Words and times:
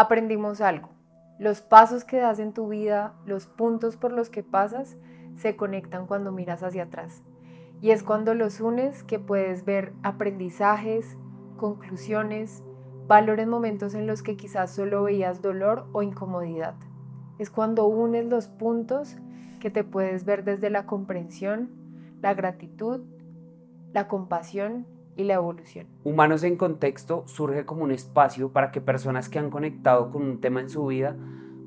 aprendimos 0.00 0.60
algo. 0.60 0.88
Los 1.38 1.60
pasos 1.60 2.04
que 2.04 2.18
das 2.18 2.38
en 2.38 2.52
tu 2.52 2.68
vida, 2.68 3.14
los 3.24 3.46
puntos 3.46 3.96
por 3.96 4.12
los 4.12 4.30
que 4.30 4.42
pasas, 4.42 4.96
se 5.36 5.56
conectan 5.56 6.06
cuando 6.06 6.32
miras 6.32 6.62
hacia 6.62 6.84
atrás. 6.84 7.22
Y 7.80 7.90
es 7.90 8.02
cuando 8.02 8.34
los 8.34 8.60
unes 8.60 9.02
que 9.04 9.18
puedes 9.18 9.64
ver 9.64 9.92
aprendizajes, 10.02 11.16
conclusiones, 11.56 12.62
valores 13.06 13.46
momentos 13.46 13.94
en 13.94 14.06
los 14.06 14.22
que 14.22 14.36
quizás 14.36 14.70
solo 14.70 15.04
veías 15.04 15.40
dolor 15.42 15.86
o 15.92 16.02
incomodidad. 16.02 16.74
Es 17.38 17.50
cuando 17.50 17.86
unes 17.86 18.26
los 18.26 18.48
puntos 18.48 19.16
que 19.60 19.70
te 19.70 19.82
puedes 19.82 20.24
ver 20.24 20.44
desde 20.44 20.70
la 20.70 20.86
comprensión, 20.86 21.70
la 22.20 22.34
gratitud, 22.34 23.00
la 23.92 24.08
compasión 24.08 24.86
y 25.16 25.24
la 25.24 25.34
evolución. 25.34 25.86
Humanos 26.04 26.42
en 26.44 26.56
Contexto 26.56 27.24
surge 27.26 27.64
como 27.66 27.84
un 27.84 27.92
espacio 27.92 28.52
para 28.52 28.70
que 28.70 28.80
personas 28.80 29.28
que 29.28 29.38
han 29.38 29.50
conectado 29.50 30.10
con 30.10 30.22
un 30.22 30.40
tema 30.40 30.60
en 30.60 30.68
su 30.68 30.86
vida 30.86 31.16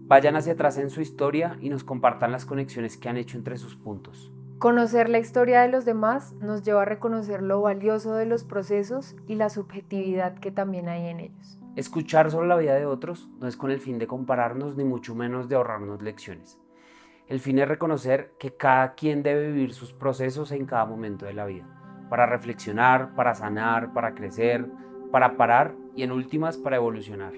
vayan 0.06 0.36
hacia 0.36 0.54
atrás 0.54 0.78
en 0.78 0.90
su 0.90 1.02
historia 1.02 1.58
y 1.62 1.70
nos 1.70 1.84
compartan 1.84 2.32
las 2.32 2.46
conexiones 2.46 2.98
que 2.98 3.10
han 3.10 3.18
hecho 3.18 3.38
entre 3.38 3.58
sus 3.58 3.76
puntos. 3.76 4.32
Conocer 4.60 5.10
la 5.10 5.20
historia 5.20 5.62
de 5.62 5.68
los 5.68 5.84
demás 5.84 6.34
nos 6.40 6.64
lleva 6.64 6.84
a 6.84 6.86
reconocer 6.86 7.42
lo 7.42 7.62
valioso 7.62 8.16
de 8.16 8.26
los 8.26 8.44
procesos 8.44 9.16
y 9.28 9.36
la 9.36 9.50
subjetividad 9.50 10.36
que 10.36 10.52
también 10.52 10.88
hay 10.88 11.08
en 11.08 11.20
ellos. 11.20 11.60
Escuchar 11.76 12.32
sobre 12.32 12.48
la 12.48 12.56
vida 12.56 12.76
de 12.76 12.86
otros 12.86 13.30
no 13.40 13.48
es 13.48 13.58
con 13.58 13.72
el 13.72 13.82
fin 13.82 13.98
de 13.98 14.08
compararnos 14.08 14.78
ni 14.78 14.84
mucho 14.84 15.16
menos 15.16 15.50
de 15.50 15.56
ahorrarnos 15.56 16.02
lecciones. 16.02 16.60
El 17.28 17.40
fin 17.40 17.58
es 17.60 17.68
reconocer 17.68 18.36
que 18.38 18.56
cada 18.56 18.94
quien 18.94 19.24
debe 19.24 19.48
vivir 19.48 19.74
sus 19.74 19.92
procesos 19.92 20.52
en 20.52 20.66
cada 20.66 20.86
momento 20.86 21.26
de 21.26 21.34
la 21.34 21.46
vida, 21.46 21.66
para 22.10 22.26
reflexionar, 22.26 23.16
para 23.16 23.34
sanar, 23.36 23.94
para 23.94 24.14
crecer, 24.14 24.66
para 25.12 25.38
parar 25.38 25.76
y 25.96 26.04
en 26.04 26.12
últimas 26.12 26.58
para 26.58 26.78
evolucionar. 26.78 27.34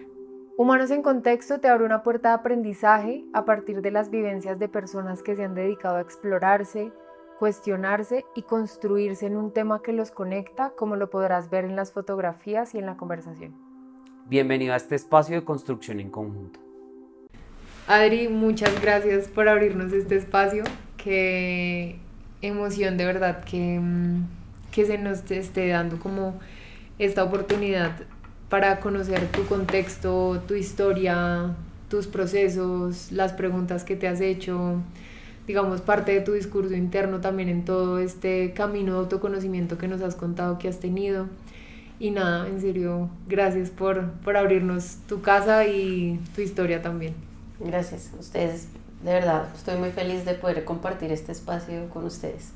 Humanos 0.57 0.89
en 0.91 1.01
Contexto 1.01 1.59
te 1.59 1.67
abre 1.67 1.83
una 1.83 2.01
puerta 2.01 2.29
de 2.29 2.35
aprendizaje 2.35 3.25
a 3.33 3.43
partir 3.43 3.81
de 3.81 3.91
las 3.91 4.09
vivencias 4.09 4.57
de 4.57 4.69
personas 4.69 5.21
que 5.21 5.35
se 5.35 5.43
han 5.43 5.53
dedicado 5.53 5.97
a 5.97 6.01
explorarse, 6.01 6.93
cuestionarse 7.39 8.23
y 8.35 8.43
construirse 8.43 9.25
en 9.25 9.35
un 9.35 9.51
tema 9.51 9.81
que 9.81 9.91
los 9.91 10.11
conecta, 10.11 10.71
como 10.77 10.95
lo 10.95 11.09
podrás 11.09 11.49
ver 11.49 11.65
en 11.65 11.75
las 11.75 11.91
fotografías 11.91 12.73
y 12.73 12.79
en 12.79 12.85
la 12.85 12.95
conversación. 12.95 13.53
Bienvenido 14.27 14.73
a 14.73 14.77
este 14.77 14.95
espacio 14.95 15.35
de 15.35 15.43
construcción 15.43 15.99
en 15.99 16.09
conjunto. 16.09 16.59
Adri, 17.87 18.29
muchas 18.29 18.81
gracias 18.81 19.27
por 19.27 19.47
abrirnos 19.47 19.93
este 19.93 20.15
espacio. 20.15 20.63
Qué 20.97 21.99
emoción 22.41 22.97
de 22.97 23.05
verdad 23.05 23.43
que, 23.43 23.79
mm, 23.79 24.25
que 24.75 24.85
se 24.85 24.97
nos 24.97 25.31
esté 25.31 25.69
dando 25.69 25.97
como 25.99 26.37
esta 26.99 27.23
oportunidad 27.23 27.93
para 28.49 28.81
conocer 28.81 29.25
tu 29.31 29.45
contexto, 29.45 30.43
tu 30.47 30.53
historia, 30.53 31.55
tus 31.89 32.07
procesos, 32.07 33.09
las 33.13 33.31
preguntas 33.31 33.85
que 33.85 33.95
te 33.95 34.09
has 34.09 34.19
hecho, 34.19 34.81
digamos, 35.47 35.79
parte 35.79 36.11
de 36.11 36.19
tu 36.19 36.33
discurso 36.33 36.75
interno 36.75 37.21
también 37.21 37.47
en 37.47 37.63
todo 37.63 37.99
este 37.99 38.51
camino 38.51 38.93
de 38.93 38.99
autoconocimiento 38.99 39.77
que 39.77 39.87
nos 39.87 40.01
has 40.01 40.15
contado 40.15 40.59
que 40.59 40.67
has 40.67 40.79
tenido. 40.79 41.27
Y 41.97 42.11
nada, 42.11 42.45
en 42.49 42.59
serio, 42.59 43.09
gracias 43.29 43.69
por, 43.69 44.11
por 44.25 44.35
abrirnos 44.35 44.97
tu 45.07 45.21
casa 45.21 45.65
y 45.65 46.19
tu 46.35 46.41
historia 46.41 46.81
también. 46.81 47.13
Gracias 47.61 48.11
a 48.13 48.19
ustedes. 48.19 48.67
De 49.05 49.13
verdad, 49.13 49.47
estoy 49.55 49.77
muy 49.77 49.91
feliz 49.91 50.25
de 50.25 50.33
poder 50.33 50.65
compartir 50.65 51.13
este 51.13 51.31
espacio 51.31 51.87
con 51.89 52.03
ustedes. 52.03 52.51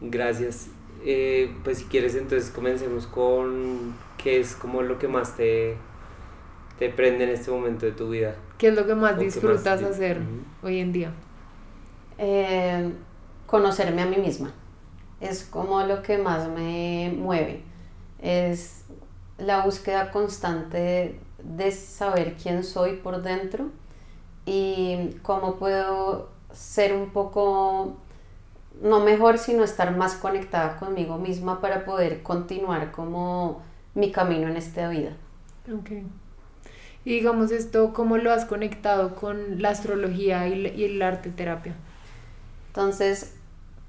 Gracias. 0.00 0.68
Eh, 1.04 1.54
pues 1.64 1.78
si 1.78 1.84
quieres, 1.84 2.14
entonces 2.14 2.50
comencemos 2.50 3.06
con 3.06 3.94
qué 4.18 4.40
es 4.40 4.54
como 4.54 4.82
lo 4.82 4.98
que 4.98 5.08
más 5.08 5.36
te, 5.36 5.76
te 6.78 6.90
prende 6.90 7.24
en 7.24 7.30
este 7.30 7.50
momento 7.50 7.86
de 7.86 7.92
tu 7.92 8.10
vida. 8.10 8.34
¿Qué 8.58 8.68
es 8.68 8.74
lo 8.74 8.86
que 8.86 8.94
más 8.94 9.18
disfrutas 9.18 9.82
hacer 9.82 10.20
hoy 10.62 10.80
en 10.80 10.92
día? 10.92 11.12
Eh, 12.18 12.92
conocerme 13.46 14.02
a 14.02 14.06
mí 14.06 14.18
misma. 14.18 14.52
Es 15.20 15.44
como 15.44 15.82
lo 15.82 16.02
que 16.02 16.18
más 16.18 16.48
me 16.48 17.12
mueve. 17.16 17.62
Es 18.20 18.84
la 19.38 19.64
búsqueda 19.64 20.10
constante 20.10 21.18
de 21.42 21.72
saber 21.72 22.36
quién 22.40 22.62
soy 22.62 22.96
por 22.96 23.22
dentro 23.22 23.70
y 24.44 25.16
cómo 25.22 25.56
puedo 25.56 26.28
ser 26.52 26.94
un 26.94 27.10
poco 27.10 27.96
no 28.80 29.00
mejor, 29.00 29.38
sino 29.38 29.62
estar 29.62 29.96
más 29.96 30.14
conectada 30.14 30.76
conmigo 30.78 31.18
misma 31.18 31.60
para 31.60 31.84
poder 31.84 32.22
continuar 32.22 32.92
como 32.92 33.62
mi 33.94 34.10
camino 34.10 34.48
en 34.48 34.56
esta 34.56 34.88
vida. 34.88 35.12
Ok. 35.72 35.90
Y 37.04 37.10
digamos 37.10 37.50
esto, 37.50 37.92
¿cómo 37.92 38.18
lo 38.18 38.32
has 38.32 38.44
conectado 38.44 39.14
con 39.14 39.60
la 39.62 39.70
astrología 39.70 40.48
y, 40.48 40.66
y 40.66 40.84
el 40.84 41.02
arte 41.02 41.30
terapia? 41.30 41.74
Entonces, 42.68 43.34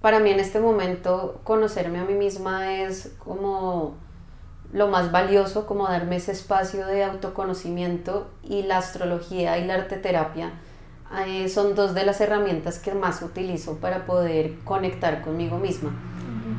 para 0.01 0.19
mí 0.19 0.31
en 0.31 0.39
este 0.39 0.59
momento 0.59 1.39
conocerme 1.43 1.99
a 1.99 2.05
mí 2.05 2.13
misma 2.13 2.73
es 2.81 3.13
como 3.19 3.95
lo 4.73 4.87
más 4.87 5.11
valioso, 5.11 5.67
como 5.67 5.87
darme 5.87 6.15
ese 6.15 6.31
espacio 6.31 6.85
de 6.87 7.03
autoconocimiento 7.03 8.29
y 8.43 8.63
la 8.63 8.77
astrología 8.77 9.57
y 9.57 9.65
la 9.65 9.75
arte 9.75 9.97
terapia 9.97 10.53
eh, 11.19 11.49
son 11.49 11.75
dos 11.75 11.93
de 11.93 12.05
las 12.05 12.21
herramientas 12.21 12.79
que 12.79 12.93
más 12.93 13.21
utilizo 13.21 13.77
para 13.77 14.05
poder 14.05 14.59
conectar 14.63 15.21
conmigo 15.21 15.57
misma. 15.57 15.91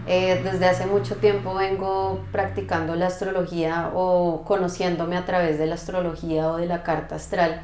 Eh, 0.07 0.41
desde 0.43 0.67
hace 0.67 0.87
mucho 0.87 1.17
tiempo 1.17 1.55
vengo 1.55 2.21
practicando 2.33 2.95
la 2.95 3.07
astrología 3.07 3.91
o 3.95 4.43
conociéndome 4.45 5.17
a 5.17 5.25
través 5.25 5.59
de 5.59 5.67
la 5.67 5.77
astrología 5.77 6.51
o 6.51 6.57
de 6.57 6.67
la 6.67 6.83
carta 6.83 7.15
astral. 7.15 7.63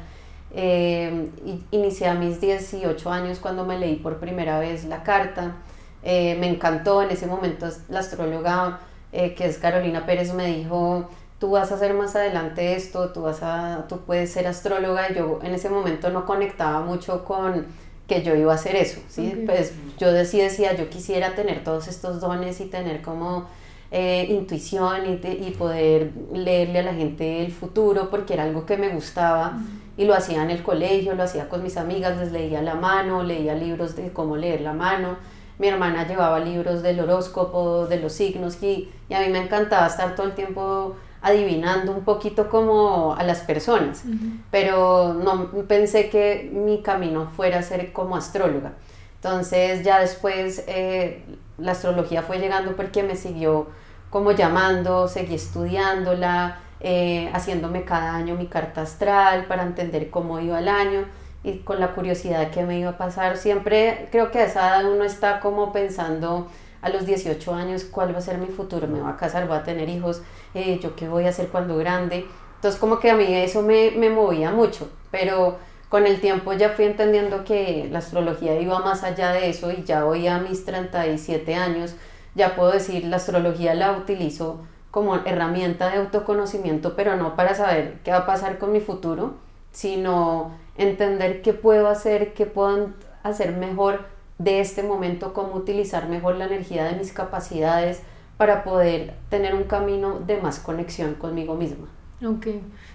Eh, 0.51 1.29
inicié 1.71 2.07
a 2.07 2.15
mis 2.15 2.41
18 2.41 3.11
años 3.11 3.39
cuando 3.39 3.65
me 3.65 3.77
leí 3.77 3.97
por 3.97 4.17
primera 4.17 4.59
vez 4.59 4.85
la 4.85 5.03
carta. 5.03 5.57
me 6.03 6.47
encantó, 6.47 7.03
en 7.03 7.11
ese 7.11 7.27
momento 7.27 7.67
la 7.89 7.99
astróloga 7.99 8.79
que 9.11 9.45
es 9.45 9.57
Carolina 9.57 10.05
Pérez 10.05 10.33
me 10.33 10.45
dijo, 10.47 11.09
tú 11.39 11.51
vas 11.51 11.71
a 11.71 11.75
hacer 11.75 11.93
más 11.93 12.15
adelante 12.15 12.75
esto, 12.75 13.09
tú, 13.09 13.21
vas 13.21 13.41
a, 13.41 13.85
tú 13.87 14.01
puedes 14.01 14.31
ser 14.31 14.45
astróloga. 14.47 15.11
Yo 15.13 15.39
en 15.41 15.53
ese 15.53 15.69
momento 15.69 16.09
no 16.09 16.25
conectaba 16.25 16.81
mucho 16.81 17.23
con 17.23 17.65
que 18.07 18.23
yo 18.23 18.35
iba 18.35 18.51
a 18.51 18.55
hacer 18.55 18.75
eso, 18.75 18.99
¿sí? 19.07 19.43
Pues 19.45 19.73
yo 19.97 20.11
decía, 20.11 20.45
decía, 20.45 20.75
yo 20.75 20.89
quisiera 20.89 21.35
tener 21.35 21.63
todos 21.63 21.87
estos 21.87 22.19
dones 22.19 22.59
y 22.59 22.65
tener 22.65 23.01
como 23.01 23.45
eh, 23.91 24.25
intuición 24.29 25.05
y, 25.05 25.27
y, 25.27 25.51
poder 25.51 26.11
leerle 26.33 26.79
a 26.79 26.83
la 26.83 26.93
gente 26.93 27.45
el 27.45 27.51
futuro 27.51 28.09
porque 28.09 28.33
era 28.33 28.43
algo 28.43 28.65
que 28.65 28.77
me 28.77 28.89
gustaba 28.89 29.59
y 29.95 30.05
lo 30.05 30.15
hacía 30.15 30.43
en 30.43 30.49
el 30.49 30.63
colegio, 30.63 31.13
lo 31.13 31.23
hacía 31.23 31.49
con 31.49 31.61
mis 31.61 31.77
amigas, 31.77 32.17
les 32.17 32.31
leía 32.31 32.61
la 32.63 32.75
mano, 32.75 33.23
leía 33.23 33.53
libros 33.53 33.95
de 33.95 34.11
cómo 34.11 34.37
leer 34.37 34.61
la 34.61 34.73
mano. 34.73 35.17
Mi 35.59 35.67
hermana 35.67 36.07
llevaba 36.07 36.39
libros 36.39 36.81
del 36.81 36.99
horóscopo, 37.01 37.85
de 37.85 37.99
los 37.99 38.13
signos 38.13 38.61
y, 38.63 38.89
y 39.07 39.13
a 39.13 39.19
mí 39.19 39.29
me 39.29 39.39
encantaba 39.39 39.85
estar 39.85 40.15
todo 40.15 40.25
el 40.25 40.33
tiempo 40.33 40.95
adivinando 41.21 41.91
un 41.91 42.03
poquito 42.03 42.49
como 42.49 43.13
a 43.15 43.23
las 43.23 43.41
personas, 43.41 44.03
pero 44.51 45.13
no 45.13 45.51
pensé 45.67 46.09
que 46.09 46.49
mi 46.53 46.81
camino 46.81 47.29
fuera 47.35 47.59
a 47.59 47.61
ser 47.61 47.91
como 47.91 48.15
astróloga. 48.15 48.73
Entonces 49.15 49.83
ya 49.83 49.99
después 49.99 50.63
eh, 50.67 51.23
la 51.57 51.73
astrología 51.73 52.21
fue 52.21 52.39
llegando 52.39 52.75
porque 52.75 53.03
me 53.03 53.15
siguió 53.15 53.67
como 54.09 54.31
llamando, 54.31 55.07
seguí 55.07 55.35
estudiándola, 55.35 56.59
eh, 56.79 57.29
haciéndome 57.33 57.83
cada 57.83 58.15
año 58.15 58.35
mi 58.35 58.47
carta 58.47 58.81
astral 58.81 59.45
para 59.45 59.63
entender 59.63 60.09
cómo 60.09 60.39
iba 60.39 60.59
el 60.59 60.69
año 60.69 61.05
y 61.43 61.59
con 61.59 61.79
la 61.79 61.93
curiosidad 61.93 62.49
que 62.51 62.63
me 62.63 62.79
iba 62.79 62.91
a 62.91 62.97
pasar. 62.97 63.35
Siempre 63.35 64.07
creo 64.11 64.31
que 64.31 64.39
a 64.39 64.45
esa 64.45 64.69
edad 64.69 64.91
uno 64.91 65.03
está 65.03 65.41
como 65.41 65.73
pensando 65.73 66.47
a 66.81 66.89
los 66.89 67.05
18 67.05 67.53
años 67.53 67.83
cuál 67.83 68.13
va 68.13 68.19
a 68.19 68.21
ser 68.21 68.37
mi 68.37 68.47
futuro, 68.47 68.87
me 68.87 69.01
voy 69.01 69.11
a 69.11 69.17
casar, 69.17 69.47
voy 69.47 69.57
a 69.57 69.63
tener 69.63 69.89
hijos, 69.89 70.21
eh, 70.53 70.79
yo 70.81 70.95
qué 70.95 71.07
voy 71.07 71.25
a 71.25 71.29
hacer 71.29 71.47
cuando 71.47 71.77
grande. 71.77 72.25
Entonces 72.55 72.79
como 72.79 72.99
que 72.99 73.09
a 73.09 73.15
mí 73.15 73.25
eso 73.33 73.61
me, 73.61 73.91
me 73.91 74.09
movía 74.09 74.51
mucho, 74.51 74.89
pero 75.11 75.57
con 75.89 76.05
el 76.05 76.21
tiempo 76.21 76.53
ya 76.53 76.69
fui 76.69 76.85
entendiendo 76.85 77.43
que 77.43 77.87
la 77.91 77.99
astrología 77.99 78.59
iba 78.59 78.79
más 78.79 79.03
allá 79.03 79.31
de 79.31 79.49
eso 79.49 79.71
y 79.71 79.83
ya 79.83 80.05
hoy 80.05 80.27
a 80.27 80.39
mis 80.39 80.65
37 80.65 81.55
años 81.55 81.95
ya 82.35 82.55
puedo 82.55 82.71
decir 82.71 83.05
la 83.05 83.17
astrología 83.17 83.73
la 83.73 83.93
utilizo 83.93 84.61
como 84.91 85.15
herramienta 85.15 85.89
de 85.89 85.97
autoconocimiento, 85.97 86.95
pero 86.95 87.15
no 87.15 87.35
para 87.35 87.55
saber 87.55 87.99
qué 88.03 88.11
va 88.11 88.17
a 88.17 88.25
pasar 88.25 88.57
con 88.57 88.71
mi 88.71 88.79
futuro, 88.79 89.35
sino 89.71 90.51
entender 90.77 91.41
qué 91.41 91.53
puedo 91.53 91.87
hacer, 91.87 92.33
qué 92.33 92.45
puedo 92.45 92.89
hacer 93.23 93.55
mejor 93.55 94.05
de 94.39 94.61
este 94.61 94.81
momento, 94.83 95.33
cómo 95.33 95.55
utilizar 95.55 96.09
mejor 96.09 96.35
la 96.35 96.45
energía 96.45 96.85
de 96.85 96.95
mis 96.95 97.11
capacidades 97.11 98.01
para 98.37 98.63
poder 98.63 99.13
tener 99.29 99.53
un 99.53 99.65
camino 99.65 100.19
de 100.19 100.37
más 100.37 100.59
conexión 100.59 101.15
conmigo 101.15 101.55
misma. 101.55 101.87
Ok, 102.25 102.47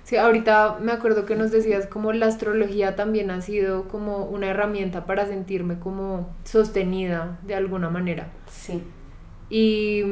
sí, 0.03 0.17
ahorita 0.17 0.79
me 0.83 0.93
acuerdo 0.93 1.25
que 1.25 1.35
nos 1.35 1.51
decías 1.51 1.87
como 1.87 2.13
la 2.13 2.27
astrología 2.27 2.95
también 2.95 3.31
ha 3.31 3.41
sido 3.41 3.89
como 3.89 4.25
una 4.25 4.49
herramienta 4.49 5.07
para 5.07 5.27
sentirme 5.27 5.79
como 5.79 6.29
sostenida 6.45 7.39
de 7.43 7.55
alguna 7.55 7.89
manera. 7.89 8.29
Sí, 8.51 8.83
Y, 9.49 10.03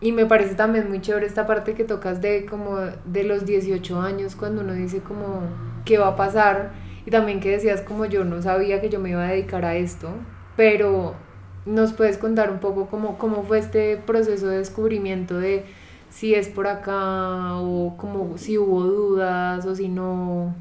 y, 0.00 0.12
me 0.12 0.26
parece 0.26 0.54
también 0.54 0.88
muy 0.88 1.00
chévere 1.00 1.26
esta 1.26 1.46
parte 1.46 1.74
que 1.74 1.84
tocas 1.84 2.20
de 2.22 2.46
como 2.46 2.76
de 3.04 3.24
los 3.24 3.44
18 3.46 4.00
años, 4.00 4.36
cuando 4.36 4.62
uno 4.62 4.74
dice 4.74 5.00
como 5.00 5.42
qué 5.84 5.98
va 5.98 6.08
a 6.08 6.16
pasar. 6.16 6.72
Y 7.04 7.10
también 7.10 7.40
que 7.40 7.50
decías 7.50 7.80
como 7.80 8.04
yo 8.06 8.24
no 8.24 8.40
sabía 8.42 8.80
que 8.80 8.88
yo 8.88 9.00
me 9.00 9.10
iba 9.10 9.26
a 9.26 9.32
dedicar 9.32 9.64
a 9.64 9.74
esto, 9.74 10.10
pero 10.56 11.14
nos 11.64 11.92
puedes 11.92 12.18
contar 12.18 12.50
un 12.50 12.58
poco 12.58 12.86
cómo, 12.86 13.18
cómo 13.18 13.44
fue 13.44 13.58
este 13.58 13.96
proceso 13.96 14.48
de 14.48 14.58
descubrimiento 14.58 15.38
de 15.38 15.64
si 16.10 16.34
es 16.34 16.48
por 16.48 16.66
acá 16.66 17.56
o 17.56 17.96
como 17.96 18.36
si 18.36 18.58
hubo 18.58 18.82
dudas 18.82 19.64
o 19.64 19.74
si 19.74 19.88
no. 19.88 20.54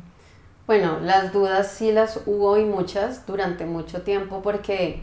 Bueno, 0.68 1.00
las 1.02 1.34
dudas 1.34 1.72
sí 1.72 1.92
las 1.92 2.22
hubo 2.26 2.58
y 2.58 2.64
muchas 2.64 3.26
durante 3.26 3.66
mucho 3.66 4.04
tiempo 4.04 4.42
porque 4.42 5.02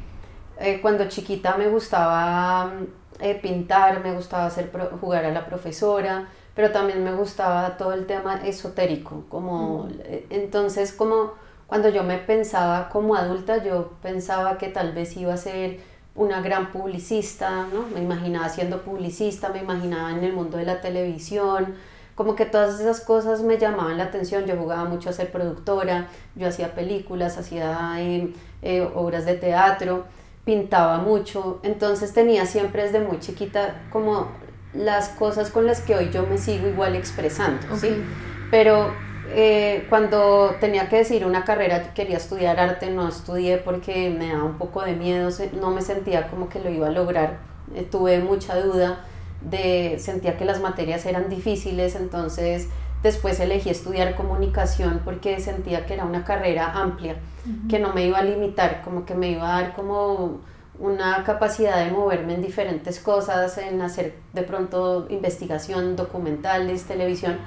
eh, 0.59 0.81
cuando 0.81 1.09
chiquita 1.09 1.57
me 1.57 1.69
gustaba 1.69 2.73
eh, 3.21 3.35
pintar, 3.35 4.03
me 4.03 4.13
gustaba 4.13 4.47
hacer 4.47 4.71
jugar 5.01 5.25
a 5.25 5.31
la 5.31 5.45
profesora, 5.45 6.29
pero 6.55 6.71
también 6.73 7.05
me 7.05 7.13
gustaba 7.13 7.77
todo 7.77 7.93
el 7.93 8.07
tema 8.07 8.37
esotérico, 8.47 9.25
como 9.29 9.89
eh, 10.05 10.27
entonces 10.31 10.93
como 10.93 11.33
cuando 11.69 11.89
yo 11.91 12.03
me 12.03 12.19
pensaba 12.19 12.89
como 12.89 13.15
adulta, 13.15 13.63
yo 13.63 13.93
pensaba 14.03 14.59
que 14.59 14.67
tal 14.67 14.93
vez 14.93 15.17
iba 15.17 15.33
a 15.33 15.37
ser 15.37 15.79
una 16.17 16.41
gran 16.41 16.73
publicista, 16.73 17.69
¿no? 17.73 17.87
Me 17.95 18.01
imaginaba 18.01 18.49
siendo 18.49 18.83
publicista, 18.83 19.51
me 19.51 19.61
imaginaba 19.61 20.11
en 20.11 20.25
el 20.25 20.33
mundo 20.33 20.57
de 20.57 20.65
la 20.65 20.81
televisión, 20.81 21.77
como 22.17 22.35
que 22.35 22.47
todas 22.47 22.81
esas 22.81 23.01
cosas 23.01 23.43
me 23.43 23.59
llamaban 23.59 23.99
la 23.99 24.05
atención. 24.05 24.45
Yo 24.47 24.57
jugaba 24.57 24.85
mucho 24.87 25.11
a 25.11 25.13
ser 25.13 25.31
productora, 25.31 26.09
yo 26.35 26.49
hacía 26.49 26.75
películas, 26.75 27.39
hacía 27.39 27.93
eh, 28.01 28.91
obras 28.97 29.25
de 29.25 29.35
teatro 29.35 30.07
pintaba 30.49 30.97
mucho, 30.97 31.61
entonces 31.63 32.15
tenía 32.15 32.47
siempre 32.47 32.85
desde 32.85 33.01
muy 33.01 33.21
chiquita 33.21 33.83
como 33.93 34.29
las 34.73 35.11
cosas 35.11 35.51
con 35.51 35.67
las 35.67 35.83
que 35.83 35.95
hoy 35.95 36.09
yo 36.11 36.27
me 36.27 36.39
sigo 36.39 36.67
igual 36.67 36.97
expresando, 36.97 37.77
¿sí? 37.77 38.03
Pero 38.51 38.95
eh, 39.31 39.87
cuando 39.89 40.57
tenía 40.61 40.89
que 40.89 40.97
decir 40.97 41.25
una 41.27 41.45
carrera, 41.45 41.95
quería 41.95 42.17
estudiar 42.17 42.59
arte, 42.59 42.91
no 42.91 43.09
estudié 43.09 43.59
porque 43.59 44.11
me 44.11 44.29
daba 44.29 44.45
un 44.45 44.59
poco 44.59 44.83
de 44.83 44.95
miedo, 44.95 45.31
no 45.61 45.71
me 45.71 45.83
sentía 45.83 46.29
como 46.29 46.49
que 46.49 46.61
lo 46.61 46.71
iba 46.71 46.89
a 46.89 46.91
lograr, 46.91 47.39
eh, 47.75 47.87
tuve 47.89 48.21
mucha 48.21 48.59
duda, 48.61 49.05
de, 49.41 49.99
sentía 50.01 50.37
que 50.37 50.45
las 50.45 50.61
materias 50.61 51.07
eran 51.07 51.29
difíciles, 51.29 51.95
entonces 51.95 52.69
después 53.03 53.39
elegí 53.39 53.71
estudiar 53.71 54.17
comunicación 54.17 55.03
porque 55.05 55.39
sentía 55.41 55.87
que 55.87 55.95
era 55.95 56.05
una 56.05 56.25
carrera 56.25 56.73
amplia 56.75 57.17
que 57.71 57.79
no 57.79 57.95
me 57.95 58.05
iba 58.05 58.19
a 58.19 58.23
limitar, 58.23 58.83
como 58.85 59.07
que 59.07 59.15
me 59.15 59.31
iba 59.31 59.57
a 59.57 59.63
dar 59.63 59.75
como 59.75 60.41
una 60.79 61.25
capacidad 61.25 61.85
de 61.85 61.91
moverme 61.91 62.35
en 62.35 62.43
diferentes 62.43 63.01
cosas, 63.01 63.57
en 63.59 63.81
hacer 63.81 64.17
de 64.33 64.43
pronto 64.43 65.07
investigación, 65.11 65.97
documentales, 65.97 66.85
televisión. 66.85 67.39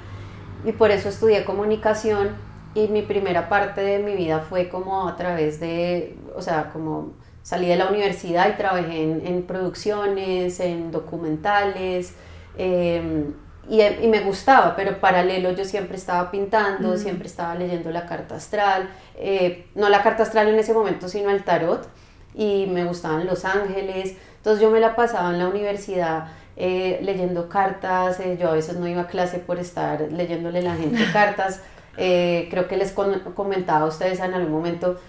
Y 0.64 0.72
por 0.72 0.90
eso 0.90 1.08
estudié 1.08 1.44
comunicación 1.44 2.30
y 2.74 2.88
mi 2.88 3.02
primera 3.02 3.48
parte 3.48 3.80
de 3.82 3.98
mi 3.98 4.14
vida 4.14 4.40
fue 4.40 4.68
como 4.68 5.08
a 5.08 5.16
través 5.16 5.60
de, 5.60 6.16
o 6.34 6.40
sea, 6.40 6.70
como 6.72 7.12
salí 7.42 7.66
de 7.66 7.76
la 7.76 7.88
universidad 7.88 8.48
y 8.48 8.56
trabajé 8.56 9.02
en, 9.02 9.42
producciones, 9.42 10.60
en 10.60 10.90
documentales. 10.90 12.14
Em, 12.56 13.34
y, 13.68 13.80
y, 13.82 14.08
me 14.08 14.20
gustaba, 14.20 14.74
pero 14.74 14.98
paralelo 15.00 15.52
yo 15.52 15.64
siempre 15.64 15.96
estaba 15.96 16.30
pintando, 16.30 16.96
siempre 16.96 17.28
estaba 17.28 17.54
leyendo 17.54 17.90
la 17.90 18.06
carta 18.06 18.34
astral, 18.34 18.90
eh, 19.16 19.66
no 19.76 19.88
la 19.88 20.02
carta 20.02 20.24
astral 20.24 20.48
en 20.48 20.58
ese 20.58 20.74
momento, 20.74 21.08
sino 21.08 21.30
el 21.30 21.44
tarot, 21.44 21.88
y 22.34 22.66
me 22.66 22.84
gustaban 22.84 23.24
los 23.24 23.44
ángeles, 23.44 24.16
entonces 24.36 24.60
yo 24.60 24.70
me 24.70 24.80
la 24.80 24.96
pasaba 24.96 25.30
en 25.30 25.38
la 25.38 25.46
universidad 25.46 26.26
eh, 26.64 27.00
leyendo 27.02 27.48
cartas, 27.48 28.20
eh, 28.20 28.38
yo 28.40 28.50
a 28.50 28.52
veces 28.52 28.76
no 28.76 28.86
iba 28.86 29.02
a 29.02 29.06
clase 29.08 29.38
por 29.38 29.58
estar 29.58 30.00
leyéndole 30.12 30.60
a 30.60 30.62
la 30.62 30.76
gente 30.76 31.04
cartas, 31.12 31.60
creo 31.96 32.68
que 32.68 32.76
les 32.76 32.92
comentaba 32.92 33.86
a 33.86 33.88
ustedes 33.88 34.20
en 34.20 34.32
algún 34.32 34.52
momento, 34.52 35.00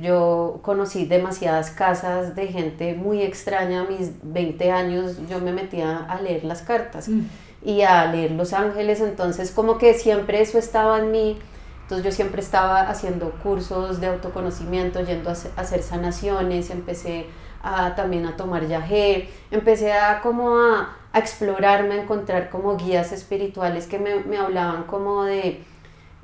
yo 0.00 0.60
conocí 0.62 1.06
demasiadas 1.06 1.72
casas 1.72 2.36
de 2.36 2.46
gente 2.46 2.94
muy 2.94 3.22
extraña, 3.22 3.80
a 3.80 3.84
mis 3.84 4.12
20 4.22 4.70
años 4.70 5.16
yo 5.28 5.40
me 5.40 5.52
metía 5.52 5.98
a 5.98 6.20
leer 6.22 6.44
las 6.44 6.62
cartas. 6.62 7.08
Mm 7.08 7.24
y 7.62 7.82
a 7.82 8.06
leer 8.06 8.32
Los 8.32 8.52
Ángeles, 8.52 9.00
entonces 9.00 9.50
como 9.50 9.78
que 9.78 9.94
siempre 9.94 10.40
eso 10.40 10.58
estaba 10.58 10.98
en 10.98 11.10
mí, 11.10 11.38
entonces 11.82 12.04
yo 12.04 12.12
siempre 12.12 12.40
estaba 12.40 12.82
haciendo 12.82 13.32
cursos 13.42 14.00
de 14.00 14.06
autoconocimiento, 14.06 15.00
yendo 15.00 15.30
a 15.30 15.34
hacer 15.56 15.82
sanaciones, 15.82 16.70
empecé 16.70 17.26
a, 17.62 17.94
también 17.94 18.26
a 18.26 18.36
tomar 18.36 18.66
yagé, 18.66 19.28
empecé 19.50 19.92
a 19.92 20.20
como 20.20 20.56
a, 20.56 20.96
explorarme, 21.14 21.94
a 21.94 22.02
encontrar 22.02 22.50
como 22.50 22.76
guías 22.76 23.12
espirituales 23.12 23.86
que 23.86 23.98
me, 23.98 24.20
me 24.20 24.36
hablaban 24.36 24.84
como 24.84 25.24
de, 25.24 25.60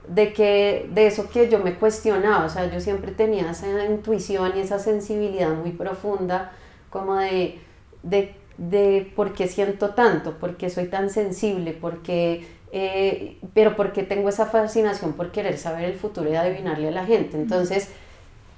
de 0.08 0.32
que 0.32 0.88
de 0.92 1.08
eso 1.08 1.28
que 1.28 1.48
yo 1.48 1.58
me 1.58 1.74
cuestionaba, 1.74 2.44
o 2.44 2.48
sea, 2.48 2.70
yo 2.70 2.80
siempre 2.80 3.12
tenía 3.12 3.50
esa 3.50 3.84
intuición 3.84 4.52
y 4.56 4.60
esa 4.60 4.78
sensibilidad 4.78 5.50
muy 5.50 5.72
profunda 5.72 6.52
como 6.90 7.16
de, 7.16 7.58
de 8.04 8.34
de 8.58 9.12
por 9.14 9.34
qué 9.34 9.48
siento 9.48 9.90
tanto, 9.90 10.38
por 10.38 10.56
qué 10.56 10.70
soy 10.70 10.86
tan 10.86 11.10
sensible, 11.10 11.72
por 11.72 12.02
qué, 12.02 12.46
eh, 12.72 13.38
pero 13.54 13.76
por 13.76 13.92
qué 13.92 14.02
tengo 14.02 14.28
esa 14.28 14.46
fascinación 14.46 15.12
por 15.12 15.30
querer 15.30 15.58
saber 15.58 15.84
el 15.84 15.94
futuro 15.94 16.30
y 16.30 16.36
adivinarle 16.36 16.88
a 16.88 16.92
la 16.92 17.04
gente. 17.04 17.36
Entonces, 17.36 17.90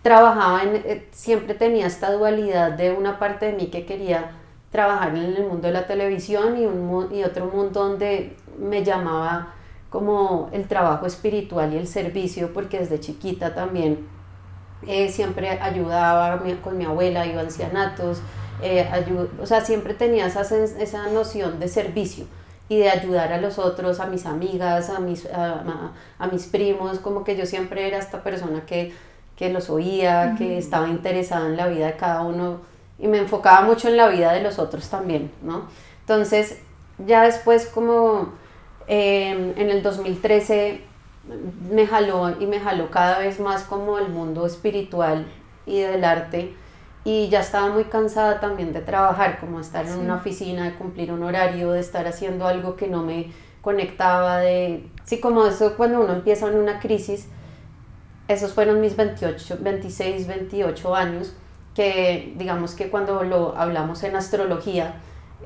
trabajaba 0.08 0.62
en, 0.62 0.76
eh, 0.76 1.06
siempre 1.10 1.52
tenía 1.52 1.86
esta 1.86 2.10
dualidad 2.10 2.72
de 2.72 2.92
una 2.92 3.18
parte 3.18 3.44
de 3.44 3.52
mí 3.52 3.66
que 3.66 3.84
quería 3.84 4.30
trabajar 4.70 5.10
en 5.10 5.36
el 5.36 5.46
mundo 5.46 5.66
de 5.66 5.74
la 5.74 5.86
televisión 5.86 6.56
y, 6.56 7.22
otro 7.24 7.44
mundo 7.44 7.86
donde 7.86 8.34
me 8.58 8.82
llamaba 8.82 9.52
como 9.90 10.48
el 10.52 10.66
trabajo 10.66 11.04
espiritual 11.04 11.74
y 11.74 11.76
el 11.76 11.86
servicio, 11.86 12.54
porque 12.54 12.78
desde 12.78 13.00
chiquita 13.00 13.54
también 13.54 14.06
eh, 14.86 15.10
siempre 15.10 15.50
ayudaba 15.50 16.42
con 16.64 16.78
mi 16.78 16.86
abuela, 16.86 17.26
iba 17.26 17.42
a 17.42 17.44
ancianatos, 17.44 18.22
eh, 18.62 18.88
o 19.42 19.44
sea, 19.44 19.60
siempre 19.60 19.92
tenía 19.92 20.26
esa, 20.26 20.40
esa 20.40 21.08
noción 21.08 21.60
de 21.60 21.68
servicio 21.68 22.24
y 22.70 22.78
de 22.78 22.88
ayudar 22.88 23.30
a 23.34 23.40
los 23.42 23.58
otros, 23.58 24.00
a 24.00 24.06
mis 24.06 24.24
amigas, 24.24 24.88
a 24.88 25.00
mis, 25.00 25.26
a, 25.26 26.28
mis 26.32 26.46
primos, 26.46 26.98
como 26.98 27.24
que 27.24 27.36
yo 27.36 27.44
siempre 27.44 27.86
era 27.86 27.98
esta 27.98 28.22
persona 28.22 28.64
que, 28.64 28.94
que 29.38 29.50
los 29.50 29.70
oía, 29.70 30.34
que 30.36 30.58
estaba 30.58 30.88
interesada 30.88 31.46
en 31.46 31.56
la 31.56 31.68
vida 31.68 31.86
de 31.86 31.96
cada 31.96 32.22
uno 32.22 32.58
y 32.98 33.06
me 33.06 33.18
enfocaba 33.18 33.62
mucho 33.64 33.86
en 33.86 33.96
la 33.96 34.08
vida 34.08 34.32
de 34.32 34.42
los 34.42 34.58
otros 34.58 34.88
también, 34.88 35.30
¿no? 35.42 35.68
Entonces, 36.00 36.58
ya 37.06 37.22
después 37.22 37.66
como 37.66 38.32
em, 38.88 39.52
en 39.56 39.70
el 39.70 39.84
2013 39.84 40.80
me 41.70 41.86
jaló 41.86 42.34
y 42.40 42.46
me 42.46 42.58
jaló 42.58 42.90
cada 42.90 43.20
vez 43.20 43.38
más 43.38 43.62
como 43.62 43.98
el 43.98 44.08
mundo 44.08 44.44
espiritual 44.44 45.26
y 45.66 45.80
del 45.80 46.02
arte 46.04 46.54
y 47.04 47.28
ya 47.28 47.40
estaba 47.40 47.68
muy 47.68 47.84
cansada 47.84 48.40
también 48.40 48.72
de 48.72 48.80
trabajar, 48.80 49.38
como 49.38 49.60
estar 49.60 49.86
en 49.86 49.98
una 49.98 50.16
oficina, 50.16 50.64
de 50.64 50.74
cumplir 50.74 51.12
un 51.12 51.22
horario, 51.22 51.70
de 51.70 51.80
estar 51.80 52.08
haciendo 52.08 52.48
algo 52.48 52.74
que 52.74 52.88
no 52.88 53.04
me 53.04 53.32
conectaba, 53.62 54.38
de... 54.38 54.84
Sí, 55.04 55.20
como 55.20 55.46
eso 55.46 55.76
cuando 55.76 56.00
uno 56.00 56.12
empieza 56.12 56.48
en 56.48 56.56
una 56.56 56.80
crisis, 56.80 57.28
esos 58.28 58.52
fueron 58.52 58.80
mis 58.80 58.96
28, 58.96 59.58
26, 59.60 60.26
28 60.26 60.94
años, 60.94 61.34
que 61.74 62.34
digamos 62.36 62.74
que 62.74 62.90
cuando 62.90 63.24
lo 63.24 63.56
hablamos 63.56 64.02
en 64.04 64.16
astrología, 64.16 65.00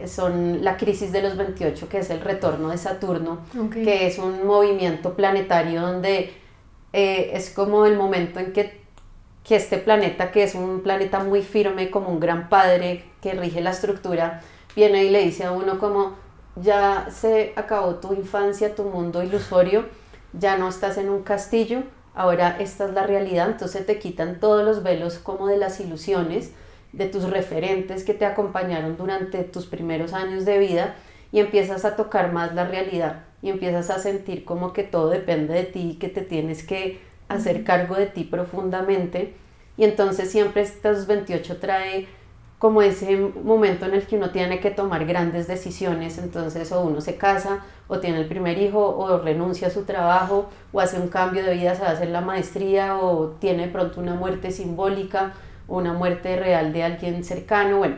son 0.06 0.64
la 0.64 0.76
crisis 0.76 1.12
de 1.12 1.22
los 1.22 1.36
28, 1.36 1.88
que 1.88 1.98
es 1.98 2.10
el 2.10 2.20
retorno 2.20 2.70
de 2.70 2.78
Saturno, 2.78 3.40
que 3.72 4.06
es 4.06 4.18
un 4.18 4.46
movimiento 4.46 5.14
planetario 5.14 5.82
donde 5.82 6.32
eh, 6.92 7.30
es 7.34 7.50
como 7.50 7.86
el 7.86 7.96
momento 7.96 8.40
en 8.40 8.52
que 8.52 8.82
que 9.44 9.56
este 9.56 9.78
planeta, 9.78 10.30
que 10.30 10.44
es 10.44 10.54
un 10.54 10.80
planeta 10.80 11.22
muy 11.22 11.42
firme, 11.42 11.90
como 11.90 12.08
un 12.08 12.20
gran 12.20 12.48
padre 12.48 13.04
que 13.20 13.32
rige 13.32 13.60
la 13.60 13.70
estructura, 13.70 14.42
viene 14.76 15.04
y 15.04 15.10
le 15.10 15.24
dice 15.24 15.44
a 15.44 15.52
uno 15.52 15.78
como, 15.78 16.14
ya 16.56 17.08
se 17.10 17.52
acabó 17.56 17.96
tu 17.96 18.12
infancia, 18.14 18.74
tu 18.74 18.84
mundo 18.84 19.22
ilusorio, 19.22 19.86
ya 20.32 20.56
no 20.56 20.68
estás 20.68 20.96
en 20.96 21.08
un 21.08 21.22
castillo, 21.22 21.82
ahora 22.14 22.56
esta 22.58 22.84
es 22.86 22.92
la 22.92 23.06
realidad, 23.06 23.50
entonces 23.50 23.86
te 23.86 23.98
quitan 23.98 24.40
todos 24.40 24.64
los 24.64 24.82
velos 24.82 25.18
como 25.18 25.46
de 25.46 25.56
las 25.56 25.80
ilusiones, 25.80 26.52
de 26.92 27.06
tus 27.06 27.30
referentes 27.30 28.04
que 28.04 28.14
te 28.14 28.26
acompañaron 28.26 28.96
durante 28.96 29.44
tus 29.44 29.66
primeros 29.66 30.12
años 30.12 30.44
de 30.44 30.58
vida 30.58 30.94
y 31.32 31.40
empiezas 31.40 31.84
a 31.84 31.96
tocar 31.96 32.32
más 32.32 32.54
la 32.54 32.66
realidad 32.66 33.24
y 33.40 33.50
empiezas 33.50 33.90
a 33.90 33.98
sentir 33.98 34.44
como 34.44 34.72
que 34.72 34.84
todo 34.84 35.08
depende 35.10 35.54
de 35.54 35.64
ti, 35.64 35.96
que 36.00 36.08
te 36.08 36.20
tienes 36.20 36.62
que 36.62 37.00
hacer 37.28 37.64
cargo 37.64 37.96
de 37.96 38.06
ti 38.06 38.24
profundamente. 38.24 39.34
Y 39.76 39.84
entonces 39.84 40.30
siempre 40.30 40.62
estos 40.62 41.06
28 41.06 41.58
trae 41.58 42.06
como 42.62 42.80
ese 42.80 43.16
momento 43.16 43.86
en 43.86 43.94
el 43.94 44.06
que 44.06 44.14
uno 44.14 44.30
tiene 44.30 44.60
que 44.60 44.70
tomar 44.70 45.04
grandes 45.04 45.48
decisiones, 45.48 46.16
entonces 46.18 46.70
o 46.70 46.82
uno 46.82 47.00
se 47.00 47.16
casa 47.16 47.64
o 47.88 47.98
tiene 47.98 48.20
el 48.20 48.28
primer 48.28 48.56
hijo 48.56 48.78
o 48.96 49.18
renuncia 49.18 49.66
a 49.66 49.70
su 49.72 49.82
trabajo 49.82 50.48
o 50.72 50.78
hace 50.78 50.96
un 51.00 51.08
cambio 51.08 51.42
de 51.42 51.54
vida, 51.54 51.74
se 51.74 51.82
va 51.82 51.88
a 51.88 51.90
hacer 51.94 52.10
la 52.10 52.20
maestría 52.20 52.98
o 52.98 53.30
tiene 53.40 53.66
pronto 53.66 54.00
una 54.00 54.14
muerte 54.14 54.52
simbólica 54.52 55.32
o 55.66 55.78
una 55.78 55.92
muerte 55.92 56.36
real 56.36 56.72
de 56.72 56.84
alguien 56.84 57.24
cercano, 57.24 57.78
bueno. 57.78 57.96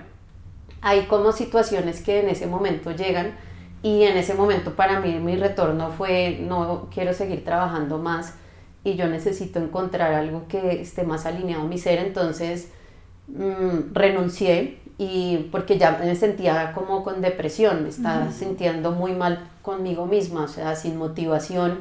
hay 0.80 1.02
como 1.08 1.32
situaciones 1.32 2.00
que 2.00 2.20
en 2.20 2.30
ese 2.30 2.46
momento 2.46 2.90
llegan 2.92 3.36
y 3.82 4.04
en 4.04 4.16
ese 4.16 4.32
momento 4.32 4.76
para 4.76 4.98
mí 4.98 5.18
mi 5.20 5.36
retorno 5.36 5.90
fue 5.90 6.38
no 6.40 6.88
quiero 6.90 7.12
seguir 7.12 7.44
trabajando 7.44 7.98
más 7.98 8.36
y 8.82 8.94
yo 8.94 9.08
necesito 9.08 9.58
encontrar 9.58 10.14
algo 10.14 10.48
que 10.48 10.80
esté 10.80 11.02
más 11.02 11.26
alineado 11.26 11.64
a 11.64 11.66
mi 11.66 11.76
ser, 11.76 11.98
entonces 11.98 12.70
mm, 13.28 13.92
renuncié 13.92 14.78
y 14.98 15.48
porque 15.50 15.76
ya 15.78 15.98
me 15.98 16.14
sentía 16.14 16.72
como 16.72 17.02
con 17.02 17.20
depresión, 17.20 17.82
me 17.82 17.88
estaba 17.88 18.30
sintiendo 18.30 18.92
muy 18.92 19.12
mal 19.12 19.48
conmigo 19.62 20.06
misma, 20.06 20.44
o 20.44 20.48
sea, 20.48 20.76
sin 20.76 20.96
motivación 20.96 21.78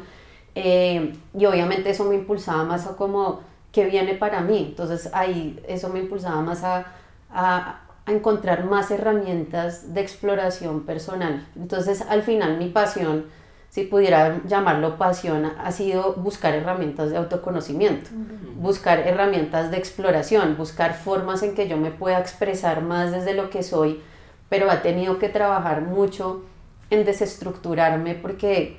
eh, 0.56 1.14
y 1.38 1.46
obviamente 1.46 1.92
eso 1.92 2.06
me 2.06 2.16
impulsaba 2.16 2.64
más 2.64 2.88
a 2.88 2.96
como 2.96 3.42
qué 3.72 3.86
viene 3.86 4.16
para 4.16 4.42
mí, 4.42 4.68
entonces 4.70 5.10
ahí 5.14 5.60
eso 5.68 5.90
me 5.90 6.00
impulsaba 6.00 6.42
más 6.42 6.64
a, 6.64 6.86
a, 7.32 7.82
a 8.06 8.12
encontrar 8.12 8.66
más 8.66 8.90
herramientas 8.90 9.94
de 9.94 10.02
exploración 10.02 10.82
personal, 10.82 11.48
entonces 11.56 12.02
al 12.02 12.24
final 12.24 12.58
mi 12.58 12.70
pasión 12.70 13.26
si 13.74 13.86
pudiera 13.86 14.40
llamarlo 14.46 15.00
pasión, 15.00 15.46
ha 15.46 15.72
sido 15.72 16.14
buscar 16.14 16.54
herramientas 16.54 17.10
de 17.10 17.18
autoconocimiento, 17.18 18.12
buscar 18.58 19.00
herramientas 19.00 19.72
de 19.72 19.78
exploración, 19.78 20.56
buscar 20.58 20.94
formas 20.94 21.42
en 21.42 21.56
que 21.56 21.68
yo 21.68 21.76
me 21.78 21.90
pueda 21.90 22.20
expresar 22.20 22.84
más 22.84 23.12
desde 23.12 23.34
lo 23.34 23.50
que 23.50 23.64
soy, 23.64 24.00
pero 24.48 24.70
ha 24.70 24.84
tenido 24.84 25.18
que 25.18 25.28
trabajar 25.28 25.82
mucho 25.82 26.44
en 26.92 27.04
desestructurarme 27.04 28.14
porque 28.14 28.78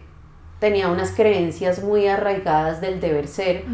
tenía 0.61 0.87
unas 0.87 1.11
creencias 1.11 1.83
muy 1.83 2.07
arraigadas 2.07 2.81
del 2.81 3.01
deber 3.01 3.27
ser, 3.27 3.65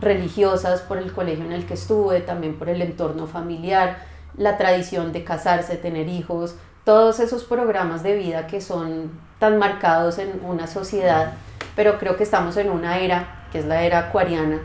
religiosas 0.00 0.80
por 0.80 0.98
el 0.98 1.12
colegio 1.12 1.44
en 1.44 1.52
el 1.52 1.64
que 1.64 1.74
estuve, 1.74 2.22
también 2.22 2.58
por 2.58 2.68
el 2.68 2.82
entorno 2.82 3.28
familiar, 3.28 3.98
la 4.36 4.56
tradición 4.56 5.12
de 5.12 5.22
casarse, 5.22 5.76
tener 5.76 6.08
hijos, 6.08 6.56
todos 6.86 7.18
esos 7.18 7.42
programas 7.42 8.04
de 8.04 8.16
vida 8.16 8.46
que 8.46 8.60
son 8.60 9.10
tan 9.40 9.58
marcados 9.58 10.18
en 10.18 10.40
una 10.44 10.68
sociedad, 10.68 11.32
pero 11.74 11.98
creo 11.98 12.16
que 12.16 12.22
estamos 12.22 12.56
en 12.56 12.70
una 12.70 13.00
era, 13.00 13.48
que 13.50 13.58
es 13.58 13.64
la 13.64 13.82
era 13.82 13.98
acuariana, 13.98 14.60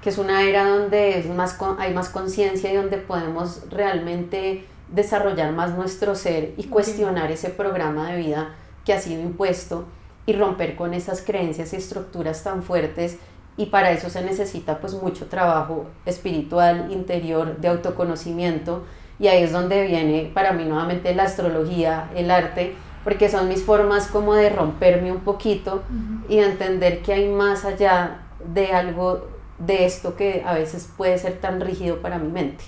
que 0.00 0.08
es 0.08 0.16
una 0.16 0.42
era 0.42 0.66
donde 0.66 1.18
es 1.18 1.26
más, 1.26 1.58
hay 1.78 1.92
más 1.92 2.08
conciencia 2.08 2.72
y 2.72 2.76
donde 2.76 2.96
podemos 2.96 3.68
realmente 3.68 4.64
desarrollar 4.90 5.52
más 5.52 5.74
nuestro 5.74 6.14
ser 6.14 6.54
y 6.56 6.64
cuestionar 6.64 7.30
ese 7.30 7.50
programa 7.50 8.10
de 8.10 8.16
vida 8.16 8.54
que 8.86 8.94
ha 8.94 8.98
sido 8.98 9.20
impuesto 9.20 9.84
y 10.24 10.32
romper 10.32 10.76
con 10.76 10.94
esas 10.94 11.20
creencias 11.20 11.74
y 11.74 11.76
estructuras 11.76 12.42
tan 12.42 12.62
fuertes. 12.62 13.18
Y 13.58 13.66
para 13.66 13.90
eso 13.90 14.08
se 14.08 14.22
necesita 14.22 14.80
pues 14.80 14.94
mucho 14.94 15.26
trabajo 15.26 15.84
espiritual, 16.06 16.90
interior, 16.90 17.58
de 17.58 17.68
autoconocimiento 17.68 18.84
y 19.18 19.28
ahí 19.28 19.42
es 19.42 19.52
donde 19.52 19.86
viene 19.86 20.30
para 20.34 20.52
mí 20.52 20.64
nuevamente 20.64 21.14
la 21.14 21.24
astrología, 21.24 22.10
el 22.14 22.30
arte, 22.30 22.74
porque 23.04 23.28
son 23.28 23.48
mis 23.48 23.62
formas 23.62 24.08
como 24.08 24.34
de 24.34 24.50
romperme 24.50 25.12
un 25.12 25.20
poquito 25.20 25.82
y 26.28 26.36
de 26.36 26.46
entender 26.46 27.02
que 27.02 27.12
hay 27.12 27.28
más 27.28 27.64
allá 27.64 28.22
de 28.52 28.72
algo 28.72 29.28
de 29.58 29.86
esto 29.86 30.16
que 30.16 30.42
a 30.44 30.54
veces 30.54 30.90
puede 30.96 31.16
ser 31.18 31.38
tan 31.38 31.60
rígido 31.60 32.02
para 32.02 32.18
mi 32.18 32.28
mente. 32.28 32.64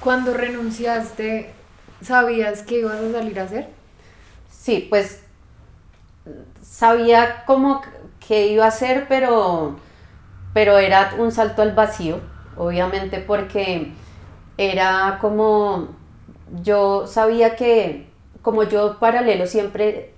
Cuando 0.00 0.34
renunciaste, 0.34 1.52
¿sabías 2.02 2.62
que 2.62 2.80
ibas 2.80 3.00
a 3.00 3.12
salir 3.12 3.38
a 3.38 3.44
hacer? 3.44 3.68
Sí, 4.50 4.86
pues 4.90 5.22
sabía 6.62 7.44
como 7.46 7.82
que 8.26 8.48
iba 8.48 8.64
a 8.64 8.68
hacer, 8.68 9.06
pero, 9.08 9.76
pero 10.52 10.78
era 10.78 11.14
un 11.18 11.30
salto 11.30 11.62
al 11.62 11.72
vacío, 11.72 12.18
obviamente 12.56 13.18
porque 13.18 13.92
era 14.56 15.18
como, 15.20 15.88
yo 16.62 17.06
sabía 17.06 17.56
que, 17.56 18.08
como 18.42 18.64
yo 18.64 18.98
paralelo 18.98 19.46
siempre 19.46 20.14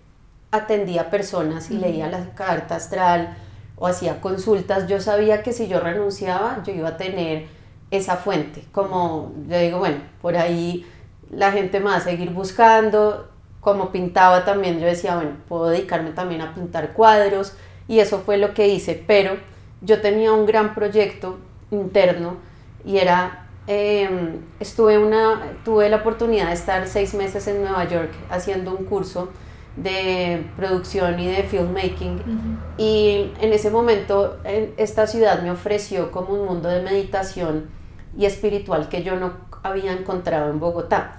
atendía 0.51 1.11
personas 1.11 1.71
y 1.71 1.79
leía 1.79 2.09
la 2.09 2.35
carta 2.35 2.77
astral 2.77 3.37
o 3.77 3.87
hacía 3.87 4.21
consultas, 4.21 4.87
yo 4.87 5.01
sabía 5.01 5.43
que 5.43 5.53
si 5.53 5.67
yo 5.67 5.81
renunciaba, 5.81 6.63
yo 6.65 6.73
iba 6.73 6.91
a 6.91 6.97
tener 6.97 7.47
esa 7.91 8.17
fuente. 8.17 8.65
Como 8.73 9.33
yo 9.49 9.59
digo, 9.59 9.79
bueno, 9.79 9.99
por 10.21 10.37
ahí 10.37 10.87
la 11.31 11.53
gente 11.53 11.81
me 11.81 11.87
va 11.87 11.97
a 11.97 12.01
seguir 12.01 12.31
buscando. 12.31 13.29
Como 13.61 13.91
pintaba 13.91 14.45
también, 14.45 14.79
yo 14.79 14.87
decía, 14.87 15.17
bueno, 15.17 15.37
puedo 15.49 15.69
dedicarme 15.69 16.11
también 16.11 16.43
a 16.43 16.55
pintar 16.55 16.93
cuadros. 16.93 17.55
Y 17.89 18.01
eso 18.01 18.21
fue 18.21 18.37
lo 18.39 18.55
que 18.55 18.69
hice. 18.69 19.03
Pero 19.07 19.37
yo 19.81 20.01
tenía 20.01 20.33
un 20.33 20.47
gran 20.47 20.75
proyecto 20.75 21.39
interno 21.71 22.37
y 22.85 22.99
era 22.99 23.44
Em, 23.67 24.41
estuve 24.61 24.99
una, 24.99 25.41
tuve 25.65 25.89
la 25.89 25.97
oportunidad 25.97 26.49
de 26.49 26.55
estar 26.55 26.87
seis 26.87 27.15
meses 27.15 27.47
en 27.47 27.63
Nueva 27.63 27.85
York 27.85 28.11
haciendo 28.31 28.77
un 28.77 28.85
curso 28.85 29.31
de 29.77 30.47
producción 30.57 31.19
y 31.19 31.27
de 31.27 31.43
filmmaking. 31.45 32.21
Y 32.77 33.33
en 33.41 33.53
ese 33.53 33.71
momento 33.71 34.39
esta 34.77 35.07
ciudad 35.07 35.43
me 35.43 35.51
ofreció 35.51 36.11
como 36.13 36.35
un 36.35 36.47
mundo 36.47 36.69
de 36.69 36.83
meditación 36.83 37.67
y 38.17 38.27
espiritual 38.27 38.89
que 38.89 39.03
yo 39.03 39.17
no 39.17 39.33
había 39.65 39.93
encontrado 39.93 40.51
en 40.51 40.61
Bogotá. 40.61 41.19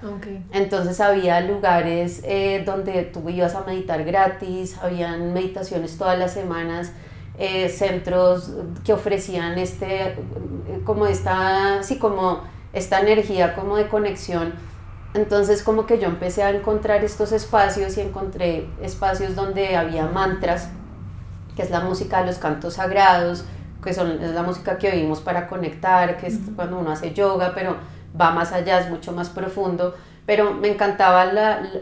Entonces 0.52 1.02
había 1.02 1.42
lugares 1.42 2.22
eh, 2.24 2.64
donde 2.66 3.04
tú 3.04 3.28
ibas 3.30 3.56
a 3.56 3.64
meditar 3.64 4.04
gratis, 4.04 4.78
habían 4.82 5.34
meditaciones 5.34 5.98
todas 5.98 6.18
las 6.18 6.34
semanas, 6.34 6.94
eh, 7.38 7.70
centros 7.70 8.52
que 8.84 8.94
ofrecían 8.94 9.58
este, 9.58 10.16
como 10.86 11.06
esta, 11.06 11.84
sí, 11.84 11.98
como 11.98 12.42
esta 12.74 13.00
energía 13.00 13.56
como 13.56 13.78
de 13.78 13.88
conexión. 13.88 14.54
Entonces 15.14 15.64
como 15.64 15.86
que 15.86 15.98
yo 15.98 16.08
empecé 16.08 16.44
a 16.44 16.50
encontrar 16.50 17.04
estos 17.04 17.32
espacios 17.32 17.98
y 17.98 18.02
encontré 18.02 18.68
espacios 18.82 19.36
donde 19.36 19.76
había 19.78 20.08
mantras, 20.08 20.70
que 21.56 21.62
es 21.62 21.72
la 21.72 21.80
música 21.80 22.20
de 22.20 22.28
los 22.28 22.38
cantos 22.38 22.76
sagrados, 22.76 23.46
que 23.84 23.94
son, 23.94 24.22
es 24.22 24.32
la 24.32 24.44
música 24.44 24.78
que 24.78 24.90
oímos 24.90 25.22
para 25.22 25.48
conectar, 25.48 26.18
que 26.18 26.28
es 26.28 26.40
cuando 26.56 26.80
uno 26.80 26.92
hace 26.92 27.14
yoga, 27.14 27.54
pero 27.56 27.78
va 28.20 28.32
más 28.32 28.52
allá, 28.52 28.80
es 28.80 28.90
mucho 28.90 29.14
más 29.14 29.30
profundo. 29.30 29.96
Pero 30.26 30.54
me 30.54 30.70
encantaban 30.70 31.36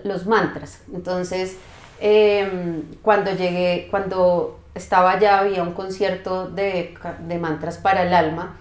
los 0.03 0.25
mantras. 0.25 0.81
Entonces, 0.93 1.57
em, 1.99 2.83
cuando 3.01 3.31
llegué, 3.31 3.87
cuando 3.89 4.59
estaba 4.75 5.11
allá 5.11 5.39
había 5.39 5.63
un 5.63 5.73
concierto 5.73 6.47
de, 6.47 6.95
de, 7.27 7.37
mantras 7.37 7.77
para 7.77 8.03
el 8.03 8.13
alma 8.13 8.57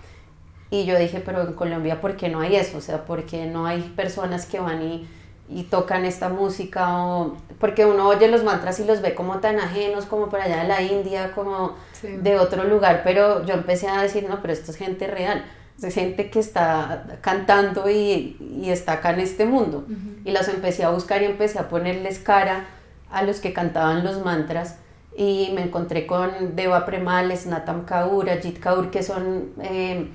y 0.71 0.85
yo 0.85 0.99
dije, 0.99 1.23
pero 1.25 1.42
en 1.42 1.52
Colombia, 1.54 2.00
¿por 2.00 2.16
qué 2.16 2.28
no 2.28 2.40
hay 2.40 2.57
eso? 2.57 2.78
O 2.78 2.81
sea, 2.81 3.04
¿por 3.04 3.25
qué 3.25 3.47
no 3.47 3.66
hay 3.66 3.83
personas 3.95 4.47
que 4.47 4.59
van 4.59 4.83
y, 4.83 5.09
y 5.49 5.64
tocan 5.64 6.04
esta 6.04 6.28
música? 6.28 7.04
O, 7.04 7.37
porque 7.59 7.85
uno 7.85 8.09
oye 8.09 8.28
los 8.28 8.42
mantras 8.42 8.81
y 8.81 8.85
los 8.85 9.02
ve 9.02 9.14
como 9.14 9.38
tan 9.38 9.59
ajenos, 9.59 10.07
como 10.07 10.28
por 10.28 10.40
allá 10.40 10.62
de 10.62 10.69
la 10.69 10.83
India, 10.83 11.33
como 11.35 11.75
de 12.02 12.38
otro 12.38 12.64
lugar, 12.64 13.02
pero 13.04 13.45
yo 13.45 13.54
empecé 13.54 13.88
a 13.88 14.00
decir, 14.00 14.26
no, 14.28 14.40
pero 14.40 14.52
esto 14.52 14.71
es 14.71 14.76
gente 14.76 15.07
real. 15.07 15.45
Es 15.83 15.95
gente 15.95 16.31
que 16.31 16.38
está 16.38 17.19
cantando 17.23 17.90
y, 17.90 18.37
y 18.40 18.71
está 18.71 18.92
acá 18.92 19.11
en 19.11 19.21
este 19.21 19.47
mundo. 19.47 19.85
Y 20.25 20.31
los 20.31 20.47
empecé 20.47 20.85
a 20.85 20.90
buscar 20.90 21.23
y 21.23 21.25
empecé 21.25 21.59
a 21.59 21.69
ponerles 21.69 22.21
cara 22.21 22.66
a 23.11 23.23
los 23.25 23.40
que 23.40 23.52
cantaban 23.52 24.04
los 24.04 24.25
mantras 24.25 24.76
y 25.16 25.50
me 25.54 25.62
encontré 25.62 26.07
con 26.07 26.57
Deva 26.57 26.87
Premales, 26.87 27.47
Natam 27.47 27.85
Kaur, 27.85 28.31
Ajit 28.31 28.59
Kaur, 28.59 28.90
que 28.90 29.02
son, 29.02 29.52
eh, 29.62 30.09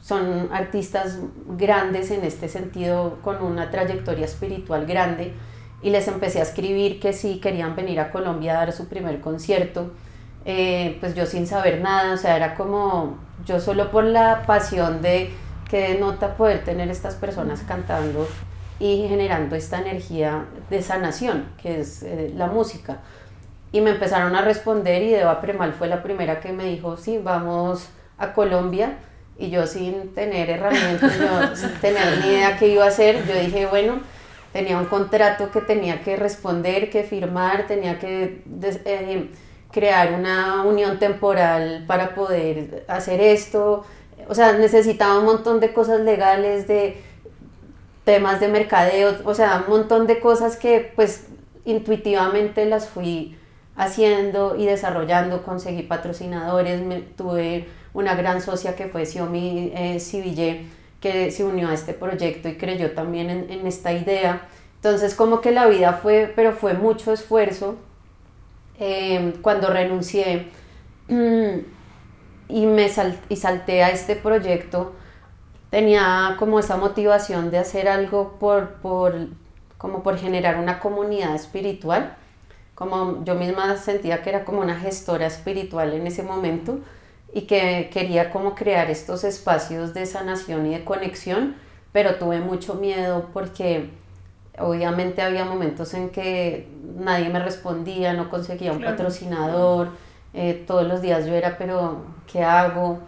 son 0.00 0.48
artistas 0.52 1.18
grandes 1.48 2.10
en 2.10 2.24
este 2.24 2.48
sentido, 2.48 3.18
con 3.22 3.42
una 3.42 3.70
trayectoria 3.70 4.24
espiritual 4.24 4.86
grande, 4.86 5.34
y 5.82 5.90
les 5.90 6.08
empecé 6.08 6.40
a 6.40 6.42
escribir 6.42 6.98
que 6.98 7.12
si 7.12 7.40
querían 7.40 7.76
venir 7.76 8.00
a 8.00 8.10
Colombia 8.10 8.52
a 8.54 8.64
dar 8.64 8.72
su 8.72 8.88
primer 8.88 9.20
concierto, 9.20 9.92
eh, 10.44 10.96
pues 11.00 11.14
yo 11.14 11.26
sin 11.26 11.46
saber 11.46 11.80
nada, 11.80 12.14
o 12.14 12.16
sea, 12.16 12.36
era 12.36 12.54
como 12.54 13.18
yo 13.44 13.60
solo 13.60 13.90
por 13.90 14.04
la 14.04 14.44
pasión 14.46 15.02
de 15.02 15.30
que 15.68 15.98
nota 15.98 16.36
poder 16.36 16.64
tener 16.64 16.88
estas 16.88 17.14
personas 17.14 17.62
cantando 17.68 18.26
y 18.80 19.06
generando 19.08 19.56
esta 19.56 19.80
energía 19.80 20.46
de 20.70 20.82
sanación, 20.82 21.44
que 21.60 21.80
es 21.80 22.02
eh, 22.02 22.32
la 22.34 22.46
música 22.46 23.00
y 23.72 23.80
me 23.80 23.90
empezaron 23.90 24.34
a 24.34 24.42
responder 24.42 25.02
y 25.02 25.14
Eva 25.14 25.40
Premal 25.40 25.74
fue 25.74 25.88
la 25.88 26.02
primera 26.02 26.40
que 26.40 26.52
me 26.52 26.64
dijo, 26.64 26.96
sí, 26.96 27.18
vamos 27.18 27.88
a 28.16 28.32
Colombia. 28.32 28.98
Y 29.38 29.50
yo 29.50 29.66
sin 29.66 30.14
tener 30.14 30.50
herramientas, 30.50 31.12
sin 31.58 31.72
tener 31.80 32.18
ni 32.18 32.32
idea 32.32 32.56
qué 32.58 32.68
iba 32.68 32.84
a 32.84 32.88
hacer, 32.88 33.24
yo 33.26 33.38
dije, 33.38 33.66
bueno, 33.66 34.00
tenía 34.52 34.78
un 34.78 34.86
contrato 34.86 35.50
que 35.52 35.60
tenía 35.60 36.02
que 36.02 36.16
responder, 36.16 36.90
que 36.90 37.04
firmar, 37.04 37.66
tenía 37.66 37.98
que 37.98 38.42
eh, 38.84 39.30
crear 39.70 40.14
una 40.14 40.64
unión 40.64 40.98
temporal 40.98 41.84
para 41.86 42.14
poder 42.14 42.84
hacer 42.88 43.20
esto. 43.20 43.84
O 44.28 44.34
sea, 44.34 44.54
necesitaba 44.54 45.18
un 45.18 45.26
montón 45.26 45.60
de 45.60 45.72
cosas 45.72 46.00
legales, 46.00 46.66
de 46.66 47.00
temas 48.04 48.40
de 48.40 48.48
mercadeo, 48.48 49.18
o 49.24 49.34
sea, 49.34 49.64
un 49.66 49.70
montón 49.70 50.06
de 50.06 50.18
cosas 50.18 50.56
que 50.56 50.92
pues 50.96 51.26
intuitivamente 51.66 52.64
las 52.64 52.88
fui 52.88 53.36
haciendo 53.78 54.56
y 54.56 54.66
desarrollando, 54.66 55.42
conseguí 55.44 55.84
patrocinadores, 55.84 56.82
tuve 57.16 57.68
una 57.94 58.14
gran 58.16 58.42
socia 58.42 58.74
que 58.74 58.88
fue 58.88 59.06
Xiomi 59.06 59.72
eh, 59.74 60.66
que 61.00 61.30
se 61.30 61.44
unió 61.44 61.68
a 61.68 61.74
este 61.74 61.94
proyecto 61.94 62.48
y 62.48 62.56
creyó 62.56 62.92
también 62.92 63.30
en, 63.30 63.66
esta 63.66 63.92
idea. 63.92 64.42
Entonces 64.74 65.14
como 65.14 65.40
que 65.40 65.52
la 65.52 65.66
vida 65.66 65.92
fue, 65.92 66.30
pero 66.34 66.52
fue 66.52 66.74
mucho 66.74 67.12
esfuerzo. 67.12 67.76
Em, 68.80 69.32
cuando 69.42 69.68
renuncié 69.68 70.48
mm, 71.08 71.58
y 72.48 72.66
me 72.66 72.90
y 73.28 73.36
salté 73.36 73.84
a 73.84 73.90
este 73.90 74.16
proyecto, 74.16 74.92
tenía 75.70 76.34
como 76.38 76.58
esa 76.58 76.76
motivación 76.76 77.52
de 77.52 77.58
hacer 77.58 77.88
algo 77.88 78.38
por, 78.40 78.74
por, 78.80 79.28
como 79.76 80.02
por 80.02 80.18
generar 80.18 80.58
una 80.58 80.80
comunidad 80.80 81.36
espiritual. 81.36 82.16
Como 82.78 83.24
yo 83.24 83.34
misma 83.34 83.76
sentía 83.76 84.22
que 84.22 84.30
era 84.30 84.44
como 84.44 84.60
una 84.60 84.78
gestora 84.78 85.26
espiritual 85.26 85.94
en 85.94 86.06
ese 86.06 86.22
momento 86.22 86.78
y 87.34 87.40
que 87.40 87.90
quería 87.92 88.30
como 88.30 88.54
crear 88.54 88.88
estos 88.88 89.24
espacios 89.24 89.94
de 89.94 90.06
sanación 90.06 90.64
y 90.66 90.74
de 90.74 90.84
conexión, 90.84 91.56
pero 91.90 92.14
tuve 92.20 92.38
mucho 92.38 92.74
miedo 92.74 93.30
porque 93.32 93.90
obviamente 94.60 95.22
había 95.22 95.44
momentos 95.44 95.92
en 95.92 96.10
que 96.10 96.68
nadie 96.96 97.28
me 97.30 97.40
respondía, 97.40 98.12
no 98.12 98.30
conseguía 98.30 98.70
un 98.70 98.80
patrocinador, 98.80 99.88
eh, 100.32 100.62
todos 100.64 100.86
los 100.86 101.02
días 101.02 101.26
yo 101.26 101.34
era, 101.34 101.58
pero 101.58 102.02
¿qué 102.30 102.44
hago? 102.44 103.00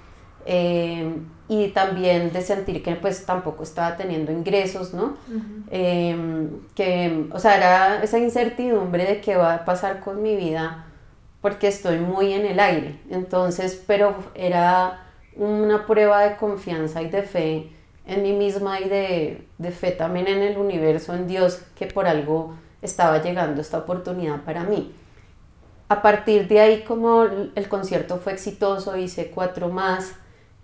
Eh, 0.47 1.15
y 1.53 1.71
también 1.71 2.33
de 2.33 2.43
sentir 2.43 2.81
que 2.81 2.95
pues 2.95 3.27
tampoco 3.27 3.65
estaba 3.65 3.97
teniendo 3.97 4.31
ingresos, 4.31 4.95
¿no? 4.95 5.17
Em, 5.69 6.49
que, 6.77 7.27
o 7.33 7.41
sea, 7.41 7.57
era 7.57 8.03
esa 8.05 8.21
incertidumbre 8.21 9.05
de 9.05 9.21
qué 9.21 9.37
va 9.37 9.55
a 9.55 9.65
pasar 9.65 9.99
con 9.99 10.23
mi 10.23 10.37
vida 10.37 10.87
porque 11.41 11.67
estoy 11.67 11.99
muy 11.99 12.33
en 12.35 12.47
el 12.47 12.61
aire. 12.61 13.01
Entonces, 13.11 13.83
pero 13.85 14.15
era 14.37 15.07
una 15.35 15.87
prueba 15.87 16.21
de 16.21 16.37
confianza 16.37 17.03
y 17.03 17.09
de 17.09 17.23
fe 17.25 17.73
en 18.07 18.23
mí 18.23 18.33
misma 18.33 18.79
y 18.79 18.89
de, 18.89 19.49
de 19.59 19.71
fe 19.73 19.91
también 19.91 20.29
en 20.29 20.43
el 20.43 20.57
universo, 20.57 21.15
en 21.15 21.27
Dios, 21.27 21.63
que 21.75 21.87
por 21.87 22.07
algo 22.07 22.55
estaba 22.81 23.21
llegando 23.21 23.61
esta 23.61 23.79
oportunidad 23.79 24.43
para 24.43 24.63
mí. 24.63 24.95
A 25.89 26.01
partir 26.01 26.47
de 26.47 26.61
ahí, 26.61 26.85
como 26.85 27.25
el 27.25 27.69
concierto 27.69 28.19
fue 28.19 28.35
exitoso, 28.35 28.97
hice 28.97 29.33
cuatro 29.33 29.69
más, 29.69 30.15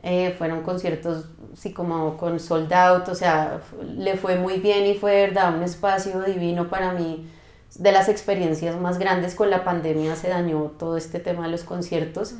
eh, 0.08 0.36
fueron 0.38 0.62
conciertos 0.62 1.24
así 1.52 1.72
como 1.72 2.16
con 2.16 2.38
sold 2.38 2.72
out, 2.72 3.08
o 3.08 3.14
sea, 3.16 3.60
le 3.82 4.16
fue 4.16 4.36
muy 4.36 4.60
bien 4.60 4.86
y 4.86 4.94
fue 4.94 5.26
verdad 5.26 5.52
un 5.52 5.64
espacio 5.64 6.22
divino 6.22 6.68
para 6.68 6.92
mí, 6.92 7.28
de 7.74 7.90
las 7.90 8.08
experiencias 8.08 8.78
más 8.80 8.98
grandes 8.98 9.34
con 9.34 9.50
la 9.50 9.64
pandemia 9.64 10.14
se 10.14 10.28
dañó 10.28 10.70
todo 10.78 10.96
este 10.96 11.18
tema 11.18 11.46
de 11.46 11.50
los 11.50 11.64
conciertos, 11.64 12.36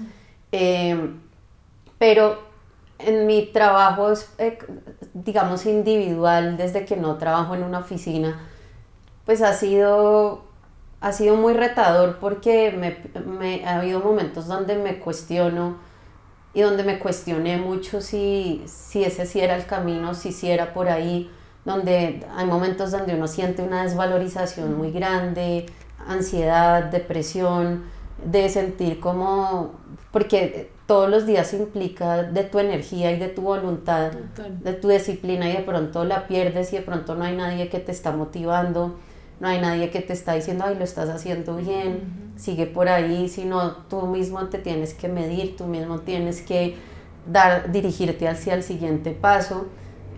eh, 0.53 1.11
pero 1.99 2.39
en 3.01 3.27
mi 3.27 3.47
trabajo, 3.47 4.13
eh, 4.39 4.59
digamos, 5.13 5.67
individual, 5.67 6.57
desde 6.57 6.85
que 6.85 6.97
no 6.97 7.19
trabajo 7.19 7.57
en 7.57 7.65
una 7.65 7.81
oficina, 7.81 8.39
pues 9.25 9.43
ha 9.43 9.53
sido, 9.55 10.45
ha 11.01 11.11
sido 11.11 11.35
muy 11.35 11.53
retador 11.53 12.19
porque 12.21 12.71
me, 12.71 12.97
me, 13.25 13.67
ha 13.67 13.81
habido 13.81 13.99
momentos 13.99 14.47
donde 14.47 14.77
me 14.77 15.01
cuestiono 15.01 15.85
y 16.57 16.63
donde 16.63 16.85
me 16.85 16.99
cuestioné 16.99 17.59
mucho 17.59 18.01
si, 18.01 18.63
si 18.65 19.05
ese 19.05 19.27
sí 19.27 19.41
era 19.41 19.57
el 19.57 19.67
camino, 19.67 20.15
si 20.15 20.33
sí 20.33 20.51
era 20.51 20.73
por 20.73 20.89
ahí, 20.89 21.31
donde 21.67 22.25
hay 22.35 22.47
momentos 22.47 22.93
donde 22.93 23.15
uno 23.15 23.29
siente 23.29 23.61
una 23.61 23.83
desvalorización 23.83 24.75
muy 24.75 24.91
grande, 24.91 25.67
ansiedad, 26.09 26.85
depresión, 26.85 27.85
de 28.25 28.49
sentir 28.49 29.01
como, 29.01 29.73
porque 30.13 30.71
todos 30.87 31.11
los 31.11 31.27
días 31.27 31.53
implica 31.53 32.23
de 32.23 32.45
tu 32.45 32.59
energía 32.59 33.13
y 33.13 33.19
de 33.19 33.29
tu 33.29 33.43
voluntad, 33.43 34.13
de 34.13 34.73
tu 34.73 34.89
disciplina 34.89 35.51
y 35.51 35.53
de 35.53 35.63
pronto 35.63 36.05
la 36.05 36.27
pierdes 36.27 36.73
y 36.73 36.77
de 36.77 36.83
pronto 36.83 37.17
no 37.17 37.25
hay 37.25 37.37
nadie 37.37 37.69
que 37.69 37.81
te 37.81 37.93
está 37.93 38.13
motivando 38.13 38.97
no 39.41 39.49
hay 39.49 39.61
nadie 39.61 39.91
que 39.91 40.01
te 40.01 40.13
está 40.13 40.35
diciendo, 40.35 40.65
ay, 40.67 40.77
lo 40.77 40.85
estás 40.85 41.09
haciendo 41.09 41.57
bien, 41.57 42.33
sigue 42.37 42.67
por 42.67 42.89
ahí, 42.89 43.29
sino 43.29 43.73
tú 43.89 44.07
mismo 44.07 44.47
te 44.47 44.59
tienes 44.59 44.95
que 44.95 45.09
medir, 45.09 45.57
tú 45.57 45.67
mismo 45.67 46.01
tienes 46.01 46.41
que 46.41 46.77
dar, 47.31 47.71
dirigirte 47.71 48.29
hacia 48.29 48.55
el 48.55 48.63
siguiente 48.63 49.13
paso. 49.13 49.67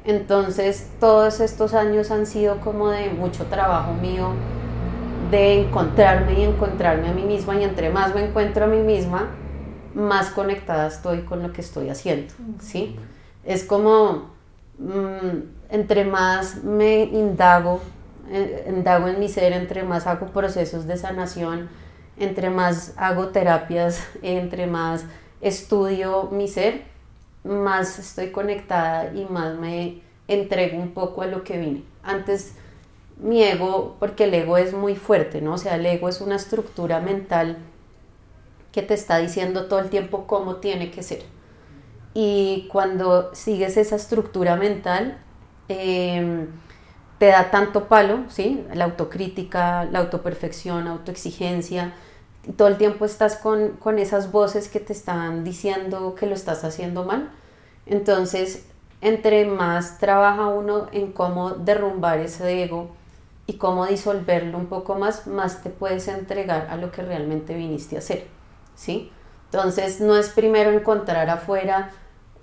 Entonces, 0.04 0.88
todos 1.00 1.40
estos 1.40 1.74
años 1.74 2.11
han 2.11 2.26
sido 2.26 2.61
como 2.61 2.90
de 2.90 3.11
mucho 3.11 3.46
trabajo 3.46 3.92
mío, 3.94 4.31
de 5.31 5.62
encontrarme 5.62 6.40
y 6.40 6.44
encontrarme 6.44 7.09
a 7.09 7.12
mí 7.12 7.22
misma, 7.22 7.57
y 7.57 7.64
entre 7.64 7.90
más 7.90 8.14
me 8.14 8.24
encuentro 8.24 8.64
a 8.64 8.68
mí 8.68 8.78
misma, 8.78 9.28
más 9.94 10.31
conectada 10.31 10.87
estoy 10.87 11.22
con 11.22 11.42
lo 11.42 11.52
que 11.52 11.61
estoy 11.61 11.90
haciendo, 11.90 12.33
¿sí? 12.61 12.96
Es 13.44 13.64
como, 13.64 14.31
mm, 14.78 15.70
entre 15.70 16.04
más 16.04 16.62
me 16.62 17.02
indago 17.02 17.81
indago 18.68 19.08
en 19.08 19.18
mi 19.18 19.28
ser, 19.28 19.52
entre 19.52 19.82
más 19.82 20.06
hago 20.06 20.26
procesos 20.26 20.86
de 20.86 20.96
sanación, 20.96 21.68
entre 22.18 22.50
más 22.50 22.94
hago 22.96 23.28
terapias, 23.28 24.06
entre 24.22 24.66
más 24.66 25.04
estudio 25.40 26.28
mi 26.32 26.48
ser, 26.48 26.82
más 27.44 27.98
estoy 27.98 28.30
conectada 28.30 29.12
y 29.14 29.24
más 29.26 29.56
me 29.56 30.02
entrego 30.26 30.78
un 30.78 30.92
poco 30.92 31.22
a 31.22 31.26
lo 31.26 31.44
que 31.44 31.58
vine. 31.58 31.82
Antes 32.02 32.54
mi 33.16 33.42
ego, 33.42 33.96
porque 33.98 34.24
el 34.24 34.34
ego 34.34 34.58
es 34.58 34.72
muy 34.72 34.94
fuerte, 34.94 35.40
¿no? 35.40 35.54
O 35.54 35.58
sea, 35.58 35.76
el 35.76 35.86
ego 35.86 36.08
es 36.08 36.20
una 36.20 36.36
estructura 36.36 37.00
mental 37.00 37.58
que 38.72 38.82
te 38.82 38.94
está 38.94 39.18
diciendo 39.18 39.66
todo 39.66 39.80
el 39.80 39.90
tiempo 39.90 40.26
cómo 40.26 40.56
tiene 40.56 40.90
que 40.90 41.02
ser. 41.02 41.22
Y 42.14 42.68
cuando 42.70 43.34
sigues 43.34 43.76
esa 43.76 43.96
estructura 43.96 44.56
mental, 44.56 45.18
eh, 45.68 46.46
te 47.18 47.26
da 47.26 47.50
tanto 47.50 47.88
palo, 47.88 48.20
¿sí? 48.28 48.64
La 48.72 48.85
autocrítica, 48.85 49.85
la 49.85 49.98
autoperfección, 50.00 50.87
autoexigencia. 50.87 51.92
Y 52.46 52.52
todo 52.52 52.68
el 52.68 52.78
tiempo 52.78 53.04
estás 53.04 53.37
con, 53.37 53.72
con 53.72 53.98
esas 53.98 54.31
voces 54.31 54.68
que 54.68 54.81
te 54.81 54.92
están 54.92 55.44
diciendo 55.44 56.14
que 56.14 56.26
lo 56.26 56.35
estás 56.35 56.64
haciendo 56.64 57.04
mal. 57.04 57.31
Entonces, 57.87 58.66
entre 59.00 59.46
más 59.46 59.98
trabaja 59.98 60.46
uno 60.46 60.87
en 60.92 61.12
cómo 61.12 61.50
derrumbar 61.50 62.20
ese 62.20 62.62
ego 62.62 62.90
y 63.46 63.54
cómo 63.54 63.87
disolverlo 63.87 64.59
un 64.59 64.66
poco 64.66 64.94
más, 64.94 65.26
más 65.26 65.62
te 65.62 65.70
puedes 65.70 66.07
entregar 66.09 66.68
a 66.70 66.76
lo 66.76 66.92
que 66.92 67.02
realmente 67.02 67.54
viniste 67.54 67.96
a 67.96 68.00
hacer, 68.00 68.26
¿sí? 68.74 69.11
Entonces, 69.46 70.00
no 70.00 70.16
es 70.16 70.28
primero 70.28 70.70
encontrar 70.70 71.31
afuera 71.31 71.90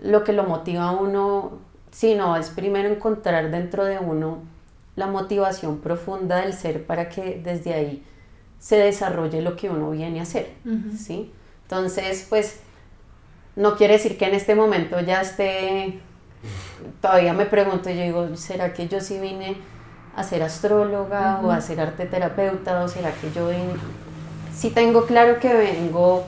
lo 0.02 0.24
que 0.24 0.34
lo 0.34 0.44
motiva 0.44 0.90
a 0.90 0.92
uno, 0.92 1.60
sino 1.92 2.36
es 2.36 2.50
primero 2.50 2.90
encontrar 2.90 3.52
dentro 3.52 3.86
de 3.86 4.00
uno 4.00 4.55
la 4.96 5.08
motivación 5.08 5.80
profunda 5.80 6.38
del 6.38 6.54
ser 6.54 6.86
para 6.86 7.10
que 7.10 7.42
desde 7.44 7.74
ahí 7.74 8.04
se 8.60 8.78
desarrolle 8.78 9.42
lo 9.42 9.56
que 9.56 9.70
uno 9.70 9.92
viene 9.92 10.20
a 10.20 10.24
hacer, 10.24 10.54
¿sí? 10.98 11.32
Entonces, 11.64 12.26
pues, 12.30 12.60
no 13.56 13.76
quiere 13.76 13.94
decir 13.94 14.18
que 14.18 14.26
en 14.26 14.34
este 14.34 14.56
momento 14.56 15.00
ya 15.02 15.22
esté, 15.22 16.00
todavía 17.02 17.34
me 17.34 17.46
pregunto, 17.46 17.90
yo 17.90 18.02
digo, 18.02 18.36
¿será 18.36 18.74
que 18.74 18.88
yo 18.88 19.02
sí 19.02 19.20
vine 19.20 19.58
a 20.16 20.24
ser 20.24 20.44
astróloga 20.44 21.42
o 21.44 21.52
a 21.52 21.62
ser 21.62 21.80
arte 21.82 22.06
terapeuta 22.06 22.84
o 22.84 22.88
será 22.88 23.12
que 23.12 23.32
yo 23.32 23.50
vine? 23.50 23.74
Sí 24.54 24.70
tengo 24.70 25.06
claro 25.06 25.40
que 25.40 25.54
vengo 25.54 26.24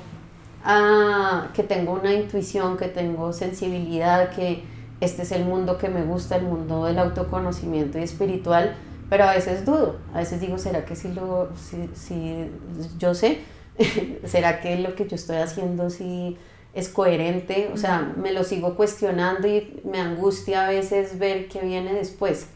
a, 0.63 1.47
que 1.53 1.63
tengo 1.63 1.93
una 1.93 2.13
intuición, 2.13 2.77
que 2.77 2.87
tengo 2.87 3.31
sensibilidad, 3.31 4.29
que 4.31 4.63
este 4.99 5.23
es 5.23 5.31
el 5.31 5.45
mundo 5.45 5.77
que 5.77 5.89
me 5.89 6.03
gusta, 6.03 6.37
el 6.37 6.43
mundo 6.43 6.85
del 6.85 6.99
autoconocimiento 6.99 7.99
y 7.99 8.03
espiritual, 8.03 8.75
pero 9.09 9.25
a 9.25 9.33
veces 9.33 9.65
dudo, 9.65 9.97
a 10.13 10.19
veces 10.19 10.41
digo, 10.41 10.57
¿será 10.57 10.85
que 10.85 10.95
si, 10.95 11.13
lo, 11.13 11.49
si, 11.55 12.49
yo 12.97 13.13
sé? 13.13 13.39
¿Será 14.25 14.59
que 14.59 14.77
lo 14.77 14.95
que 14.95 15.07
yo 15.07 15.15
estoy 15.15 15.37
haciendo 15.37 15.89
sí 15.89 16.37
es 16.73 16.89
coherente? 16.89 17.69
O 17.73 17.77
sea, 17.77 18.13
me 18.17 18.33
lo 18.33 18.43
sigo 18.43 18.75
cuestionando 18.75 19.47
y 19.47 19.81
me 19.85 19.99
angustia 19.99 20.67
a 20.67 20.69
veces 20.69 21.19
ver 21.19 21.47
qué 21.47 21.61
viene 21.61 21.93
después, 21.93 22.47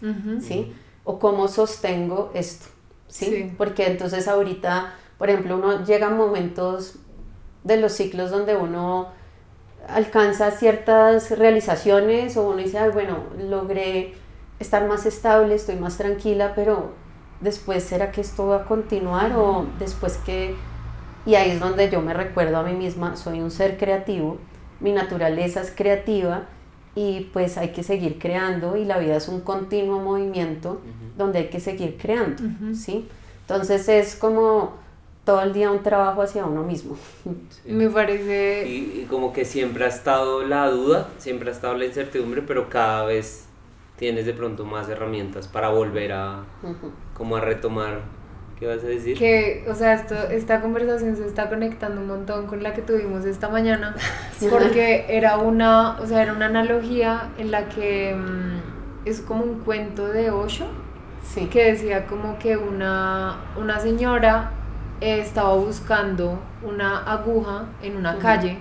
¿sí? 0.42 0.74
O 1.04 1.20
cómo 1.20 1.48
sostengo 1.48 2.32
esto, 2.34 2.66
¿sí? 3.08 3.54
Porque 3.58 3.86
entonces 3.88 4.28
ahorita, 4.28 4.94
por 5.18 5.30
ejemplo, 5.30 5.58
uno 5.58 5.86
llega 5.86 6.08
a 6.08 6.12
momentos 6.12 6.96
de 7.64 7.78
los 7.78 7.94
ciclos 7.94 8.32
donde 8.32 8.56
uno 8.56 9.10
alcanza 9.94 10.52
ciertas 10.52 11.38
realizaciones 11.38 12.38
o 12.38 12.50
uno 12.50 12.58
dice, 12.58 12.78
Ay, 12.78 12.90
bueno, 12.92 13.18
logré 13.38 14.14
estar 14.60 14.88
más 14.88 15.06
estable, 15.06 15.56
estoy 15.56 15.76
más 15.76 15.98
tranquila, 15.98 16.54
pero 16.56 16.92
después 17.42 17.84
será 17.84 18.12
que 18.12 18.22
esto 18.22 18.48
va 18.48 18.58
a 18.58 18.66
continuar 18.66 19.34
o 19.36 19.66
después 19.80 20.18
que... 20.18 20.56
Y 21.26 21.36
ahí 21.36 21.52
es 21.52 21.60
donde 21.60 21.90
yo 21.90 22.02
me 22.02 22.14
recuerdo 22.14 22.58
a 22.58 22.64
mí 22.64 22.74
misma, 22.74 23.16
soy 23.16 23.42
un 23.42 23.52
ser 23.52 23.78
creativo, 23.78 24.38
mi 24.80 24.92
naturaleza 24.92 25.62
es 25.62 25.72
creativa 25.72 26.46
y 26.96 27.30
pues 27.32 27.58
hay 27.58 27.70
que 27.70 27.84
seguir 27.84 28.18
creando 28.18 28.76
y 28.76 28.86
la 28.86 28.98
vida 28.98 29.16
es 29.18 29.28
un 29.28 29.42
continuo 29.42 30.00
movimiento 30.00 30.82
donde 31.18 31.40
hay 31.40 31.50
que 31.50 31.60
seguir 31.60 31.98
creando, 31.98 32.44
¿sí? 32.74 33.08
Entonces 33.42 33.88
es 33.88 34.16
como 34.16 34.81
todo 35.26 35.42
el 35.44 35.54
día 35.54 35.72
un 35.72 35.84
trabajo 35.84 36.22
hacia 36.22 36.46
uno 36.46 36.64
mismo. 36.64 36.98
Me 37.66 37.90
parece... 37.90 38.68
Y, 38.68 39.02
y 39.02 39.06
como 39.10 39.34
que 39.34 39.46
siempre 39.46 39.86
ha 39.86 39.88
estado 39.88 40.44
la 40.44 40.70
duda, 40.70 41.10
siempre 41.18 41.50
ha 41.50 41.54
estado 41.54 41.76
la 41.78 41.86
incertidumbre, 41.86 42.42
pero 42.42 42.70
cada 42.70 43.06
vez 43.06 43.46
tienes 43.98 44.26
de 44.26 44.34
pronto 44.34 44.66
más 44.66 44.90
herramientas 44.90 45.48
para 45.48 45.70
volver 45.70 46.12
a, 46.14 46.44
como 47.14 47.36
a 47.36 47.42
retomar. 47.42 48.00
¿Qué 48.60 48.68
vas 48.68 48.84
a 48.84 48.88
decir? 48.88 49.18
que, 49.18 49.66
o 49.68 49.74
sea, 49.74 49.94
esto, 49.96 50.14
esta 50.30 50.62
conversación 50.62 51.16
se 51.16 51.26
está 51.26 51.50
conectando 51.50 52.00
un 52.02 52.08
montón 52.08 52.46
con 52.46 52.62
la 52.62 52.74
que 52.74 52.84
tuvimos 52.84 53.26
esta 53.26 53.50
mañana, 53.50 53.96
porque 54.52 55.06
era 55.10 55.38
una, 55.40 56.00
o 56.00 56.06
sea, 56.06 56.22
era 56.22 56.34
una 56.34 56.46
analogía 56.46 57.30
en 57.40 57.50
la 57.50 57.70
que 57.70 58.16
mm, 58.16 59.08
es 59.08 59.22
como 59.22 59.44
un 59.44 59.60
cuento 59.62 60.08
de 60.08 60.30
Osho, 60.30 60.68
Sí. 61.24 61.48
que 61.48 61.72
decía 61.72 62.06
como 62.08 62.38
que 62.40 62.58
una, 62.58 63.38
una 63.56 63.80
señora 63.80 64.52
estaba 65.02 65.56
buscando 65.56 66.40
una 66.64 67.00
aguja 67.00 67.66
en 67.82 67.98
una 67.98 68.18
calle 68.20 68.60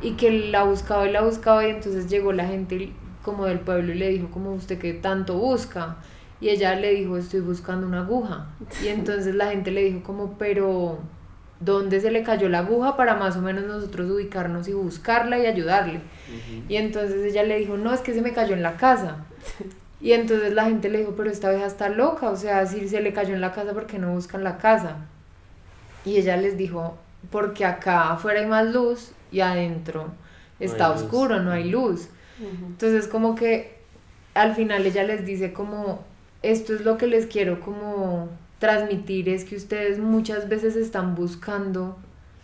y 0.00 0.12
que 0.12 0.30
la 0.50 0.64
buscaba 0.64 1.08
y 1.08 1.12
la 1.12 1.22
buscaba 1.22 1.66
y 1.66 1.70
entonces 1.70 2.10
llegó 2.10 2.32
la 2.32 2.46
gente 2.46 2.92
como 3.22 3.46
del 3.46 3.60
pueblo 3.60 3.92
y 3.92 3.96
le 3.96 4.08
dijo 4.08 4.28
como 4.30 4.52
usted 4.52 4.78
que 4.78 4.92
tanto 4.92 5.38
busca 5.38 5.96
y 6.40 6.48
ella 6.48 6.74
le 6.74 6.90
dijo 6.92 7.16
estoy 7.16 7.40
buscando 7.40 7.86
una 7.86 8.00
aguja 8.00 8.46
y 8.82 8.88
entonces 8.88 9.34
la 9.34 9.50
gente 9.50 9.70
le 9.70 9.84
dijo 9.84 10.02
como 10.02 10.36
pero 10.36 10.98
¿dónde 11.60 12.00
se 12.00 12.10
le 12.10 12.24
cayó 12.24 12.48
la 12.48 12.60
aguja 12.60 12.96
para 12.96 13.14
más 13.14 13.36
o 13.36 13.42
menos 13.42 13.64
nosotros 13.64 14.10
ubicarnos 14.10 14.66
y 14.68 14.72
buscarla 14.72 15.38
y 15.38 15.46
ayudarle? 15.46 16.00
Y 16.68 16.76
entonces 16.76 17.22
ella 17.24 17.44
le 17.44 17.58
dijo, 17.58 17.76
no, 17.76 17.92
es 17.92 18.00
que 18.00 18.14
se 18.14 18.20
me 18.20 18.32
cayó 18.32 18.54
en 18.54 18.62
la 18.62 18.76
casa. 18.76 19.18
Y 20.00 20.12
entonces 20.12 20.52
la 20.52 20.64
gente 20.64 20.88
le 20.88 20.98
dijo, 20.98 21.14
pero 21.16 21.30
esta 21.30 21.50
vieja 21.50 21.66
está 21.66 21.88
loca, 21.88 22.30
o 22.30 22.36
sea, 22.36 22.66
si 22.66 22.88
se 22.88 23.00
le 23.00 23.12
cayó 23.12 23.34
en 23.34 23.40
la 23.40 23.52
casa, 23.52 23.72
¿por 23.72 23.86
qué 23.86 24.00
no 24.00 24.12
buscan 24.12 24.42
la 24.42 24.58
casa? 24.58 24.96
Y 26.04 26.16
ella 26.16 26.36
les 26.36 26.56
dijo, 26.56 26.96
porque 27.30 27.64
acá 27.64 28.12
afuera 28.12 28.40
hay 28.40 28.46
más 28.46 28.72
luz 28.72 29.12
y 29.30 29.40
adentro 29.40 30.12
está 30.60 30.88
luz. 30.88 31.02
oscuro, 31.02 31.40
no 31.40 31.50
hay 31.50 31.70
luz. 31.70 32.08
Ujú. 32.38 32.66
Entonces 32.66 33.08
como 33.08 33.34
que 33.34 33.78
al 34.34 34.54
final 34.54 34.86
ella 34.86 35.04
les 35.04 35.24
dice 35.24 35.52
como, 35.52 36.04
esto 36.42 36.74
es 36.74 36.82
lo 36.82 36.96
que 36.98 37.06
les 37.06 37.26
quiero 37.26 37.60
como 37.60 38.28
transmitir, 38.58 39.28
es 39.28 39.44
que 39.44 39.56
ustedes 39.56 39.98
muchas 39.98 40.48
veces 40.48 40.76
están 40.76 41.14
buscando 41.14 41.98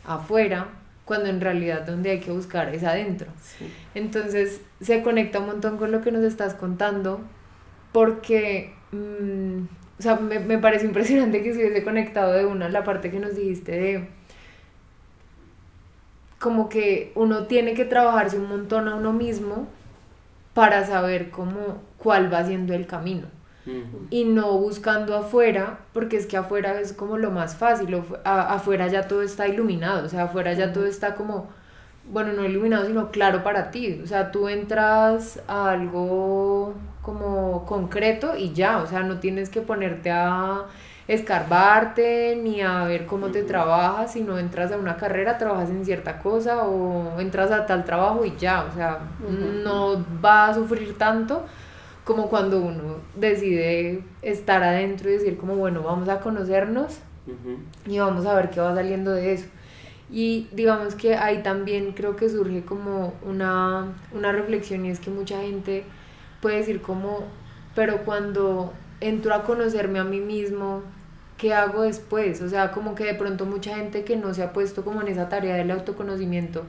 afuera, 0.04 0.68
cuando 1.04 1.28
en 1.30 1.40
realidad 1.40 1.86
donde 1.86 2.10
hay 2.10 2.20
que 2.20 2.30
buscar 2.30 2.74
es 2.74 2.84
adentro. 2.84 3.28
Sí. 3.40 3.72
Entonces 3.94 4.60
se 4.80 5.02
conecta 5.02 5.38
un 5.38 5.46
montón 5.46 5.78
con 5.78 5.90
lo 5.90 6.02
que 6.02 6.12
nos 6.12 6.22
estás 6.22 6.54
contando, 6.54 7.20
porque, 7.92 8.74
mm, 8.92 9.64
o 9.98 10.02
sea, 10.02 10.16
me, 10.16 10.38
me 10.40 10.58
parece 10.58 10.86
impresionante 10.86 11.42
que 11.42 11.52
se 11.54 11.58
hubiese 11.60 11.84
conectado 11.84 12.32
de 12.32 12.46
una 12.46 12.68
la 12.68 12.84
parte 12.84 13.10
que 13.10 13.20
nos 13.20 13.34
dijiste 13.36 13.72
de 13.72 14.08
como 16.38 16.68
que 16.68 17.12
uno 17.16 17.46
tiene 17.46 17.74
que 17.74 17.84
trabajarse 17.84 18.38
un 18.38 18.48
montón 18.48 18.86
a 18.88 18.94
uno 18.94 19.12
mismo 19.12 19.66
para 20.54 20.86
saber 20.86 21.30
cómo, 21.30 21.82
cuál 21.98 22.32
va 22.32 22.44
siendo 22.44 22.74
el 22.74 22.86
camino. 22.86 23.28
Y 24.10 24.24
no 24.24 24.58
buscando 24.58 25.16
afuera, 25.16 25.80
porque 25.94 26.16
es 26.18 26.26
que 26.26 26.36
afuera 26.38 26.80
es 26.80 26.92
como 26.94 27.18
lo 27.18 27.30
más 27.32 27.56
fácil, 27.56 28.02
a- 28.24 28.54
afuera 28.54 28.88
ya 28.88 29.08
todo 29.08 29.22
está 29.22 29.48
iluminado, 29.48 30.06
o 30.06 30.08
sea, 30.10 30.24
afuera 30.24 30.52
ya 30.54 30.72
todo 30.72 30.86
está 30.86 31.14
como, 31.16 31.48
bueno, 32.12 32.32
no 32.32 32.44
iluminado, 32.46 32.86
sino 32.86 33.10
claro 33.12 33.42
para 33.44 33.70
ti, 33.70 34.00
o 34.02 34.06
sea, 34.06 34.32
tú 34.32 34.48
entras 34.48 35.40
a 35.48 35.70
algo 35.70 36.74
como 37.08 37.64
concreto 37.64 38.36
y 38.36 38.52
ya, 38.52 38.82
o 38.82 38.86
sea, 38.86 39.02
no 39.02 39.18
tienes 39.18 39.48
que 39.48 39.62
ponerte 39.62 40.10
a 40.10 40.66
escarbarte 41.06 42.36
ni 42.36 42.60
a 42.60 42.84
ver 42.84 43.06
cómo 43.06 43.28
te 43.28 43.44
trabajas, 43.44 44.12
sino 44.12 44.38
entras 44.38 44.72
a 44.72 44.76
una 44.76 44.98
carrera, 44.98 45.38
trabajas 45.38 45.70
en 45.70 45.86
cierta 45.86 46.18
cosa 46.18 46.64
o 46.64 47.18
entras 47.18 47.50
a 47.50 47.64
tal 47.64 47.86
trabajo 47.86 48.26
y 48.26 48.36
ya, 48.36 48.64
o 48.64 48.74
sea, 48.74 48.98
no 49.64 50.04
va 50.22 50.48
a 50.48 50.54
sufrir 50.54 50.98
tanto 50.98 51.46
como 52.04 52.28
cuando 52.28 52.60
uno 52.60 52.96
decide 53.16 54.04
estar 54.20 54.62
adentro 54.62 55.08
y 55.08 55.14
decir 55.14 55.38
como 55.38 55.56
bueno, 55.56 55.82
vamos 55.82 56.10
a 56.10 56.20
conocernos 56.20 56.98
y 57.86 57.98
vamos 57.98 58.26
a 58.26 58.34
ver 58.34 58.50
qué 58.50 58.60
va 58.60 58.74
saliendo 58.74 59.12
de 59.12 59.32
eso. 59.32 59.46
Y 60.10 60.46
digamos 60.52 60.94
que 60.94 61.16
ahí 61.16 61.42
también 61.42 61.92
creo 61.92 62.16
que 62.16 62.28
surge 62.28 62.66
como 62.66 63.14
una, 63.26 63.94
una 64.12 64.30
reflexión 64.30 64.84
y 64.84 64.90
es 64.90 65.00
que 65.00 65.08
mucha 65.08 65.40
gente 65.40 65.84
puede 66.40 66.58
decir 66.58 66.80
como, 66.80 67.24
pero 67.74 68.04
cuando 68.04 68.72
entro 69.00 69.34
a 69.34 69.44
conocerme 69.44 69.98
a 69.98 70.04
mí 70.04 70.20
mismo, 70.20 70.82
¿qué 71.36 71.54
hago 71.54 71.82
después? 71.82 72.42
O 72.42 72.48
sea, 72.48 72.72
como 72.72 72.94
que 72.94 73.04
de 73.04 73.14
pronto 73.14 73.46
mucha 73.46 73.76
gente 73.76 74.04
que 74.04 74.16
no 74.16 74.34
se 74.34 74.42
ha 74.42 74.52
puesto 74.52 74.84
como 74.84 75.00
en 75.00 75.08
esa 75.08 75.28
tarea 75.28 75.56
del 75.56 75.70
autoconocimiento 75.70 76.64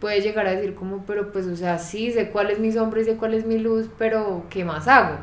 puede 0.00 0.20
llegar 0.20 0.46
a 0.46 0.50
decir 0.50 0.74
como, 0.74 1.06
pero 1.06 1.32
pues, 1.32 1.46
o 1.46 1.56
sea, 1.56 1.78
sí, 1.78 2.12
sé 2.12 2.28
cuál 2.28 2.50
es 2.50 2.58
mi 2.58 2.70
sombra 2.72 3.00
y 3.00 3.04
sé 3.04 3.16
cuál 3.16 3.32
es 3.32 3.46
mi 3.46 3.58
luz, 3.58 3.88
pero 3.96 4.44
¿qué 4.50 4.64
más 4.64 4.86
hago? 4.86 5.16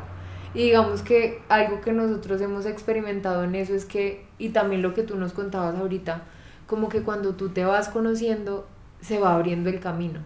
Y 0.54 0.64
digamos 0.64 1.02
que 1.02 1.40
algo 1.48 1.80
que 1.80 1.92
nosotros 1.92 2.40
hemos 2.40 2.66
experimentado 2.66 3.44
en 3.44 3.54
eso 3.54 3.74
es 3.74 3.84
que, 3.84 4.26
y 4.38 4.48
también 4.48 4.82
lo 4.82 4.92
que 4.92 5.02
tú 5.02 5.16
nos 5.16 5.32
contabas 5.32 5.76
ahorita, 5.76 6.22
como 6.66 6.88
que 6.88 7.02
cuando 7.02 7.34
tú 7.34 7.50
te 7.50 7.64
vas 7.64 7.88
conociendo, 7.88 8.66
se 9.00 9.18
va 9.18 9.34
abriendo 9.34 9.70
el 9.70 9.78
camino. 9.78 10.20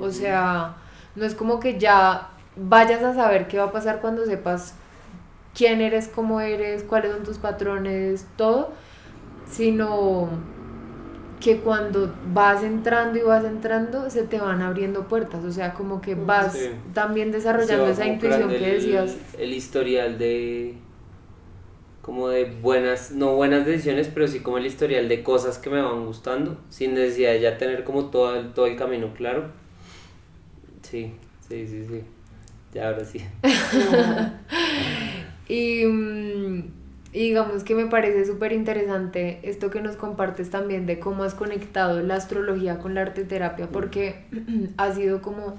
O 0.00 0.10
sea, 0.10 0.76
no 1.14 1.24
es 1.24 1.34
como 1.34 1.60
que 1.60 1.78
ya 1.78 2.30
vayas 2.56 3.02
a 3.02 3.14
saber 3.14 3.48
qué 3.48 3.58
va 3.58 3.64
a 3.64 3.72
pasar 3.72 4.00
cuando 4.00 4.24
sepas 4.26 4.74
quién 5.54 5.80
eres, 5.80 6.08
cómo 6.08 6.40
eres, 6.40 6.82
cuáles 6.84 7.12
son 7.12 7.22
tus 7.24 7.38
patrones, 7.38 8.26
todo, 8.36 8.72
sino 9.48 10.28
que 11.40 11.58
cuando 11.58 12.14
vas 12.32 12.62
entrando 12.62 13.18
y 13.18 13.22
vas 13.22 13.44
entrando, 13.44 14.08
se 14.08 14.22
te 14.22 14.40
van 14.40 14.62
abriendo 14.62 15.08
puertas, 15.08 15.44
o 15.44 15.52
sea, 15.52 15.74
como 15.74 16.00
que 16.00 16.14
vas 16.14 16.54
Sí. 16.54 16.70
también 16.94 17.32
desarrollando 17.32 17.86
esa 17.88 18.06
intuición 18.06 18.48
que 18.48 18.56
el- 18.56 18.74
decías. 18.76 19.16
El 19.38 19.52
historial 19.52 20.18
de. 20.18 20.76
Como 22.00 22.28
de 22.28 22.44
buenas, 22.44 23.12
no 23.12 23.34
buenas 23.34 23.64
decisiones, 23.64 24.10
pero 24.12 24.28
sí 24.28 24.40
como 24.40 24.58
el 24.58 24.66
historial 24.66 25.08
de 25.08 25.22
cosas 25.22 25.58
que 25.58 25.70
me 25.70 25.80
van 25.80 26.04
gustando, 26.04 26.58
sin 26.68 26.92
necesidad 26.94 27.32
de 27.32 27.40
ya 27.40 27.56
tener 27.58 27.82
como 27.84 28.06
todo 28.10 28.36
el, 28.36 28.52
todo 28.52 28.66
el 28.66 28.76
camino 28.76 29.12
claro. 29.14 29.44
Sí, 30.82 31.14
sí, 31.48 31.66
sí, 31.66 31.84
sí. 31.88 32.02
Ya 32.74 32.88
ahora 32.88 33.04
sí. 33.04 33.24
Y, 35.48 35.84
mm, 35.84 36.70
y 37.12 37.20
digamos 37.20 37.64
que 37.64 37.74
me 37.74 37.86
parece 37.86 38.24
súper 38.24 38.52
interesante 38.52 39.40
esto 39.42 39.70
que 39.70 39.80
nos 39.80 39.96
compartes 39.96 40.50
también 40.50 40.86
de 40.86 40.98
cómo 40.98 41.24
has 41.24 41.34
conectado 41.34 42.00
la 42.02 42.16
astrología 42.16 42.78
con 42.78 42.94
la 42.94 43.02
arteterapia, 43.02 43.68
porque 43.68 44.24
ha 44.78 44.92
sido 44.92 45.22
como 45.22 45.58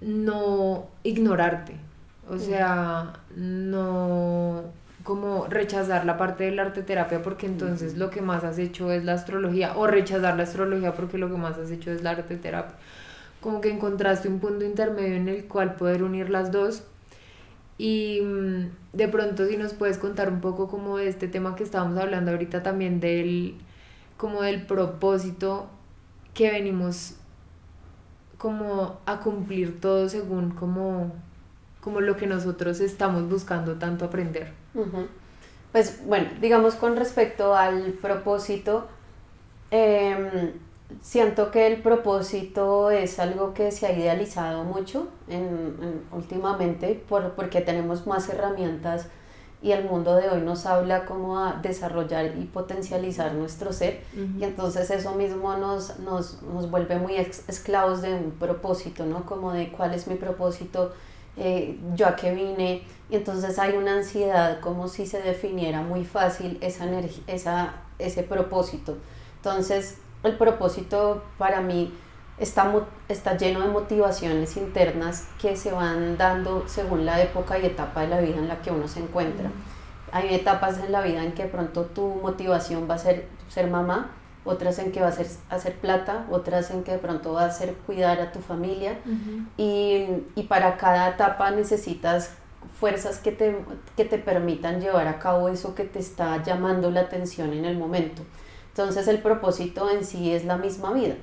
no 0.00 0.86
ignorarte, 1.02 1.74
o 2.28 2.38
sea, 2.38 3.14
no 3.36 4.62
como 5.02 5.46
rechazar 5.48 6.06
la 6.06 6.16
parte 6.16 6.44
de 6.44 6.52
la 6.52 6.62
arteterapia 6.62 7.20
porque 7.20 7.44
entonces 7.44 7.98
lo 7.98 8.08
que 8.08 8.22
más 8.22 8.42
has 8.42 8.58
hecho 8.58 8.90
es 8.90 9.04
la 9.04 9.12
astrología 9.12 9.76
o 9.76 9.86
rechazar 9.86 10.34
la 10.38 10.44
astrología 10.44 10.94
porque 10.94 11.18
lo 11.18 11.28
que 11.30 11.36
más 11.36 11.58
has 11.58 11.70
hecho 11.70 11.90
es 11.90 12.02
la 12.02 12.12
arteterapia. 12.12 12.74
Como 13.44 13.60
que 13.60 13.70
encontraste 13.70 14.26
un 14.26 14.40
punto 14.40 14.64
intermedio 14.64 15.16
en 15.16 15.28
el 15.28 15.44
cual 15.44 15.76
poder 15.76 16.02
unir 16.02 16.30
las 16.30 16.50
dos 16.50 16.84
y 17.76 18.22
mm, 18.22 18.70
de 18.94 19.08
pronto 19.08 19.46
si 19.46 19.58
nos 19.58 19.74
puedes 19.74 19.98
contar 19.98 20.30
un 20.30 20.40
poco 20.40 20.66
como 20.66 20.96
de 20.96 21.08
este 21.08 21.28
tema 21.28 21.54
que 21.54 21.62
estábamos 21.62 21.98
hablando 21.98 22.30
ahorita 22.30 22.62
también 22.62 23.00
del 23.00 23.56
como 24.16 24.40
del 24.40 24.64
propósito 24.64 25.68
que 26.32 26.50
venimos 26.50 27.16
como 28.38 29.00
a 29.04 29.20
cumplir 29.20 29.78
todo 29.78 30.08
según 30.08 30.52
como 30.52 31.12
como 31.82 32.00
lo 32.00 32.16
que 32.16 32.26
nosotros 32.26 32.80
estamos 32.80 33.28
buscando 33.28 33.74
tanto 33.74 34.06
aprender. 34.06 34.52
Pues 35.70 36.02
bueno, 36.06 36.30
digamos 36.40 36.76
con 36.76 36.96
respecto 36.96 37.54
al 37.54 37.92
propósito, 38.00 38.88
em, 39.70 40.52
siento 41.02 41.50
que 41.50 41.66
el 41.66 41.82
propósito 41.82 42.90
es 42.90 43.18
algo 43.18 43.54
que 43.54 43.70
se 43.70 43.86
ha 43.86 43.92
idealizado 43.92 44.64
mucho 44.64 45.08
en, 45.28 45.42
en- 45.82 46.02
últimamente 46.12 46.94
por, 47.08 47.32
porque 47.32 47.60
tenemos 47.60 48.06
más 48.06 48.28
herramientas 48.28 49.06
y 49.62 49.72
el 49.72 49.84
mundo 49.84 50.14
de 50.16 50.28
hoy 50.28 50.42
nos 50.42 50.66
habla 50.66 51.06
cómo 51.06 51.38
a 51.38 51.54
desarrollar 51.62 52.26
y 52.38 52.44
potencializar 52.44 53.32
nuestro 53.34 53.72
ser 53.72 54.00
y 54.38 54.44
entonces 54.44 54.90
eso 54.90 55.14
mismo 55.14 55.56
nos, 55.56 55.98
nos, 56.00 56.42
nos 56.42 56.70
vuelve 56.70 56.98
muy 56.98 57.16
esclavos 57.16 58.02
de 58.02 58.14
un 58.14 58.32
propósito, 58.32 59.06
¿no? 59.06 59.24
Como 59.24 59.52
de 59.52 59.70
cuál 59.72 59.94
es 59.94 60.06
mi 60.06 60.16
propósito, 60.16 60.92
eh, 61.36 61.78
yo 61.94 62.06
a 62.06 62.14
qué 62.16 62.32
vine, 62.34 62.82
y 63.10 63.16
entonces 63.16 63.58
hay 63.58 63.76
una 63.76 63.94
ansiedad 63.96 64.60
como 64.60 64.88
si 64.88 65.06
se 65.06 65.22
definiera 65.22 65.82
muy 65.82 66.04
fácil 66.04 66.58
esa 66.60 66.86
esa, 67.26 67.74
ese 67.98 68.22
propósito. 68.22 68.98
Entonces 69.36 69.98
el 70.24 70.36
propósito 70.36 71.22
para 71.38 71.60
mí 71.60 71.92
está, 72.38 72.72
está 73.08 73.36
lleno 73.36 73.60
de 73.60 73.68
motivaciones 73.68 74.56
internas 74.56 75.28
que 75.40 75.56
se 75.56 75.72
van 75.72 76.16
dando 76.16 76.64
según 76.66 77.06
la 77.06 77.22
época 77.22 77.58
y 77.58 77.66
etapa 77.66 78.02
de 78.02 78.08
la 78.08 78.20
vida 78.20 78.36
en 78.36 78.48
la 78.48 78.60
que 78.60 78.70
uno 78.70 78.88
se 78.88 79.00
encuentra. 79.00 79.50
hay 80.12 80.34
etapas 80.34 80.78
en 80.78 80.92
la 80.92 81.00
vida 81.02 81.24
en 81.24 81.32
que 81.32 81.44
de 81.44 81.48
pronto 81.48 81.84
tu 81.84 82.06
motivación 82.22 82.88
va 82.88 82.94
a 82.94 82.98
ser 82.98 83.26
ser 83.48 83.68
mamá, 83.68 84.10
otras 84.44 84.78
en 84.78 84.92
que 84.92 85.00
va 85.00 85.08
a 85.08 85.12
ser 85.12 85.26
hacer 85.48 85.74
plata, 85.76 86.26
otras 86.30 86.70
en 86.70 86.84
que 86.84 86.92
de 86.92 86.98
pronto 86.98 87.32
va 87.32 87.46
a 87.46 87.50
ser 87.50 87.74
cuidar 87.86 88.20
a 88.20 88.32
tu 88.32 88.40
familia 88.40 88.98
y, 89.56 90.06
y, 90.34 90.42
para 90.44 90.76
cada 90.76 91.10
etapa 91.10 91.50
necesitas 91.50 92.32
fuerzas 92.78 93.18
que 93.18 93.32
te, 93.32 93.56
que 93.96 94.04
te 94.04 94.18
permitan 94.18 94.80
llevar 94.80 95.08
a 95.08 95.18
cabo 95.18 95.48
eso 95.48 95.74
que 95.74 95.84
te 95.84 95.98
está 95.98 96.42
llamando 96.42 96.90
la 96.90 97.00
atención 97.02 97.52
en 97.52 97.64
el 97.64 97.78
momento. 97.78 98.22
Entonces 98.74 99.06
el 99.06 99.20
propósito 99.20 99.88
en 99.88 100.04
sí 100.04 100.32
es 100.32 100.44
la 100.44 100.56
misma 100.56 100.92
vida, 100.92 101.14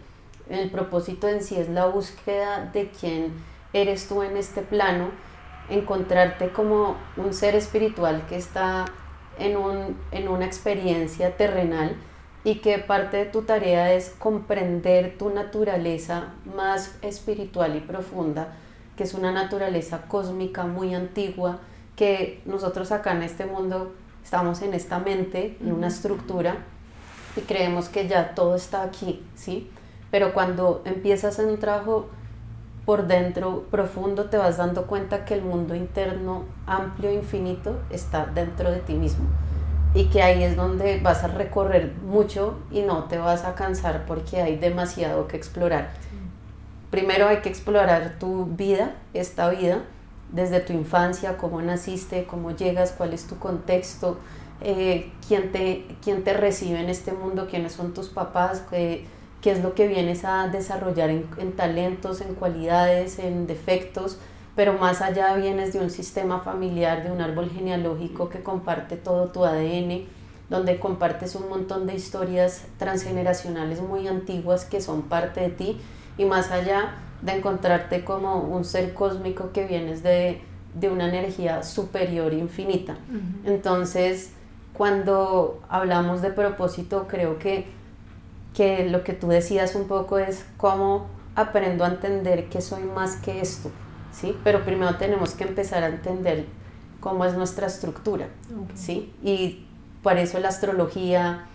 el 0.50 0.72
propósito 0.72 1.28
en 1.28 1.44
sí 1.44 1.58
es 1.58 1.68
la 1.68 1.86
búsqueda 1.86 2.70
de 2.72 2.90
quién 2.98 3.34
eres 3.74 4.08
tú 4.08 4.24
en 4.24 4.38
este 4.38 4.62
plano, 4.62 5.10
encontrarte 5.70 6.54
como 6.54 6.96
un 7.18 7.34
ser 7.34 7.56
espiritual 7.56 8.26
que 8.30 8.38
está 8.38 8.86
en, 9.38 9.58
un, 9.58 9.98
en 10.12 10.30
una 10.30 10.46
experiencia 10.46 11.36
terrenal 11.36 11.98
y 12.46 12.60
que 12.60 12.78
parte 12.78 13.18
de 13.18 13.26
tu 13.26 13.42
tarea 13.42 13.92
es 13.92 14.16
comprender 14.18 15.18
tu 15.18 15.30
naturaleza 15.30 16.30
más 16.56 16.96
espiritual 17.02 17.76
y 17.76 17.82
profunda, 17.82 18.54
que 18.96 19.04
es 19.04 19.14
una 19.14 19.34
naturaleza 19.34 20.04
cósmica 20.08 20.66
muy 20.66 20.96
antigua, 20.96 21.60
que 21.98 22.42
nosotros 22.46 22.94
acá 22.94 23.12
en 23.12 23.24
este 23.24 23.46
mundo 23.46 23.92
estamos 24.24 24.62
en 24.62 24.74
esta 24.74 25.00
mente, 25.00 25.58
en 25.60 25.74
una 25.74 25.88
estructura, 25.88 26.64
y 27.36 27.42
creemos 27.42 27.90
que 27.90 28.08
ya 28.08 28.36
todo 28.36 28.56
está 28.56 28.84
aquí, 28.84 29.24
¿sí? 29.36 29.70
Pero 30.10 30.34
cuando 30.34 30.82
empiezas 30.86 31.40
en 31.40 31.50
un 31.50 31.60
trabajo 31.60 32.10
por 32.86 33.08
dentro 33.08 33.64
profundo, 33.72 34.26
te 34.26 34.38
vas 34.38 34.58
dando 34.58 34.88
cuenta 34.88 35.24
que 35.26 35.34
el 35.36 35.42
mundo 35.42 35.76
interno 35.76 36.46
amplio, 36.66 37.12
infinito, 37.12 37.80
está 37.90 38.26
dentro 38.26 38.72
de 38.72 38.80
ti 38.80 38.94
mismo 38.94 39.26
y 39.94 40.06
que 40.06 40.22
ahí 40.22 40.44
es 40.44 40.56
donde 40.56 41.00
vas 41.00 41.24
a 41.24 41.28
recorrer 41.28 41.94
mucho 42.06 42.58
y 42.72 42.82
no 42.82 43.06
te 43.06 43.18
vas 43.18 43.44
a 43.44 43.56
cansar 43.56 44.06
porque 44.06 44.42
hay 44.42 44.56
demasiado 44.58 45.28
que 45.28 45.38
explorar. 45.38 45.92
Primero 46.90 47.28
hay 47.28 47.38
que 47.38 47.50
explorar 47.50 48.16
tu 48.20 48.46
vida, 48.46 48.96
esta 49.14 49.50
vida, 49.50 49.80
desde 50.32 50.60
tu 50.62 50.74
infancia, 50.74 51.38
cómo 51.38 51.62
naciste, 51.62 52.26
cómo 52.26 52.52
llegas, 52.52 52.94
cuál 52.98 53.14
es 53.14 53.28
tu 53.28 53.38
contexto, 53.38 54.18
eh, 54.62 55.12
quién, 55.28 55.52
te, 55.52 55.86
quién 56.04 56.24
te 56.24 56.34
recibe 56.34 56.80
en 56.80 56.90
este 56.90 57.12
mundo, 57.12 57.48
quiénes 57.50 57.74
son 57.74 57.94
tus 57.94 58.10
papás, 58.10 58.64
qué, 58.70 59.06
qué 59.42 59.52
es 59.52 59.62
lo 59.62 59.74
que 59.74 59.88
vienes 59.88 60.24
a 60.26 60.48
desarrollar 60.48 61.10
en, 61.10 61.28
en 61.38 61.54
talentos, 61.54 62.22
en 62.22 62.36
cualidades, 62.36 63.20
en 63.20 63.48
defectos 63.48 64.18
pero 64.56 64.74
más 64.74 65.02
allá 65.02 65.34
vienes 65.36 65.74
de 65.74 65.80
un 65.80 65.90
sistema 65.90 66.42
familiar, 66.42 67.04
de 67.04 67.12
un 67.12 67.22
árbol 67.22 67.50
genealógico 67.50 68.30
que 68.30 68.44
comparte 68.44 68.98
todo 68.98 69.30
tu 69.30 69.46
ADN, 69.46 70.04
donde 70.50 70.78
compartes 70.80 71.36
un 71.36 71.48
montón 71.48 71.88
de 71.88 71.96
historias 71.96 72.66
transgeneracionales 72.78 73.82
muy 73.82 74.08
antiguas 74.08 74.66
que 74.66 74.82
son 74.82 75.04
parte 75.04 75.40
de 75.42 75.50
ti 75.50 75.82
y 76.18 76.26
más 76.26 76.52
allá 76.52 76.96
de 77.22 77.34
encontrarte 77.38 78.04
como 78.04 78.42
un 78.42 78.66
ser 78.66 78.94
cósmico 78.94 79.52
que 79.54 79.66
vienes 79.66 80.04
de, 80.04 80.42
de 80.74 80.90
una 80.90 81.08
energía 81.08 81.64
superior 81.64 82.34
infinita. 82.34 82.98
Entonces, 83.46 84.34
cuando 84.82 85.62
hablamos 85.70 86.24
de 86.24 86.32
propósito, 86.32 87.06
creo 87.08 87.38
que, 87.38 87.68
que 88.56 88.90
lo 88.90 89.04
que 89.04 89.14
tú 89.14 89.28
decías 89.28 89.76
un 89.76 89.88
poco 89.88 90.18
es 90.18 90.44
cómo 90.58 91.06
aprendo 91.36 91.86
a 91.86 91.90
entender 91.90 92.50
que 92.50 92.62
soy 92.62 92.82
más 92.86 93.18
que 93.18 93.42
esto 93.42 93.70
¿sí? 94.12 94.36
Pero 94.44 94.66
primero 94.66 94.96
tenemos 94.96 95.36
que 95.36 95.44
empezar 95.44 95.84
a 95.84 95.88
entender 95.90 96.46
cómo 97.00 97.26
es 97.26 97.36
nuestra 97.36 97.68
estructura, 97.68 98.30
¿sí? 98.74 99.14
Y 99.22 99.68
por 100.02 100.18
eso 100.18 100.40
la 100.40 100.48
astrología, 100.48 101.46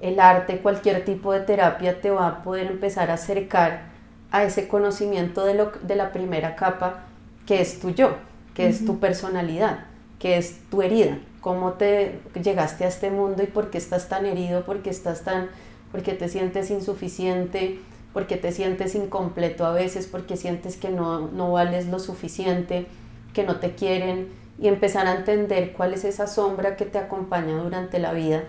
el 0.00 0.20
arte, 0.20 0.58
cualquier 0.58 1.04
tipo 1.04 1.32
de 1.32 1.40
terapia 1.40 2.00
te 2.00 2.12
va 2.12 2.28
a 2.28 2.42
poder 2.44 2.68
empezar 2.68 3.10
a 3.10 3.14
acercar 3.14 3.86
a 4.30 4.44
ese 4.44 4.68
conocimiento 4.68 5.44
de, 5.44 5.54
lo, 5.54 5.72
de 5.82 5.96
la 5.96 6.12
primera 6.12 6.54
capa 6.54 7.00
que 7.46 7.60
es 7.60 7.80
tu 7.80 7.90
yo, 7.90 8.14
que 8.54 8.68
es 8.68 8.86
tu 8.86 9.00
personalidad, 9.00 9.86
que 10.20 10.36
es 10.36 10.60
tu 10.70 10.82
herida, 10.82 11.18
cómo 11.46 11.74
te 11.74 12.18
llegaste 12.34 12.82
a 12.82 12.88
este 12.88 13.08
mundo 13.08 13.44
y 13.44 13.46
por 13.46 13.70
qué 13.70 13.78
estás 13.78 14.08
tan 14.08 14.26
herido, 14.26 14.64
por 14.64 14.82
qué 14.82 14.90
estás 14.90 15.22
tan, 15.22 15.48
porque 15.92 16.12
te 16.12 16.28
sientes 16.28 16.72
insuficiente, 16.72 17.78
porque 18.12 18.36
te 18.36 18.50
sientes 18.50 18.96
incompleto 18.96 19.64
a 19.64 19.70
veces, 19.70 20.08
porque 20.08 20.36
sientes 20.36 20.76
que 20.76 20.88
no, 20.88 21.28
no 21.28 21.52
vales 21.52 21.86
lo 21.86 22.00
suficiente, 22.00 22.86
que 23.32 23.44
no 23.44 23.60
te 23.60 23.76
quieren 23.76 24.26
y 24.58 24.66
empezar 24.66 25.06
a 25.06 25.14
entender 25.14 25.72
cuál 25.72 25.94
es 25.94 26.02
esa 26.02 26.26
sombra 26.26 26.74
que 26.74 26.84
te 26.84 26.98
acompaña 26.98 27.62
durante 27.62 28.00
la 28.00 28.12
vida. 28.12 28.42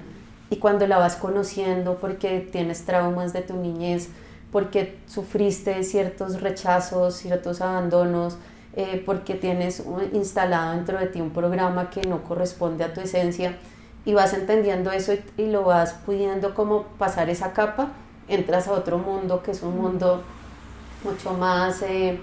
Y 0.49 0.55
cuando 0.55 0.87
la 0.87 0.97
vas 0.97 1.17
conociendo 1.17 1.99
porque 1.99 2.39
tienes 2.39 2.83
traumas 2.85 3.31
de 3.31 3.43
tu 3.43 3.57
niñez, 3.57 4.09
porque 4.51 4.97
sufriste 5.05 5.83
ciertos 5.83 6.41
rechazos, 6.41 7.13
ciertos 7.13 7.61
abandonos, 7.61 8.39
eh, 8.75 9.01
porque 9.05 9.35
tienes 9.35 9.83
instalado 10.13 10.73
dentro 10.73 10.99
de 10.99 11.07
ti 11.07 11.21
un 11.21 11.31
programa 11.31 11.89
que 11.89 12.01
no 12.01 12.23
corresponde 12.23 12.83
a 12.83 12.93
tu 12.93 13.01
esencia 13.01 13.57
y 14.05 14.13
vas 14.13 14.33
entendiendo 14.33 14.91
eso 14.91 15.13
y, 15.13 15.23
y 15.37 15.47
lo 15.47 15.63
vas 15.63 15.93
pudiendo 16.05 16.53
como 16.53 16.83
pasar 16.97 17.29
esa 17.29 17.53
capa 17.53 17.91
entras 18.27 18.67
a 18.67 18.73
otro 18.73 18.97
mundo 18.97 19.41
que 19.41 19.51
es 19.51 19.63
un 19.63 19.77
mundo 19.77 20.23
mucho 21.03 21.33
más, 21.33 21.81
eh, 21.83 22.19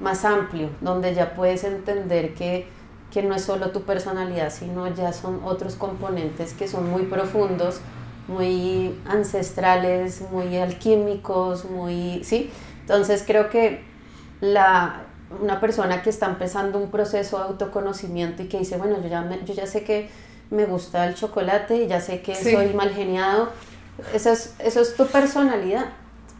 más 0.00 0.24
amplio, 0.24 0.70
donde 0.80 1.14
ya 1.14 1.34
puedes 1.34 1.64
entender 1.64 2.34
que, 2.34 2.66
que 3.10 3.22
no 3.22 3.34
es 3.34 3.42
solo 3.42 3.70
tu 3.70 3.82
personalidad, 3.82 4.50
sino 4.50 4.88
ya 4.88 5.12
son 5.12 5.40
otros 5.44 5.74
componentes 5.74 6.52
que 6.52 6.68
son 6.68 6.90
muy 6.90 7.04
profundos, 7.04 7.80
muy 8.26 8.94
ancestrales, 9.06 10.22
muy 10.30 10.56
alquímicos, 10.58 11.64
muy... 11.64 12.22
¿sí? 12.24 12.50
Entonces 12.80 13.24
creo 13.26 13.48
que 13.48 13.82
la, 14.40 15.04
una 15.40 15.60
persona 15.60 16.02
que 16.02 16.10
está 16.10 16.26
empezando 16.26 16.78
un 16.78 16.90
proceso 16.90 17.38
de 17.38 17.44
autoconocimiento 17.44 18.42
y 18.42 18.48
que 18.48 18.58
dice, 18.58 18.76
bueno, 18.76 19.00
yo 19.02 19.08
ya, 19.08 19.28
yo 19.44 19.54
ya 19.54 19.66
sé 19.66 19.84
que 19.84 20.08
me 20.50 20.64
gusta 20.64 21.06
el 21.06 21.14
chocolate 21.14 21.76
y 21.76 21.86
ya 21.86 22.00
sé 22.00 22.22
que 22.22 22.34
soy 22.34 22.72
mal 22.72 22.90
geniado, 22.90 23.50
eso 24.14 24.30
es, 24.30 24.54
eso 24.58 24.80
es 24.80 24.96
tu 24.96 25.06
personalidad, 25.06 25.86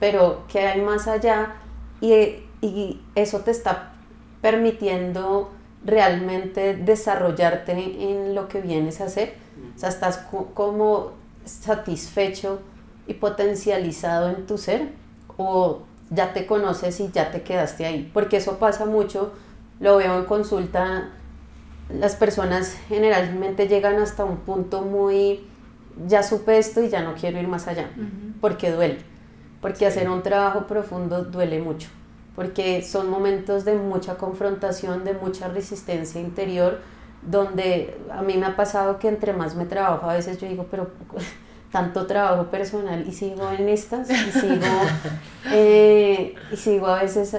pero 0.00 0.44
que 0.48 0.60
hay 0.60 0.80
más 0.80 1.06
allá 1.06 1.56
y, 2.00 2.14
y 2.62 3.02
eso 3.14 3.40
te 3.40 3.50
está 3.50 3.92
permitiendo 4.40 5.50
realmente 5.84 6.76
desarrollarte 6.76 7.72
en 7.72 8.34
lo 8.34 8.48
que 8.48 8.60
vienes 8.60 9.00
a 9.00 9.04
hacer. 9.04 9.34
O 9.76 9.78
sea, 9.78 9.88
estás 9.88 10.18
como 10.54 11.12
satisfecho 11.44 12.60
y 13.06 13.14
potencializado 13.14 14.28
en 14.28 14.46
tu 14.46 14.58
ser 14.58 14.90
o 15.36 15.82
ya 16.10 16.32
te 16.32 16.46
conoces 16.46 17.00
y 17.00 17.10
ya 17.10 17.30
te 17.30 17.42
quedaste 17.42 17.86
ahí. 17.86 18.10
Porque 18.12 18.38
eso 18.38 18.58
pasa 18.58 18.86
mucho, 18.86 19.32
lo 19.80 19.96
veo 19.96 20.18
en 20.18 20.24
consulta, 20.24 21.10
las 21.90 22.16
personas 22.16 22.76
generalmente 22.88 23.68
llegan 23.68 23.98
hasta 23.98 24.24
un 24.24 24.38
punto 24.38 24.82
muy 24.82 25.46
ya 26.06 26.22
supe 26.22 26.58
esto 26.58 26.82
y 26.82 26.88
ya 26.88 27.02
no 27.02 27.14
quiero 27.14 27.38
ir 27.38 27.48
más 27.48 27.66
allá, 27.66 27.90
porque 28.40 28.70
duele, 28.70 28.98
porque 29.60 29.86
hacer 29.86 30.08
un 30.08 30.22
trabajo 30.22 30.66
profundo 30.66 31.24
duele 31.24 31.60
mucho, 31.60 31.88
porque 32.36 32.82
son 32.82 33.10
momentos 33.10 33.64
de 33.64 33.74
mucha 33.74 34.16
confrontación, 34.16 35.04
de 35.04 35.14
mucha 35.14 35.48
resistencia 35.48 36.20
interior, 36.20 36.80
donde 37.22 37.98
a 38.12 38.22
mí 38.22 38.36
me 38.36 38.46
ha 38.46 38.54
pasado 38.54 38.98
que 38.98 39.08
entre 39.08 39.32
más 39.32 39.56
me 39.56 39.64
trabajo, 39.64 40.08
a 40.08 40.14
veces 40.14 40.38
yo 40.38 40.46
digo, 40.46 40.66
pero 40.70 40.90
tanto 41.70 42.06
trabajo 42.06 42.46
personal 42.46 43.04
y 43.06 43.12
sigo 43.12 43.50
en 43.50 43.68
estas, 43.68 44.10
y 44.10 44.14
sigo, 44.32 44.66
eh, 45.52 46.34
y 46.50 46.56
sigo 46.56 46.86
a 46.86 47.02
veces 47.02 47.36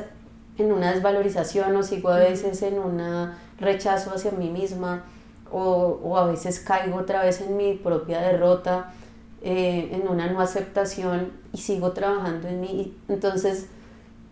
en 0.57 0.71
una 0.71 0.91
desvalorización 0.93 1.75
o 1.75 1.83
sigo 1.83 2.09
a 2.09 2.19
veces 2.19 2.61
en 2.61 2.79
un 2.79 3.01
rechazo 3.59 4.13
hacia 4.13 4.31
mí 4.31 4.49
misma 4.49 5.03
o, 5.51 5.99
o, 6.03 6.17
a 6.17 6.25
veces 6.25 6.59
caigo 6.59 6.97
otra 6.97 7.23
vez 7.23 7.41
en 7.41 7.57
mi 7.57 7.73
propia 7.73 8.21
derrota, 8.21 8.91
eh, 9.41 9.89
en 9.93 10.07
una 10.07 10.27
no 10.27 10.41
aceptación 10.41 11.31
y 11.53 11.57
sigo 11.57 11.91
trabajando 11.91 12.47
en 12.47 12.61
mí. 12.61 12.97
Entonces, 13.07 13.67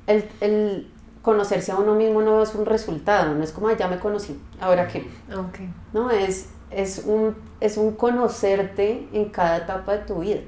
el, 0.05 0.25
el, 0.41 0.91
conocerse 1.21 1.71
a 1.71 1.77
uno 1.77 1.95
mismo 1.95 2.21
no 2.21 2.41
es 2.41 2.53
un 2.55 2.65
resultado, 2.65 3.33
no 3.33 3.43
es 3.43 3.51
como, 3.51 3.71
ya 3.71 3.87
me 3.87 3.99
conocí, 3.99 4.39
ahora 4.59 4.87
qué. 4.87 5.07
Okay. 5.33 5.69
No, 5.91 6.11
es, 6.11 6.49
es, 6.71 7.03
un, 7.05 7.35
es 7.59 7.77
un 7.77 7.93
conocerte 7.93 9.07
en 9.13 9.25
cada 9.25 9.57
etapa 9.57 9.93
de 9.93 10.05
tu 10.05 10.19
vida, 10.19 10.41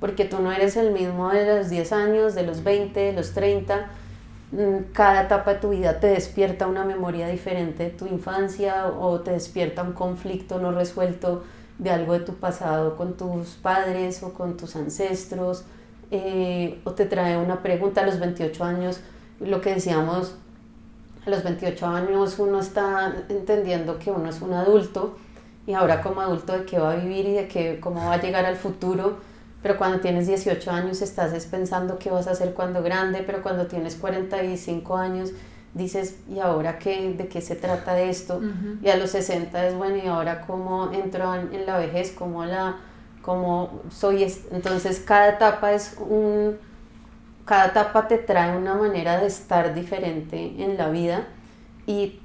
porque 0.00 0.24
tú 0.24 0.40
no 0.40 0.52
eres 0.52 0.76
el 0.76 0.92
mismo 0.92 1.28
de 1.30 1.58
los 1.58 1.70
10 1.70 1.92
años, 1.92 2.34
de 2.34 2.42
los 2.42 2.62
20, 2.64 2.98
de 3.00 3.12
los 3.12 3.32
30 3.32 3.90
Mm, 4.52 4.92
cada 4.92 5.22
etapa 5.22 5.54
de 5.54 5.60
tu 5.60 5.70
vida 5.70 6.00
te 6.00 6.08
despierta 6.08 6.66
una 6.66 6.84
memoria 6.84 7.28
diferente 7.28 7.84
de 7.84 7.90
tu 7.90 8.06
infancia 8.06 8.88
o 8.88 9.20
te 9.20 9.30
despierta 9.30 9.84
un 9.84 9.92
conflicto 9.92 10.58
no 10.58 10.72
resuelto 10.72 11.44
de 11.78 11.90
algo 11.90 12.14
de 12.14 12.20
tu 12.20 12.34
pasado 12.34 12.96
con 12.96 13.16
tus 13.16 13.50
padres 13.50 14.22
o 14.24 14.32
con 14.34 14.56
tus 14.56 14.74
ancestros, 14.74 15.64
eh, 16.10 16.80
o 16.84 16.92
te 16.92 17.06
trae 17.06 17.38
una 17.38 17.62
pregunta 17.62 18.00
a 18.02 18.06
los 18.06 18.18
28 18.18 18.64
años, 18.64 19.00
lo 19.38 19.60
que 19.60 19.74
decíamos, 19.74 20.34
a 21.24 21.30
los 21.30 21.44
28 21.44 21.86
años 21.86 22.38
uno 22.38 22.58
está 22.58 23.14
entendiendo 23.28 23.98
que 24.00 24.10
uno 24.10 24.28
es 24.28 24.42
un 24.42 24.52
adulto 24.52 25.16
y 25.70 25.74
ahora 25.74 26.02
como 26.02 26.20
adulto 26.20 26.52
de 26.52 26.64
qué 26.64 26.80
va 26.80 26.92
a 26.92 26.96
vivir 26.96 27.26
y 27.26 27.32
de 27.32 27.46
qué, 27.46 27.78
cómo 27.80 28.04
va 28.04 28.14
a 28.14 28.20
llegar 28.20 28.44
al 28.44 28.56
futuro. 28.56 29.18
Pero 29.62 29.76
cuando 29.78 30.00
tienes 30.00 30.26
18 30.26 30.68
años 30.68 31.00
estás 31.00 31.46
pensando 31.46 31.96
qué 31.96 32.10
vas 32.10 32.26
a 32.26 32.32
hacer 32.32 32.54
cuando 32.54 32.82
grande, 32.82 33.22
pero 33.24 33.40
cuando 33.40 33.66
tienes 33.66 33.94
45 33.94 34.96
años 34.96 35.30
dices, 35.72 36.16
¿y 36.28 36.40
ahora 36.40 36.80
qué? 36.80 37.14
¿De 37.16 37.28
qué 37.28 37.40
se 37.40 37.54
trata 37.54 38.00
esto? 38.00 38.40
Y 38.82 38.88
a 38.88 38.96
los 38.96 39.10
60 39.10 39.68
es, 39.68 39.76
bueno, 39.76 39.96
¿y 39.96 40.08
ahora 40.08 40.40
cómo 40.44 40.90
entro 40.92 41.36
en, 41.36 41.66
la 41.66 41.78
vejez? 41.78 42.10
¿Cómo, 42.18 42.44
la, 42.44 42.78
cómo 43.22 43.82
soy? 43.90 44.26
Entonces 44.50 44.98
cada 44.98 45.28
etapa 45.28 45.72
es 45.72 45.96
un... 46.00 46.58
Cada 47.44 47.66
etapa 47.66 48.08
te 48.08 48.18
trae 48.18 48.56
una 48.56 48.74
manera 48.74 49.20
de 49.20 49.26
estar 49.26 49.72
diferente 49.72 50.56
en 50.58 50.76
la 50.76 50.88
vida 50.88 51.28
y, 51.86 52.20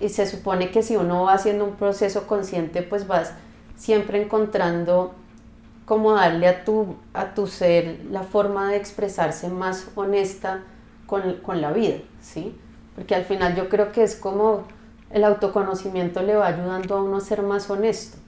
y 0.00 0.08
se 0.08 0.26
supone 0.26 0.70
que 0.70 0.82
si 0.82 0.96
uno 0.96 1.24
va 1.24 1.34
haciendo 1.34 1.64
un 1.64 1.76
proceso 1.76 2.26
consciente, 2.26 2.82
pues 2.82 3.06
vas 3.06 3.32
siempre 3.76 4.22
encontrando 4.22 5.14
cómo 5.84 6.12
darle 6.12 6.48
a 6.48 6.64
tu, 6.64 6.96
a 7.12 7.34
tu 7.34 7.46
ser 7.46 8.00
la 8.10 8.22
forma 8.22 8.70
de 8.70 8.76
expresarse 8.76 9.48
más 9.48 9.88
honesta 9.94 10.62
con, 11.06 11.36
con 11.42 11.60
la 11.60 11.72
vida. 11.72 11.96
¿sí? 12.20 12.56
Porque 12.94 13.14
al 13.14 13.24
final 13.24 13.54
yo 13.54 13.68
creo 13.68 13.92
que 13.92 14.02
es 14.02 14.16
como 14.16 14.64
el 15.10 15.24
autoconocimiento 15.24 16.22
le 16.22 16.36
va 16.36 16.46
ayudando 16.46 16.96
a 16.96 17.02
uno 17.02 17.16
a 17.16 17.20
ser 17.20 17.42
más 17.42 17.68
honesto, 17.68 18.18